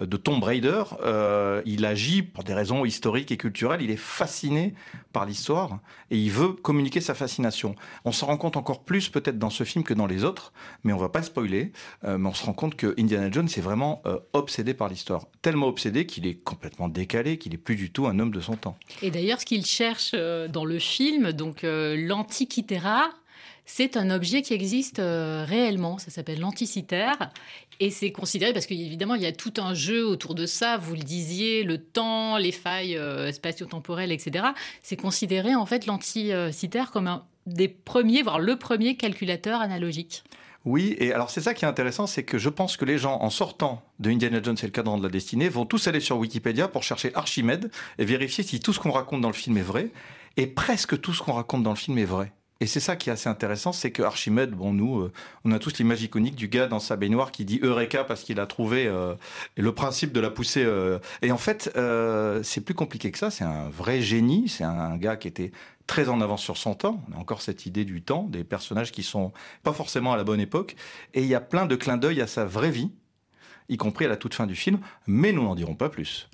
euh, 0.00 0.06
de 0.06 0.16
Tomb 0.16 0.42
Raider, 0.42 0.84
euh, 1.02 1.62
il 1.64 1.84
agit 1.84 2.22
pour 2.22 2.44
des 2.44 2.54
raisons 2.54 2.84
historiques 2.84 3.32
et 3.32 3.36
culturelles. 3.36 3.82
Il 3.82 3.90
est 3.90 3.96
fasciné 3.96 4.74
par 5.12 5.26
l'histoire 5.26 5.78
et 6.10 6.18
il 6.18 6.30
veut 6.30 6.52
communiquer 6.52 7.00
sa 7.00 7.14
fascination. 7.14 7.74
On 8.04 8.12
s'en 8.12 8.26
rend 8.26 8.36
compte 8.36 8.56
encore 8.56 8.84
plus 8.84 9.08
peut-être 9.08 9.38
dans 9.38 9.50
ce 9.50 9.64
film 9.64 9.84
que 9.84 9.94
dans 9.94 10.06
les 10.06 10.24
autres, 10.24 10.52
mais 10.82 10.92
on 10.92 10.98
va 10.98 11.08
pas 11.08 11.22
spoiler. 11.22 11.72
Euh, 12.04 12.18
mais 12.18 12.28
on 12.28 12.34
se 12.34 12.44
rend 12.44 12.52
compte 12.52 12.76
que 12.76 12.94
Indiana 12.98 13.30
Jones 13.30 13.48
est 13.48 13.60
vraiment 13.60 14.02
obsédé 14.32 14.74
par 14.74 14.88
l'histoire, 14.88 15.26
tellement 15.40 15.66
obsédé 15.66 16.06
qu'il 16.06 16.26
est 16.26 16.34
complètement 16.34 16.88
décalé, 16.88 17.38
qu'il 17.38 17.54
est 17.54 17.58
plus 17.58 17.76
du 17.76 17.90
tout 17.90 18.06
un 18.06 18.18
homme 18.18 18.32
de 18.32 18.40
son 18.40 18.56
temps. 18.56 18.76
Et 19.02 19.10
d'ailleurs, 19.10 19.40
ce 19.40 19.46
qu'il 19.46 19.64
cherche 19.64 20.12
dans 20.12 20.64
le 20.64 20.78
film, 20.78 21.32
donc 21.32 21.64
l'antiquitera, 21.94 23.10
c'est 23.66 23.96
un 23.96 24.10
objet 24.10 24.42
qui 24.42 24.52
existe 24.52 24.98
euh, 24.98 25.44
réellement. 25.46 25.98
Ça 25.98 26.10
s'appelle 26.10 26.40
l'anticitaire. 26.40 27.30
Et 27.80 27.90
c'est 27.90 28.12
considéré, 28.12 28.52
parce 28.52 28.66
qu'évidemment, 28.66 29.14
il 29.14 29.22
y 29.22 29.26
a 29.26 29.32
tout 29.32 29.54
un 29.56 29.74
jeu 29.74 30.06
autour 30.06 30.34
de 30.34 30.46
ça. 30.46 30.76
Vous 30.76 30.94
le 30.94 31.02
disiez, 31.02 31.64
le 31.64 31.78
temps, 31.78 32.36
les 32.36 32.52
failles 32.52 32.96
euh, 32.96 33.32
spatio-temporelles, 33.32 34.12
etc. 34.12 34.46
C'est 34.82 34.96
considéré, 34.96 35.54
en 35.54 35.66
fait, 35.66 35.86
l'anticitaire 35.86 36.90
comme 36.90 37.08
un 37.08 37.24
des 37.46 37.68
premiers, 37.68 38.22
voire 38.22 38.38
le 38.38 38.56
premier 38.56 38.96
calculateur 38.96 39.60
analogique. 39.60 40.22
Oui, 40.64 40.96
et 40.98 41.12
alors 41.12 41.28
c'est 41.28 41.42
ça 41.42 41.52
qui 41.52 41.66
est 41.66 41.68
intéressant, 41.68 42.06
c'est 42.06 42.22
que 42.22 42.38
je 42.38 42.48
pense 42.48 42.78
que 42.78 42.86
les 42.86 42.96
gens, 42.96 43.20
en 43.20 43.28
sortant 43.28 43.82
de 43.98 44.10
Indiana 44.10 44.40
Jones 44.42 44.56
et 44.62 44.66
le 44.66 44.72
cadran 44.72 44.96
de 44.96 45.02
la 45.02 45.10
destinée, 45.10 45.50
vont 45.50 45.66
tous 45.66 45.88
aller 45.88 46.00
sur 46.00 46.16
Wikipédia 46.16 46.68
pour 46.68 46.82
chercher 46.82 47.14
Archimède 47.14 47.70
et 47.98 48.06
vérifier 48.06 48.42
si 48.44 48.60
tout 48.60 48.72
ce 48.72 48.80
qu'on 48.80 48.90
raconte 48.90 49.20
dans 49.20 49.28
le 49.28 49.34
film 49.34 49.58
est 49.58 49.62
vrai. 49.62 49.90
Et 50.36 50.46
presque 50.46 51.00
tout 51.00 51.12
ce 51.12 51.22
qu'on 51.22 51.32
raconte 51.32 51.62
dans 51.62 51.70
le 51.70 51.76
film 51.76 51.98
est 51.98 52.04
vrai. 52.04 52.32
Et 52.60 52.66
c'est 52.66 52.80
ça 52.80 52.96
qui 52.96 53.10
est 53.10 53.12
assez 53.12 53.28
intéressant, 53.28 53.72
c'est 53.72 53.90
que 53.90 54.02
Archimède, 54.02 54.52
bon, 54.52 54.72
nous, 54.72 55.00
euh, 55.00 55.12
on 55.44 55.52
a 55.52 55.58
tous 55.58 55.76
l'image 55.78 56.02
iconique 56.02 56.36
du 56.36 56.48
gars 56.48 56.66
dans 56.66 56.78
sa 56.78 56.96
baignoire 56.96 57.32
qui 57.32 57.44
dit 57.44 57.58
Eureka 57.62 58.04
parce 58.04 58.22
qu'il 58.22 58.38
a 58.38 58.46
trouvé 58.46 58.86
euh, 58.86 59.14
le 59.56 59.74
principe 59.74 60.12
de 60.12 60.20
la 60.20 60.30
poussée. 60.30 60.64
Euh. 60.64 60.98
Et 61.20 61.32
en 61.32 61.36
fait, 61.36 61.70
c'est 62.42 62.60
plus 62.60 62.74
compliqué 62.74 63.10
que 63.10 63.18
ça. 63.18 63.30
C'est 63.30 63.44
un 63.44 63.68
vrai 63.68 64.00
génie. 64.00 64.48
C'est 64.48 64.64
un, 64.64 64.96
gars 64.96 65.16
qui 65.16 65.28
était 65.28 65.52
très 65.86 66.08
en 66.08 66.20
avance 66.20 66.42
sur 66.42 66.56
son 66.56 66.74
temps. 66.74 67.02
On 67.10 67.16
a 67.16 67.20
encore 67.20 67.42
cette 67.42 67.66
idée 67.66 67.84
du 67.84 68.02
temps, 68.02 68.22
des 68.30 68.44
personnages 68.44 68.92
qui 68.92 69.02
sont 69.02 69.32
pas 69.62 69.72
forcément 69.72 70.12
à 70.12 70.16
la 70.16 70.24
bonne 70.24 70.40
époque. 70.40 70.76
Et 71.12 71.22
il 71.22 71.28
y 71.28 71.34
a 71.34 71.40
plein 71.40 71.66
de 71.66 71.74
clins 71.76 71.96
d'œil 71.96 72.22
à 72.22 72.26
sa 72.26 72.44
vraie 72.44 72.70
vie, 72.70 72.92
y 73.68 73.76
compris 73.76 74.04
à 74.04 74.08
la 74.08 74.16
toute 74.16 74.34
fin 74.34 74.46
du 74.46 74.54
film. 74.54 74.78
Mais 75.06 75.32
nous 75.32 75.42
n'en 75.42 75.56
dirons 75.56 75.74
pas 75.74 75.88
plus. 75.88 76.30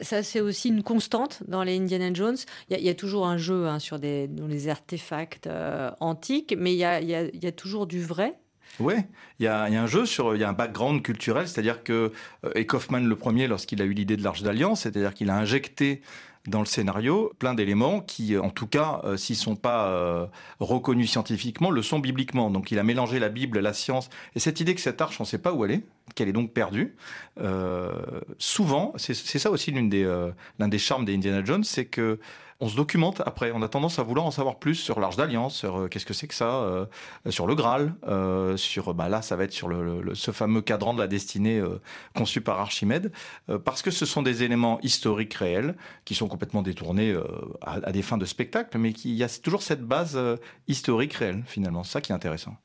Ça, 0.00 0.22
c'est 0.22 0.40
aussi 0.40 0.68
une 0.68 0.82
constante 0.82 1.42
dans 1.48 1.62
les 1.62 1.76
Indiana 1.76 2.12
Jones. 2.12 2.36
Il 2.70 2.80
y, 2.80 2.88
a 2.88 2.94
toujours 2.94 3.26
un 3.26 3.38
jeu 3.38 3.66
hein, 3.66 3.78
sur 3.78 3.98
des, 3.98 4.28
les 4.48 4.68
artefacts 4.68 5.46
euh, 5.46 5.90
antiques, 6.00 6.54
mais 6.58 6.72
il 6.72 6.78
y, 6.78 6.84
a, 6.84 7.52
toujours 7.52 7.86
du 7.86 8.02
vrai. 8.02 8.34
Oui, 8.80 8.94
il 9.38 9.44
y, 9.44 9.48
a, 9.48 9.62
un 9.62 9.86
jeu 9.86 10.04
sur, 10.06 10.34
il 10.34 10.40
y 10.40 10.44
a 10.44 10.48
un 10.48 10.54
background 10.54 11.02
culturel, 11.02 11.46
c'est-à-dire 11.46 11.84
que, 11.84 12.12
euh, 12.44 12.50
et 12.54 12.66
Kaufman 12.66 13.00
le 13.00 13.16
premier, 13.16 13.46
lorsqu'il 13.46 13.80
a 13.80 13.84
eu 13.84 13.92
l'idée 13.92 14.16
de 14.16 14.24
l'Arche 14.24 14.42
d'Alliance, 14.42 14.82
c'est-à-dire 14.82 15.14
qu'il 15.14 15.30
a 15.30 15.36
injecté 15.36 16.02
dans 16.46 16.60
le 16.60 16.66
scénario 16.66 17.32
plein 17.38 17.54
d'éléments 17.54 18.00
qui, 18.00 18.36
en 18.36 18.50
tout 18.50 18.66
cas, 18.66 19.00
s'ils 19.16 19.18
s'ils 19.18 19.36
sont 19.36 19.56
pas 19.56 20.28
reconnus 20.60 21.10
scientifiquement, 21.10 21.70
le 21.70 21.82
sont 21.82 21.98
bibliquement. 21.98 22.50
Donc 22.50 22.70
il 22.70 22.78
a 22.78 22.82
mélangé 22.82 23.18
la 23.18 23.28
Bible, 23.28 23.60
la 23.60 23.72
science, 23.72 24.10
et 24.34 24.38
cette 24.38 24.60
idée 24.60 24.74
que 24.74 24.80
cette 24.80 25.00
arche, 25.00 25.20
on 25.20 25.24
ne 25.24 25.28
sait 25.28 25.38
pas 25.38 25.52
où 25.52 25.64
elle 25.64 25.70
est, 25.70 25.84
qu'elle 26.14 26.28
est 26.28 26.32
donc 26.32 26.52
perdue. 26.52 26.94
souvent, 28.38 28.92
c'est 28.96 29.14
ça 29.14 29.50
aussi 29.50 29.70
l'un 29.70 29.84
des, 29.84 30.04
l'un 30.58 30.68
des 30.68 30.78
charmes 30.78 31.04
des 31.04 31.14
Indiana 31.14 31.44
Jones, 31.44 31.64
c'est 31.64 31.86
que 31.86 32.18
on 32.60 32.68
se 32.68 32.76
documente 32.76 33.22
après. 33.26 33.52
On 33.54 33.62
a 33.62 33.68
tendance 33.68 33.98
à 33.98 34.02
vouloir 34.02 34.26
en 34.26 34.30
savoir 34.30 34.56
plus 34.56 34.74
sur 34.74 35.00
l'Arche 35.00 35.16
d'Alliance, 35.16 35.56
sur 35.56 35.80
euh, 35.80 35.88
qu'est-ce 35.88 36.06
que 36.06 36.14
c'est 36.14 36.26
que 36.26 36.34
ça, 36.34 36.56
euh, 36.62 36.86
sur 37.28 37.46
le 37.46 37.54
Graal, 37.54 37.94
euh, 38.06 38.56
sur 38.56 38.94
bah 38.94 39.08
là 39.08 39.22
ça 39.22 39.36
va 39.36 39.44
être 39.44 39.52
sur 39.52 39.68
le, 39.68 40.14
ce 40.14 40.30
fameux 40.30 40.60
cadran 40.60 40.94
de 40.94 41.00
la 41.00 41.06
destinée 41.06 41.62
conçu 42.14 42.40
par 42.40 42.60
Archimède, 42.60 43.12
parce 43.64 43.82
que 43.82 43.90
ce 43.90 44.06
sont 44.06 44.22
des 44.22 44.42
éléments 44.42 44.78
historiques 44.82 45.34
réels 45.34 45.76
qui 46.04 46.14
sont 46.14 46.28
complètement 46.28 46.62
détournés 46.62 47.16
à, 47.62 47.92
des 47.92 48.02
fins 48.02 48.18
de 48.18 48.24
spectacle, 48.24 48.78
mais 48.78 48.90
il 48.90 49.14
y 49.14 49.22
a 49.22 49.28
toujours 49.28 49.62
cette 49.62 49.82
base 49.82 50.18
historique 50.68 51.14
réelle 51.14 51.42
finalement. 51.46 51.84
Ça 51.84 52.00
qui 52.00 52.12
est 52.12 52.14
intéressant. 52.14 52.56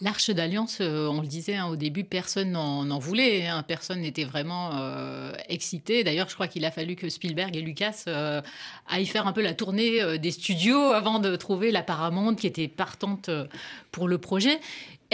L'Arche 0.00 0.30
d'Alliance, 0.30 0.78
euh, 0.80 1.08
on 1.08 1.20
le 1.20 1.26
disait 1.26 1.54
hein, 1.54 1.66
au 1.66 1.76
début, 1.76 2.04
personne 2.04 2.52
n'en 2.52 2.98
voulait, 2.98 3.46
hein. 3.46 3.62
personne 3.62 4.00
n'était 4.00 4.24
vraiment 4.24 4.72
euh, 4.74 5.32
excité. 5.48 6.04
D'ailleurs, 6.04 6.28
je 6.28 6.34
crois 6.34 6.48
qu'il 6.48 6.64
a 6.64 6.70
fallu 6.70 6.96
que 6.96 7.08
Spielberg 7.08 7.56
et 7.56 7.60
Lucas 7.60 8.04
euh, 8.08 8.42
aillent 8.88 9.06
faire 9.06 9.26
un 9.26 9.32
peu 9.32 9.42
la 9.42 9.54
tournée 9.54 10.18
des 10.18 10.30
studios 10.30 10.92
avant 10.92 11.20
de 11.20 11.36
trouver 11.36 11.70
la 11.70 11.82
Paramount 11.82 12.34
qui 12.34 12.46
était 12.46 12.68
partante 12.68 13.30
pour 13.92 14.08
le 14.08 14.18
projet. 14.18 14.58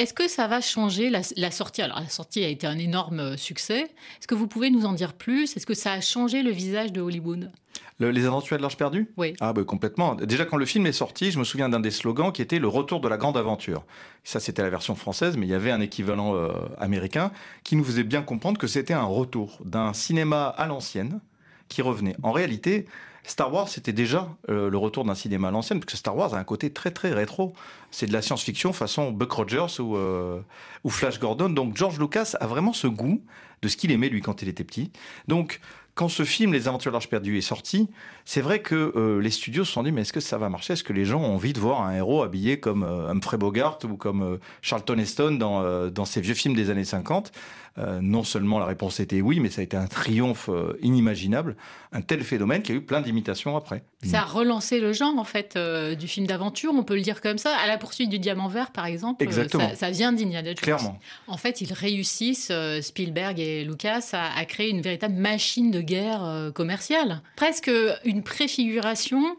Est-ce 0.01 0.15
que 0.15 0.29
ça 0.29 0.47
va 0.47 0.63
changer 0.63 1.11
la, 1.11 1.51
sortie? 1.51 1.83
Alors, 1.83 2.01
la 2.01 2.09
sortie 2.09 2.43
a 2.43 2.49
été 2.49 2.67
un 2.67 2.79
énorme 2.79 3.37
succès. 3.37 3.83
Est-ce 3.83 4.27
que 4.27 4.35
vous 4.35 4.47
pouvez 4.47 4.71
nous 4.71 4.87
en 4.87 4.95
dire 4.95 5.13
plus? 5.13 5.55
Est-ce 5.55 5.67
que 5.67 5.75
ça 5.75 5.93
a 5.93 6.01
changé 6.01 6.43
le 6.43 6.51
visage 6.51 6.91
de 6.91 7.03
Hollywood? 7.03 7.53
Les 7.99 8.25
aventures 8.25 8.57
de 8.57 8.63
l'Arche 8.63 8.79
perdue? 8.79 9.13
Oui. 9.19 9.35
Ah, 9.41 9.53
bah, 9.53 9.63
complètement. 9.63 10.15
Déjà, 10.15 10.47
quand 10.47 10.57
le 10.57 10.65
film 10.65 10.87
est 10.87 10.93
sorti, 10.93 11.31
je 11.31 11.39
me 11.39 11.45
souviens 11.45 11.69
d'un 11.69 11.81
des 11.81 11.91
slogans 11.91 12.33
qui 12.33 12.41
était 12.41 12.59
le 12.59 12.67
retour 12.67 13.03
de 13.03 13.09
la 13.09 13.19
grande 13.19 13.37
aventure. 13.37 13.85
Ça, 14.25 14.41
c'était 14.41 14.63
la 14.63 14.71
version 14.71 14.95
française, 14.95 15.37
mais 15.37 15.45
il 15.45 15.51
y 15.51 15.55
avait 15.55 15.71
un 15.71 15.83
équivalent 15.83 16.35
euh, 16.35 16.49
américain 16.79 17.31
qui 17.63 17.77
nous 17.77 17.85
faisait 17.85 18.03
bien 18.03 18.23
comprendre 18.23 18.59
que 18.59 18.69
c'était 18.69 18.95
un 18.95 19.05
retour 19.05 19.59
d'un 19.67 19.93
cinéma 19.93 20.47
à 20.47 20.67
l'ancienne 20.67 21.21
qui 21.69 21.83
revenait. 21.83 22.17
En 22.23 22.33
réalité, 22.33 22.87
Star 23.31 23.55
Wars, 23.55 23.69
c'était 23.69 23.93
déjà 23.93 24.29
euh, 24.49 24.69
le 24.69 24.77
retour 24.77 25.05
d'un 25.05 25.15
cinéma 25.15 25.49
à 25.49 25.51
l'ancienne, 25.53 25.79
parce 25.79 25.93
que 25.93 25.97
Star 25.97 26.17
Wars 26.17 26.35
a 26.35 26.39
un 26.39 26.43
côté 26.43 26.73
très 26.73 26.91
très 26.91 27.13
rétro. 27.13 27.55
C'est 27.93 28.07
de 28.07 28.13
la 28.13 28.23
science-fiction 28.23 28.73
façon 28.73 29.13
Buck 29.13 29.31
Rogers 29.31 29.79
ou, 29.79 29.97
euh, 29.97 30.41
ou 30.83 30.91
Flash 30.91 31.21
Gordon. 31.21 31.49
Donc 31.49 31.77
George 31.77 32.01
Lucas 32.01 32.33
a 32.41 32.49
vraiment 32.49 32.73
ce 32.73 32.89
goût 32.89 33.23
de 33.63 33.69
ce 33.69 33.77
qu'il 33.77 33.93
aimait 33.93 34.09
lui 34.09 34.21
quand 34.21 34.43
il 34.43 34.49
était 34.49 34.65
petit. 34.65 34.91
Donc 35.29 35.61
quand 35.95 36.09
ce 36.09 36.25
film 36.25 36.53
Les 36.53 36.67
Aventures 36.67 36.91
de 36.91 36.95
l'Arche 36.95 37.09
perdue 37.09 37.39
est 37.39 37.43
sorti, 37.43 37.89
c'est 38.25 38.41
vrai 38.41 38.63
que 38.63 38.93
euh, 38.97 39.21
les 39.21 39.31
studios 39.31 39.65
se 39.65 39.73
sont 39.73 39.85
dit 39.85 39.93
mais 39.93 40.01
est-ce 40.01 40.13
que 40.13 40.19
ça 40.19 40.37
va 40.37 40.49
marcher? 40.49 40.73
Est-ce 40.73 40.83
que 40.83 40.93
les 40.93 41.05
gens 41.05 41.21
ont 41.21 41.35
envie 41.35 41.53
de 41.53 41.61
voir 41.61 41.83
un 41.83 41.95
héros 41.95 42.25
habillé 42.25 42.59
comme 42.59 42.83
Humphrey 42.83 43.39
Bogart 43.39 43.79
ou 43.85 43.97
comme 43.97 44.41
Charlton 44.61 44.99
Heston 44.99 45.33
dans, 45.39 45.89
dans 45.89 46.05
ces 46.05 46.21
vieux 46.21 46.35
films 46.35 46.55
des 46.57 46.71
années 46.71 46.85
50 46.85 47.31
euh, 47.79 48.01
non 48.03 48.25
seulement 48.25 48.59
la 48.59 48.67
réponse 48.67 48.99
était 49.01 49.21
oui, 49.21 49.39
mais 49.39 49.49
ça 49.49 49.61
a 49.61 49.65
été 49.65 49.77
un 49.77 49.87
triomphe 49.87 50.49
euh, 50.49 50.77
inimaginable, 50.83 51.57
un 51.93 52.03
tel 52.03 52.23
phénomène 52.23 52.63
qu'il 52.63 52.75
y 52.75 52.79
a 52.79 52.81
eu 52.81 52.85
plein 52.85 53.01
d'imitations 53.01 53.57
après. 53.57 53.85
Ça 54.03 54.21
a 54.21 54.25
relancé 54.25 54.81
le 54.81 54.93
genre 54.93 55.17
en 55.17 55.25
fait 55.25 55.55
euh, 55.57 55.95
du 55.95 56.09
film 56.09 56.27
d'aventure, 56.27 56.73
on 56.75 56.83
peut 56.83 56.97
le 56.97 57.01
dire 57.01 57.21
comme 57.21 57.39
ça. 57.39 57.57
À 57.57 57.69
la 57.69 57.79
poursuite 57.79 58.11
du 58.11 58.19
diamant 58.19 58.49
vert, 58.49 58.73
par 58.73 58.87
exemple, 58.87 59.23
Exactement. 59.23 59.71
Ça, 59.77 59.91
vient 59.91 60.13
d'Indiana 60.13 60.49
Jones. 60.49 60.57
Clairement. 60.57 60.99
En 61.29 61.37
fait, 61.37 61.61
ils 61.61 61.73
réussissent 61.73 62.53
Spielberg 62.83 63.39
et 63.39 63.65
Lucas 63.65 64.11
à, 64.13 64.45
créer 64.47 64.71
une 64.71 64.83
véritable 64.83 65.15
machine 65.15 65.71
de 65.71 65.81
guerre 65.81 66.51
commerciale, 66.55 67.23
presque 67.37 67.71
une 68.05 68.23
préfiguration. 68.23 69.37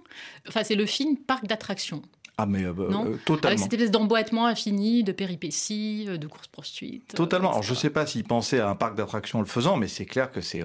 Enfin, 0.48 0.64
c'est 0.64 0.76
le 0.76 0.86
film 0.86 1.18
parc 1.18 1.46
d'attractions. 1.48 2.02
Ah, 2.42 2.48
mais 2.48 2.64
euh, 2.64 2.74
euh, 2.80 3.18
totalement. 3.24 3.50
Avec 3.50 3.60
cette 3.60 3.74
espèce 3.74 3.92
d'emboîtement 3.92 4.48
infini, 4.48 5.04
de 5.04 5.12
péripéties, 5.12 6.08
euh, 6.10 6.18
de 6.18 6.26
courses-poursuites. 6.26 7.14
Totalement. 7.14 7.52
Alors, 7.52 7.62
je 7.62 7.70
ne 7.70 7.76
sais 7.76 7.92
pas 7.92 8.08
s'il 8.08 8.24
pensait 8.24 8.60
à 8.60 8.68
un 8.68 8.74
parc 8.74 8.96
d'attractions 8.96 9.40
en 9.40 9.42
le 9.44 9.48
faisant, 9.48 9.78
mais 9.78 9.88
c'est 9.88 10.06
clair 10.06 10.32
que 10.32 10.42
c'est. 10.42 10.64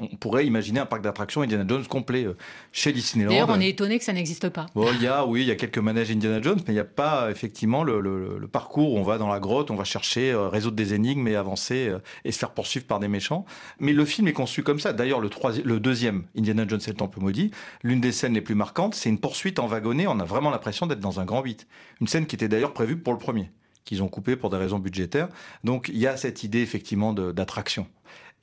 on 0.00 0.06
pourrait 0.16 0.46
imaginer 0.46 0.78
un 0.78 0.86
parc 0.86 1.02
d'attractions 1.02 1.42
Indiana 1.42 1.64
Jones 1.66 1.84
complet 1.86 2.28
chez 2.70 2.92
Disneyland. 2.92 3.32
D'ailleurs, 3.32 3.48
on 3.50 3.60
est 3.60 3.70
étonné 3.70 3.98
que 3.98 4.04
ça 4.04 4.12
n'existe 4.12 4.50
pas. 4.50 4.66
Bon, 4.76 4.86
il 4.94 5.02
y 5.02 5.08
a, 5.08 5.26
oui, 5.26 5.40
il 5.42 5.48
y 5.48 5.50
a 5.50 5.56
quelques 5.56 5.78
manèges 5.78 6.12
Indiana 6.12 6.40
Jones, 6.40 6.58
mais 6.58 6.72
il 6.72 6.76
n'y 6.76 6.80
a 6.80 6.84
pas 6.84 7.28
effectivement 7.28 7.82
le, 7.82 8.48
parcours 8.52 8.92
où 8.92 8.98
on 8.98 9.02
va 9.02 9.18
dans 9.18 9.28
la 9.28 9.40
grotte, 9.40 9.72
on 9.72 9.76
va 9.76 9.82
chercher, 9.82 10.32
résoudre 10.32 10.76
des 10.76 10.94
énigmes 10.94 11.26
et 11.26 11.34
avancer 11.34 11.92
et 12.24 12.30
se 12.30 12.38
faire 12.38 12.50
poursuivre 12.50 12.86
par 12.86 13.00
des 13.00 13.08
méchants. 13.08 13.46
Mais 13.80 13.92
le 13.92 14.04
film 14.04 14.28
est 14.28 14.32
conçu 14.32 14.62
comme 14.62 14.78
ça. 14.78 14.92
D'ailleurs, 14.92 15.18
le, 15.18 15.28
le 15.64 15.80
deuxième, 15.80 16.22
Indiana 16.38 16.64
Jones 16.68 16.80
et 16.86 16.90
le 16.90 16.96
Temple 16.96 17.18
maudit, 17.18 17.50
l'une 17.82 18.00
des 18.00 18.12
scènes 18.12 18.34
les 18.34 18.40
plus 18.40 18.54
marquantes, 18.54 18.94
c'est 18.94 19.08
une 19.08 19.18
poursuite 19.18 19.58
en 19.58 19.66
wagonnet. 19.66 20.06
On 20.06 20.20
a 20.20 20.24
vraiment 20.24 20.50
l'impression 20.50 20.83
d'être 20.86 21.00
dans 21.00 21.20
un 21.20 21.24
grand 21.24 21.42
8. 21.42 21.66
Une 22.00 22.06
scène 22.06 22.26
qui 22.26 22.36
était 22.36 22.48
d'ailleurs 22.48 22.72
prévue 22.72 22.96
pour 22.96 23.12
le 23.12 23.18
premier, 23.18 23.50
qu'ils 23.84 24.02
ont 24.02 24.08
coupé 24.08 24.36
pour 24.36 24.50
des 24.50 24.56
raisons 24.56 24.78
budgétaires. 24.78 25.28
Donc 25.64 25.88
il 25.88 25.98
y 25.98 26.06
a 26.06 26.16
cette 26.16 26.44
idée 26.44 26.60
effectivement 26.60 27.12
d'attraction. 27.12 27.86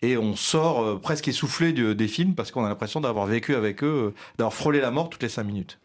Et 0.02 0.18
on 0.18 0.36
sort 0.36 0.82
euh, 0.82 1.00
presque 1.00 1.28
essoufflé 1.28 1.74
des 1.74 2.08
films 2.08 2.34
parce 2.34 2.52
qu'on 2.52 2.66
a 2.66 2.70
l'impression 2.70 3.02
d'avoir 3.02 3.28
vécu 3.28 3.54
avec 3.56 3.84
eux, 3.84 4.14
euh, 4.16 4.16
d'avoir 4.38 4.54
frôlé 4.54 4.82
la 4.82 4.90
mort 4.90 5.10
toutes 5.10 5.22
les 5.22 5.30
cinq 5.30 5.44
minutes. 5.44 5.80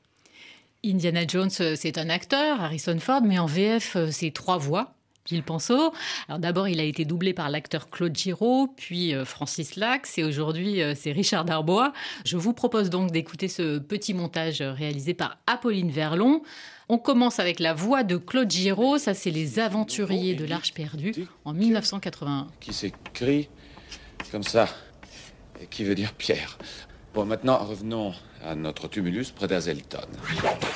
Indiana 0.85 1.27
Jones, 1.27 1.51
euh, 1.61 1.75
c'est 1.77 1.99
un 1.99 2.09
acteur, 2.09 2.63
Harrison 2.63 2.99
Ford, 2.99 3.23
mais 3.23 3.39
en 3.39 3.47
VF, 3.47 3.97
c'est 4.11 4.33
trois 4.33 4.57
voix. 4.57 4.96
Gilles 5.27 5.43
Penseau. 5.43 5.93
Alors 6.29 6.39
d'abord, 6.39 6.69
il 6.69 6.81
a 6.81 6.85
été 6.85 7.05
doublé 7.05 7.35
par 7.35 7.51
l'acteur 7.51 7.91
Claude 7.91 8.17
Giraud, 8.17 8.73
puis 8.77 9.15
euh, 9.15 9.25
Francis 9.25 9.77
Lax, 9.77 10.19
et 10.19 10.25
aujourd'hui, 10.25 10.83
euh, 10.83 10.95
c'est 10.97 11.13
Richard 11.13 11.45
Darbois. 11.45 11.93
Je 12.25 12.37
vous 12.37 12.53
propose 12.53 12.91
donc 12.91 13.11
d'écouter 13.11 13.49
ce 13.49 13.79
petit 13.79 14.15
montage 14.15 14.63
réalisé 14.63 15.15
par 15.15 15.39
Apolline 15.47 15.91
Verlon. 15.91 16.43
On 16.89 16.99
commence 16.99 17.41
avec 17.41 17.59
la 17.59 17.75
voix 17.75 18.05
de 18.05 18.17
Claude 18.17 18.51
Giraud, 18.51 18.99
ça 18.99 19.13
c'est 19.13 19.31
Les 19.31 19.59
Aventuriers 19.59 20.35
de 20.35 20.45
l'Arche 20.45 20.73
perdue, 20.73 21.15
en 21.45 21.53
1981. 21.53 22.47
Qui 22.61 22.73
s'écrit 22.73 23.49
comme 24.31 24.45
ça, 24.45 24.69
et 25.61 25.67
qui 25.67 25.85
veut 25.85 25.95
dire 25.95 26.13
Pierre. 26.13 26.59
Bon, 27.15 27.25
maintenant, 27.25 27.59
revenons 27.59 28.13
à 28.45 28.55
notre 28.55 28.89
tumulus 28.89 29.31
près 29.31 29.49
d'Azelton. 29.49 30.07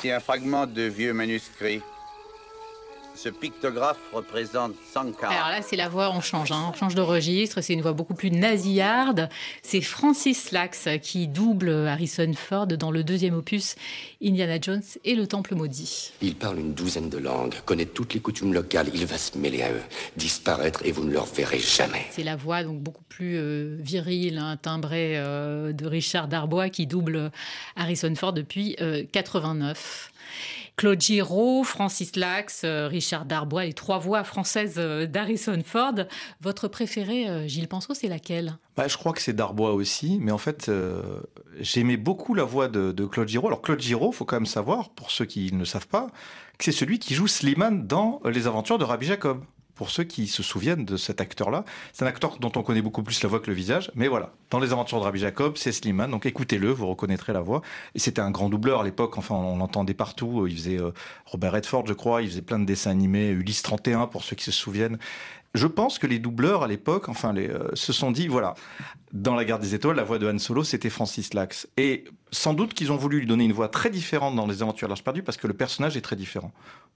C'est 0.00 0.10
un 0.10 0.20
fragment 0.20 0.66
de 0.66 0.82
vieux 0.82 1.12
manuscrit 1.12 1.80
ce 3.22 3.28
pictographe 3.28 3.98
représente 4.14 4.72
Sankara. 4.94 5.34
Alors 5.34 5.48
là, 5.48 5.60
c'est 5.60 5.76
la 5.76 5.90
voix, 5.90 6.10
on 6.10 6.22
change, 6.22 6.52
hein. 6.52 6.70
on 6.70 6.72
change 6.72 6.94
de 6.94 7.02
registre, 7.02 7.60
c'est 7.60 7.74
une 7.74 7.82
voix 7.82 7.92
beaucoup 7.92 8.14
plus 8.14 8.30
nasillarde. 8.30 9.28
C'est 9.62 9.82
Francis 9.82 10.52
Lax 10.52 10.88
qui 11.02 11.28
double 11.28 11.70
Harrison 11.86 12.32
Ford 12.34 12.66
dans 12.66 12.90
le 12.90 13.04
deuxième 13.04 13.34
opus, 13.34 13.76
Indiana 14.24 14.58
Jones 14.58 14.82
et 15.04 15.14
le 15.14 15.26
Temple 15.26 15.54
maudit. 15.54 16.12
Il 16.22 16.34
parle 16.34 16.60
une 16.60 16.72
douzaine 16.72 17.10
de 17.10 17.18
langues, 17.18 17.56
connaît 17.66 17.84
toutes 17.84 18.14
les 18.14 18.20
coutumes 18.20 18.54
locales, 18.54 18.88
il 18.94 19.04
va 19.04 19.18
se 19.18 19.36
mêler 19.36 19.62
à 19.62 19.70
eux, 19.70 19.82
disparaître 20.16 20.80
et 20.86 20.92
vous 20.92 21.04
ne 21.04 21.12
le 21.12 21.20
reverrez 21.20 21.58
jamais. 21.58 22.06
C'est 22.10 22.24
la 22.24 22.36
voix 22.36 22.62
donc 22.64 22.80
beaucoup 22.80 23.04
plus 23.10 23.36
euh, 23.36 23.76
virile, 23.80 24.38
un 24.38 24.56
timbré 24.56 25.18
euh, 25.18 25.74
de 25.74 25.86
Richard 25.86 26.26
Darbois 26.26 26.70
qui 26.70 26.86
double 26.86 27.30
Harrison 27.76 28.14
Ford 28.14 28.32
depuis 28.32 28.76
89. 29.12 30.10
Claude 30.80 30.98
Giraud, 30.98 31.62
Francis 31.62 32.16
Lax, 32.16 32.62
euh, 32.64 32.88
Richard 32.88 33.26
Darbois, 33.26 33.66
les 33.66 33.74
trois 33.74 33.98
voix 33.98 34.24
françaises 34.24 34.76
euh, 34.78 35.04
d'Harrison 35.04 35.60
Ford. 35.62 35.92
Votre 36.40 36.68
préféré, 36.68 37.28
euh, 37.28 37.46
Gilles 37.46 37.68
Penseau, 37.68 37.92
c'est 37.92 38.08
laquelle? 38.08 38.56
Bah, 38.78 38.88
Je 38.88 38.96
crois 38.96 39.12
que 39.12 39.20
c'est 39.20 39.34
Darbois 39.34 39.74
aussi, 39.74 40.16
mais 40.22 40.32
en 40.32 40.38
fait, 40.38 40.70
j'aimais 41.58 41.98
beaucoup 41.98 42.32
la 42.32 42.44
voix 42.44 42.68
de, 42.68 42.92
Claude 43.04 43.28
Giraud. 43.28 43.48
Alors 43.48 43.60
Claude 43.60 43.78
Giraud, 43.78 44.10
faut 44.10 44.24
quand 44.24 44.36
même 44.36 44.46
savoir, 44.46 44.88
pour 44.88 45.10
ceux 45.10 45.26
qui 45.26 45.52
ne 45.52 45.66
savent 45.66 45.86
pas, 45.86 46.06
que 46.56 46.64
c'est 46.64 46.72
celui 46.72 46.98
qui 46.98 47.12
joue 47.12 47.26
Slimane 47.26 47.86
dans 47.86 48.22
Les 48.24 48.46
Aventures 48.46 48.78
de 48.78 48.84
Rabbi 48.84 49.04
Jacob 49.04 49.44
pour 49.80 49.90
ceux 49.90 50.04
qui 50.04 50.26
se 50.26 50.42
souviennent 50.42 50.84
de 50.84 50.98
cet 50.98 51.22
acteur-là. 51.22 51.64
C'est 51.94 52.04
un 52.04 52.06
acteur 52.06 52.36
dont 52.38 52.52
on 52.54 52.62
connaît 52.62 52.82
beaucoup 52.82 53.02
plus 53.02 53.22
la 53.22 53.30
voix 53.30 53.40
que 53.40 53.46
le 53.46 53.54
visage, 53.54 53.90
mais 53.94 54.08
voilà. 54.08 54.34
Dans 54.50 54.58
les 54.58 54.74
aventures 54.74 54.98
de 54.98 55.04
Rabbi 55.04 55.18
Jacob, 55.18 55.54
c'est 55.56 55.72
Slimane, 55.72 56.10
donc 56.10 56.26
écoutez-le, 56.26 56.70
vous 56.70 56.86
reconnaîtrez 56.86 57.32
la 57.32 57.40
voix. 57.40 57.62
Et 57.94 57.98
c'était 57.98 58.20
un 58.20 58.30
grand 58.30 58.50
doubleur 58.50 58.82
à 58.82 58.84
l'époque, 58.84 59.16
enfin 59.16 59.36
on 59.36 59.56
l'entendait 59.56 59.94
partout, 59.94 60.46
il 60.46 60.54
faisait 60.54 60.78
euh, 60.78 60.92
Robert 61.24 61.52
Redford 61.52 61.86
je 61.86 61.94
crois, 61.94 62.20
il 62.20 62.28
faisait 62.28 62.42
plein 62.42 62.58
de 62.58 62.66
dessins 62.66 62.90
animés, 62.90 63.30
Ulysse 63.30 63.62
31 63.62 64.06
pour 64.06 64.22
ceux 64.22 64.36
qui 64.36 64.44
se 64.44 64.52
souviennent. 64.52 64.98
Je 65.54 65.66
pense 65.66 65.98
que 65.98 66.06
les 66.06 66.18
doubleurs 66.18 66.62
à 66.62 66.68
l'époque, 66.68 67.08
enfin, 67.08 67.34
euh, 67.34 67.70
se 67.72 67.94
sont 67.94 68.10
dit, 68.10 68.28
voilà, 68.28 68.54
dans 69.12 69.34
La 69.34 69.46
Garde 69.46 69.62
des 69.62 69.74
Étoiles, 69.74 69.96
la 69.96 70.04
voix 70.04 70.18
de 70.18 70.30
Han 70.30 70.38
Solo, 70.38 70.62
c'était 70.62 70.90
Francis 70.90 71.32
Lax. 71.32 71.68
Et 71.78 72.04
sans 72.30 72.52
doute 72.52 72.74
qu'ils 72.74 72.92
ont 72.92 72.96
voulu 72.96 73.20
lui 73.20 73.26
donner 73.26 73.44
une 73.44 73.52
voix 73.52 73.68
très 73.68 73.88
différente 73.88 74.36
dans 74.36 74.46
Les 74.46 74.62
Aventures 74.62 74.88
de 74.88 74.90
l'Arche 74.90 75.02
perdue 75.02 75.22
parce 75.22 75.38
que 75.38 75.48
le 75.48 75.54
personnage 75.54 75.96
est 75.96 76.02
très 76.02 76.16
différent. 76.16 76.52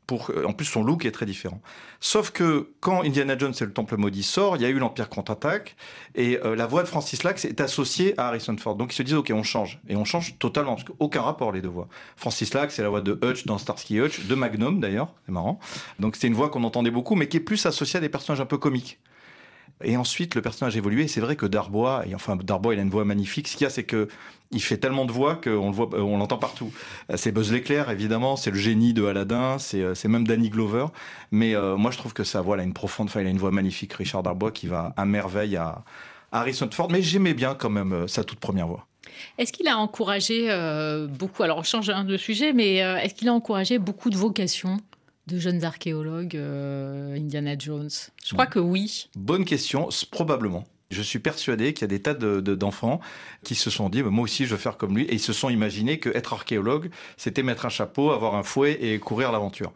Pour, 0.07 0.30
euh, 0.30 0.44
en 0.44 0.52
plus, 0.52 0.66
son 0.66 0.84
look 0.84 1.07
est 1.07 1.12
très 1.12 1.26
différent. 1.26 1.61
Sauf 2.00 2.30
que 2.30 2.70
quand 2.80 3.02
Indiana 3.02 3.38
Jones 3.38 3.55
et 3.59 3.64
le 3.64 3.72
Temple 3.72 3.96
maudit 3.96 4.22
sort, 4.22 4.57
il 4.57 4.62
y 4.62 4.66
a 4.66 4.68
eu 4.68 4.78
l'Empire 4.78 5.09
contre-attaque 5.09 5.76
et 6.14 6.38
euh, 6.44 6.55
la 6.55 6.66
voix 6.66 6.82
de 6.82 6.88
Francis 6.88 7.22
Lax 7.22 7.44
est 7.44 7.61
associée 7.61 8.14
à 8.18 8.28
Harrison 8.28 8.57
Ford. 8.59 8.76
Donc 8.76 8.92
ils 8.92 8.96
se 8.96 9.02
disent, 9.02 9.14
ok, 9.14 9.32
on 9.34 9.42
change. 9.42 9.80
Et 9.88 9.96
on 9.96 10.05
change 10.05 10.38
totalement 10.38 10.74
parce 10.74 10.84
qu'aucun 10.84 11.22
rapport 11.22 11.52
les 11.52 11.62
deux 11.62 11.68
voix. 11.68 11.88
Francis 12.16 12.52
Lax, 12.52 12.74
c'est 12.74 12.82
la 12.82 12.90
voix 12.90 13.00
de 13.00 13.18
Hutch 13.22 13.46
dans 13.46 13.57
Starsky 13.57 14.00
Hutch, 14.00 14.26
de 14.26 14.34
Magnum 14.34 14.80
d'ailleurs, 14.80 15.09
c'est 15.24 15.32
marrant. 15.32 15.59
Donc 15.98 16.16
c'est 16.16 16.26
une 16.26 16.34
voix 16.34 16.50
qu'on 16.50 16.64
entendait 16.64 16.90
beaucoup, 16.90 17.14
mais 17.14 17.28
qui 17.28 17.38
est 17.38 17.40
plus 17.40 17.64
associée 17.64 17.96
à 17.96 18.00
des 18.00 18.09
personnages 18.11 18.40
un 18.40 18.46
peu 18.46 18.59
comiques. 18.59 18.98
Et 19.83 19.97
ensuite, 19.97 20.35
le 20.35 20.43
personnage 20.43 20.77
évolué. 20.77 21.09
C'est 21.09 21.20
vrai 21.20 21.37
que 21.37 21.47
Darbois, 21.47 22.05
et 22.07 22.14
enfin 22.14 22.37
Darbois, 22.37 22.75
il 22.75 22.79
a 22.79 22.83
une 22.83 22.91
voix 22.91 23.05
magnifique. 23.05 23.49
Ce 23.49 23.57
qu'il 23.57 23.64
y 23.64 23.66
a, 23.66 23.70
c'est 23.70 23.85
que 23.85 24.09
il 24.51 24.62
fait 24.62 24.77
tellement 24.77 25.05
de 25.05 25.12
voix 25.12 25.35
qu'on 25.35 25.70
le 25.70 25.75
voit, 25.75 25.91
euh, 25.95 26.01
on 26.01 26.18
l'entend 26.18 26.39
partout. 26.39 26.72
Euh, 27.11 27.16
c'est 27.16 27.33
Buzz 27.33 27.53
l'éclair, 27.53 27.91
évidemment. 27.91 28.37
C'est 28.37 28.51
le 28.51 28.57
génie 28.57 28.93
de 28.93 29.05
Aladdin. 29.05 29.59
C'est, 29.59 29.83
euh, 29.83 29.95
même 30.05 30.27
Danny 30.27 30.49
Glover. 30.49 30.87
Mais 31.33 31.55
moi, 31.77 31.91
je 31.91 31.99
trouve 31.99 32.12
que 32.12 32.25
sa 32.25 32.41
voix, 32.41 32.57
a 32.59 32.62
une 32.62 32.72
profonde, 32.72 33.09
enfin, 33.09 33.20
il 33.20 33.27
a 33.27 33.31
une 33.31 33.39
voix 33.39 33.51
magnifique. 33.51 33.93
Richard 33.95 34.22
Darbois 34.22 34.53
qui 34.53 34.68
va 34.68 34.95
à 34.97 35.05
merveille 35.05 35.57
à, 35.57 35.83
Harrison 36.31 36.68
Ford. 36.72 36.89
Mais 36.91 37.03
j'aimais 37.03 37.35
bien 37.35 37.55
quand 37.55 37.70
même 37.70 38.07
sa 38.09 38.25
toute 38.25 38.39
première 38.39 38.68
voix. 38.68 38.87
Est-ce 39.39 39.53
qu'il 39.53 39.68
a 39.68 39.77
encouragé 39.77 40.49
beaucoup, 41.18 41.43
alors 41.43 41.59
on 41.59 41.62
change 41.62 41.89
de 41.89 42.16
sujet, 42.16 42.53
mais 42.53 42.77
est-ce 42.77 43.14
qu'il 43.14 43.29
a 43.29 43.33
encouragé 43.33 43.79
beaucoup 43.79 44.11
de 44.11 44.16
vocations? 44.16 44.79
De 45.27 45.39
jeunes 45.39 45.64
archéologues, 45.64 46.37
Indiana 46.37 47.57
Jones 47.59 47.91
Je 48.25 48.33
crois 48.35 48.47
que 48.47 48.59
oui. 48.59 49.09
Bonne 49.16 49.45
question, 49.45 49.89
probablement. 50.11 50.64
Je 50.91 51.03
suis 51.03 51.18
persuadé 51.18 51.72
qu'il 51.72 51.83
y 51.83 51.85
a 51.85 51.89
des 51.89 52.01
tas 52.01 52.14
d'enfants 52.14 53.01
qui 53.43 53.55
se 53.55 53.70
sont 53.70 53.89
dit, 53.89 54.03
bah, 54.03 54.11
moi 54.11 54.25
aussi 54.25 54.45
je 54.45 54.51
veux 54.51 54.61
faire 54.61 54.77
comme 54.77 54.97
lui, 54.97 55.05
et 55.05 55.14
ils 55.14 55.20
se 55.20 55.33
sont 55.33 55.49
imaginés 55.49 55.99
que 55.99 56.11
être 56.11 56.33
archéologue, 56.33 56.91
c'était 57.16 57.43
mettre 57.43 57.66
un 57.66 57.70
chapeau, 57.70 58.11
avoir 58.11 58.35
un 58.35 58.43
fouet 58.43 58.79
et 58.81 58.99
courir 58.99 59.33
l'aventure. 59.33 59.72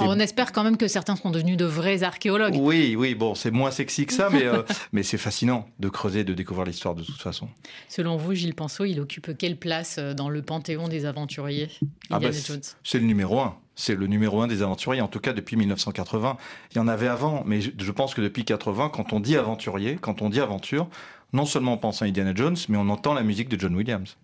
On 0.00 0.18
espère 0.18 0.52
quand 0.52 0.64
même 0.64 0.76
que 0.76 0.88
certains 0.88 1.14
seront 1.14 1.30
devenus 1.30 1.56
de 1.56 1.64
vrais 1.64 2.02
archéologues. 2.02 2.56
Oui, 2.58 2.96
oui, 2.96 3.14
bon, 3.14 3.34
c'est 3.34 3.52
moins 3.52 3.70
sexy 3.70 4.06
que 4.06 4.12
ça, 4.12 4.28
mais, 4.30 4.44
euh, 4.44 4.62
mais 4.92 5.04
c'est 5.04 5.18
fascinant 5.18 5.68
de 5.78 5.88
creuser, 5.88 6.24
de 6.24 6.34
découvrir 6.34 6.66
l'histoire 6.66 6.94
de 6.94 7.04
toute 7.04 7.20
façon. 7.20 7.48
Selon 7.88 8.16
vous, 8.16 8.34
Gilles 8.34 8.54
Penseau, 8.54 8.84
il 8.84 9.00
occupe 9.00 9.36
quelle 9.38 9.56
place 9.56 9.96
euh, 9.98 10.14
dans 10.14 10.30
le 10.30 10.42
panthéon 10.42 10.88
des 10.88 11.04
aventuriers 11.04 11.68
ah 12.10 12.18
bah, 12.18 12.30
C'est 12.32 12.98
le 12.98 13.04
numéro 13.04 13.38
un. 13.38 13.56
C'est 13.80 13.94
le 13.94 14.08
numéro 14.08 14.42
un 14.42 14.48
des 14.48 14.62
aventuriers, 14.62 15.00
en 15.00 15.06
tout 15.06 15.20
cas 15.20 15.32
depuis 15.32 15.54
1980. 15.54 16.36
Il 16.72 16.78
y 16.78 16.80
en 16.80 16.88
avait 16.88 17.06
avant, 17.06 17.44
mais 17.46 17.60
je 17.60 17.92
pense 17.92 18.12
que 18.12 18.20
depuis 18.20 18.44
80, 18.44 18.90
quand 18.92 19.12
on 19.12 19.20
dit 19.20 19.36
aventurier, 19.36 19.98
quand 20.00 20.20
on 20.20 20.30
dit 20.30 20.40
aventure, 20.40 20.88
non 21.32 21.46
seulement 21.46 21.74
on 21.74 21.78
pense 21.78 22.02
à 22.02 22.06
Indiana 22.06 22.32
Jones, 22.34 22.56
mais 22.68 22.76
on 22.76 22.88
entend 22.88 23.14
la 23.14 23.22
musique 23.22 23.48
de 23.48 23.58
John 23.58 23.76
Williams. 23.76 24.16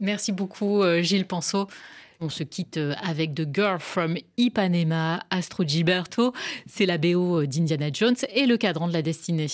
Merci 0.00 0.32
beaucoup, 0.32 0.82
euh, 0.82 1.02
Gilles 1.02 1.26
Penseau. 1.26 1.68
On 2.20 2.30
se 2.30 2.44
quitte 2.44 2.78
euh, 2.78 2.94
avec 3.02 3.34
The 3.34 3.46
Girl 3.52 3.78
from 3.78 4.16
Ipanema, 4.38 5.22
Astro 5.28 5.64
Gilberto. 5.64 6.32
C'est 6.66 6.86
la 6.86 6.96
BO 6.96 7.42
euh, 7.42 7.46
d'Indiana 7.46 7.90
Jones 7.92 8.16
et 8.34 8.46
le 8.46 8.56
cadran 8.56 8.88
de 8.88 8.94
la 8.94 9.02
destinée. 9.02 9.48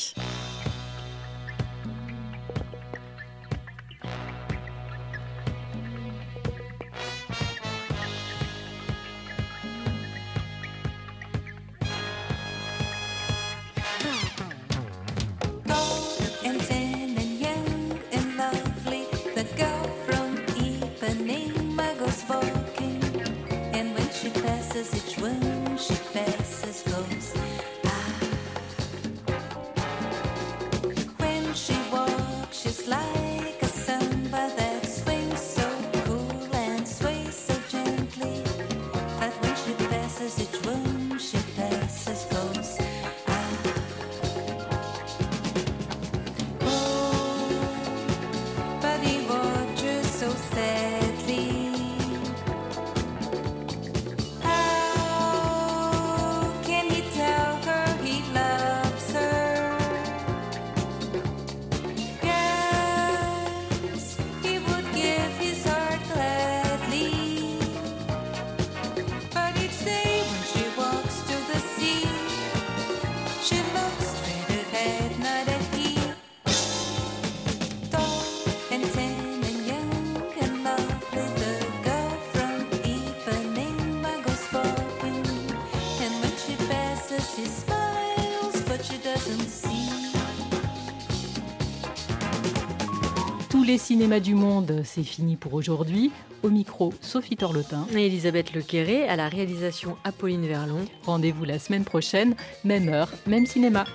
Cinémas 93.81 94.21
du 94.21 94.35
monde, 94.35 94.83
c'est 94.85 95.03
fini 95.03 95.37
pour 95.37 95.55
aujourd'hui. 95.55 96.13
Au 96.43 96.51
micro, 96.51 96.93
Sophie 97.01 97.37
Torlotin. 97.37 97.87
Et 97.97 98.07
Elisabeth 98.07 98.53
Lequéré, 98.53 99.09
à 99.09 99.17
la 99.17 99.29
réalisation 99.29 99.97
Apolline 100.05 100.47
Verlon. 100.47 100.85
Rendez-vous 101.05 101.45
la 101.45 101.59
semaine 101.59 101.85
prochaine, 101.85 102.37
même 102.63 102.89
heure, 102.89 103.11
même 103.27 103.47
cinéma. 103.47 103.87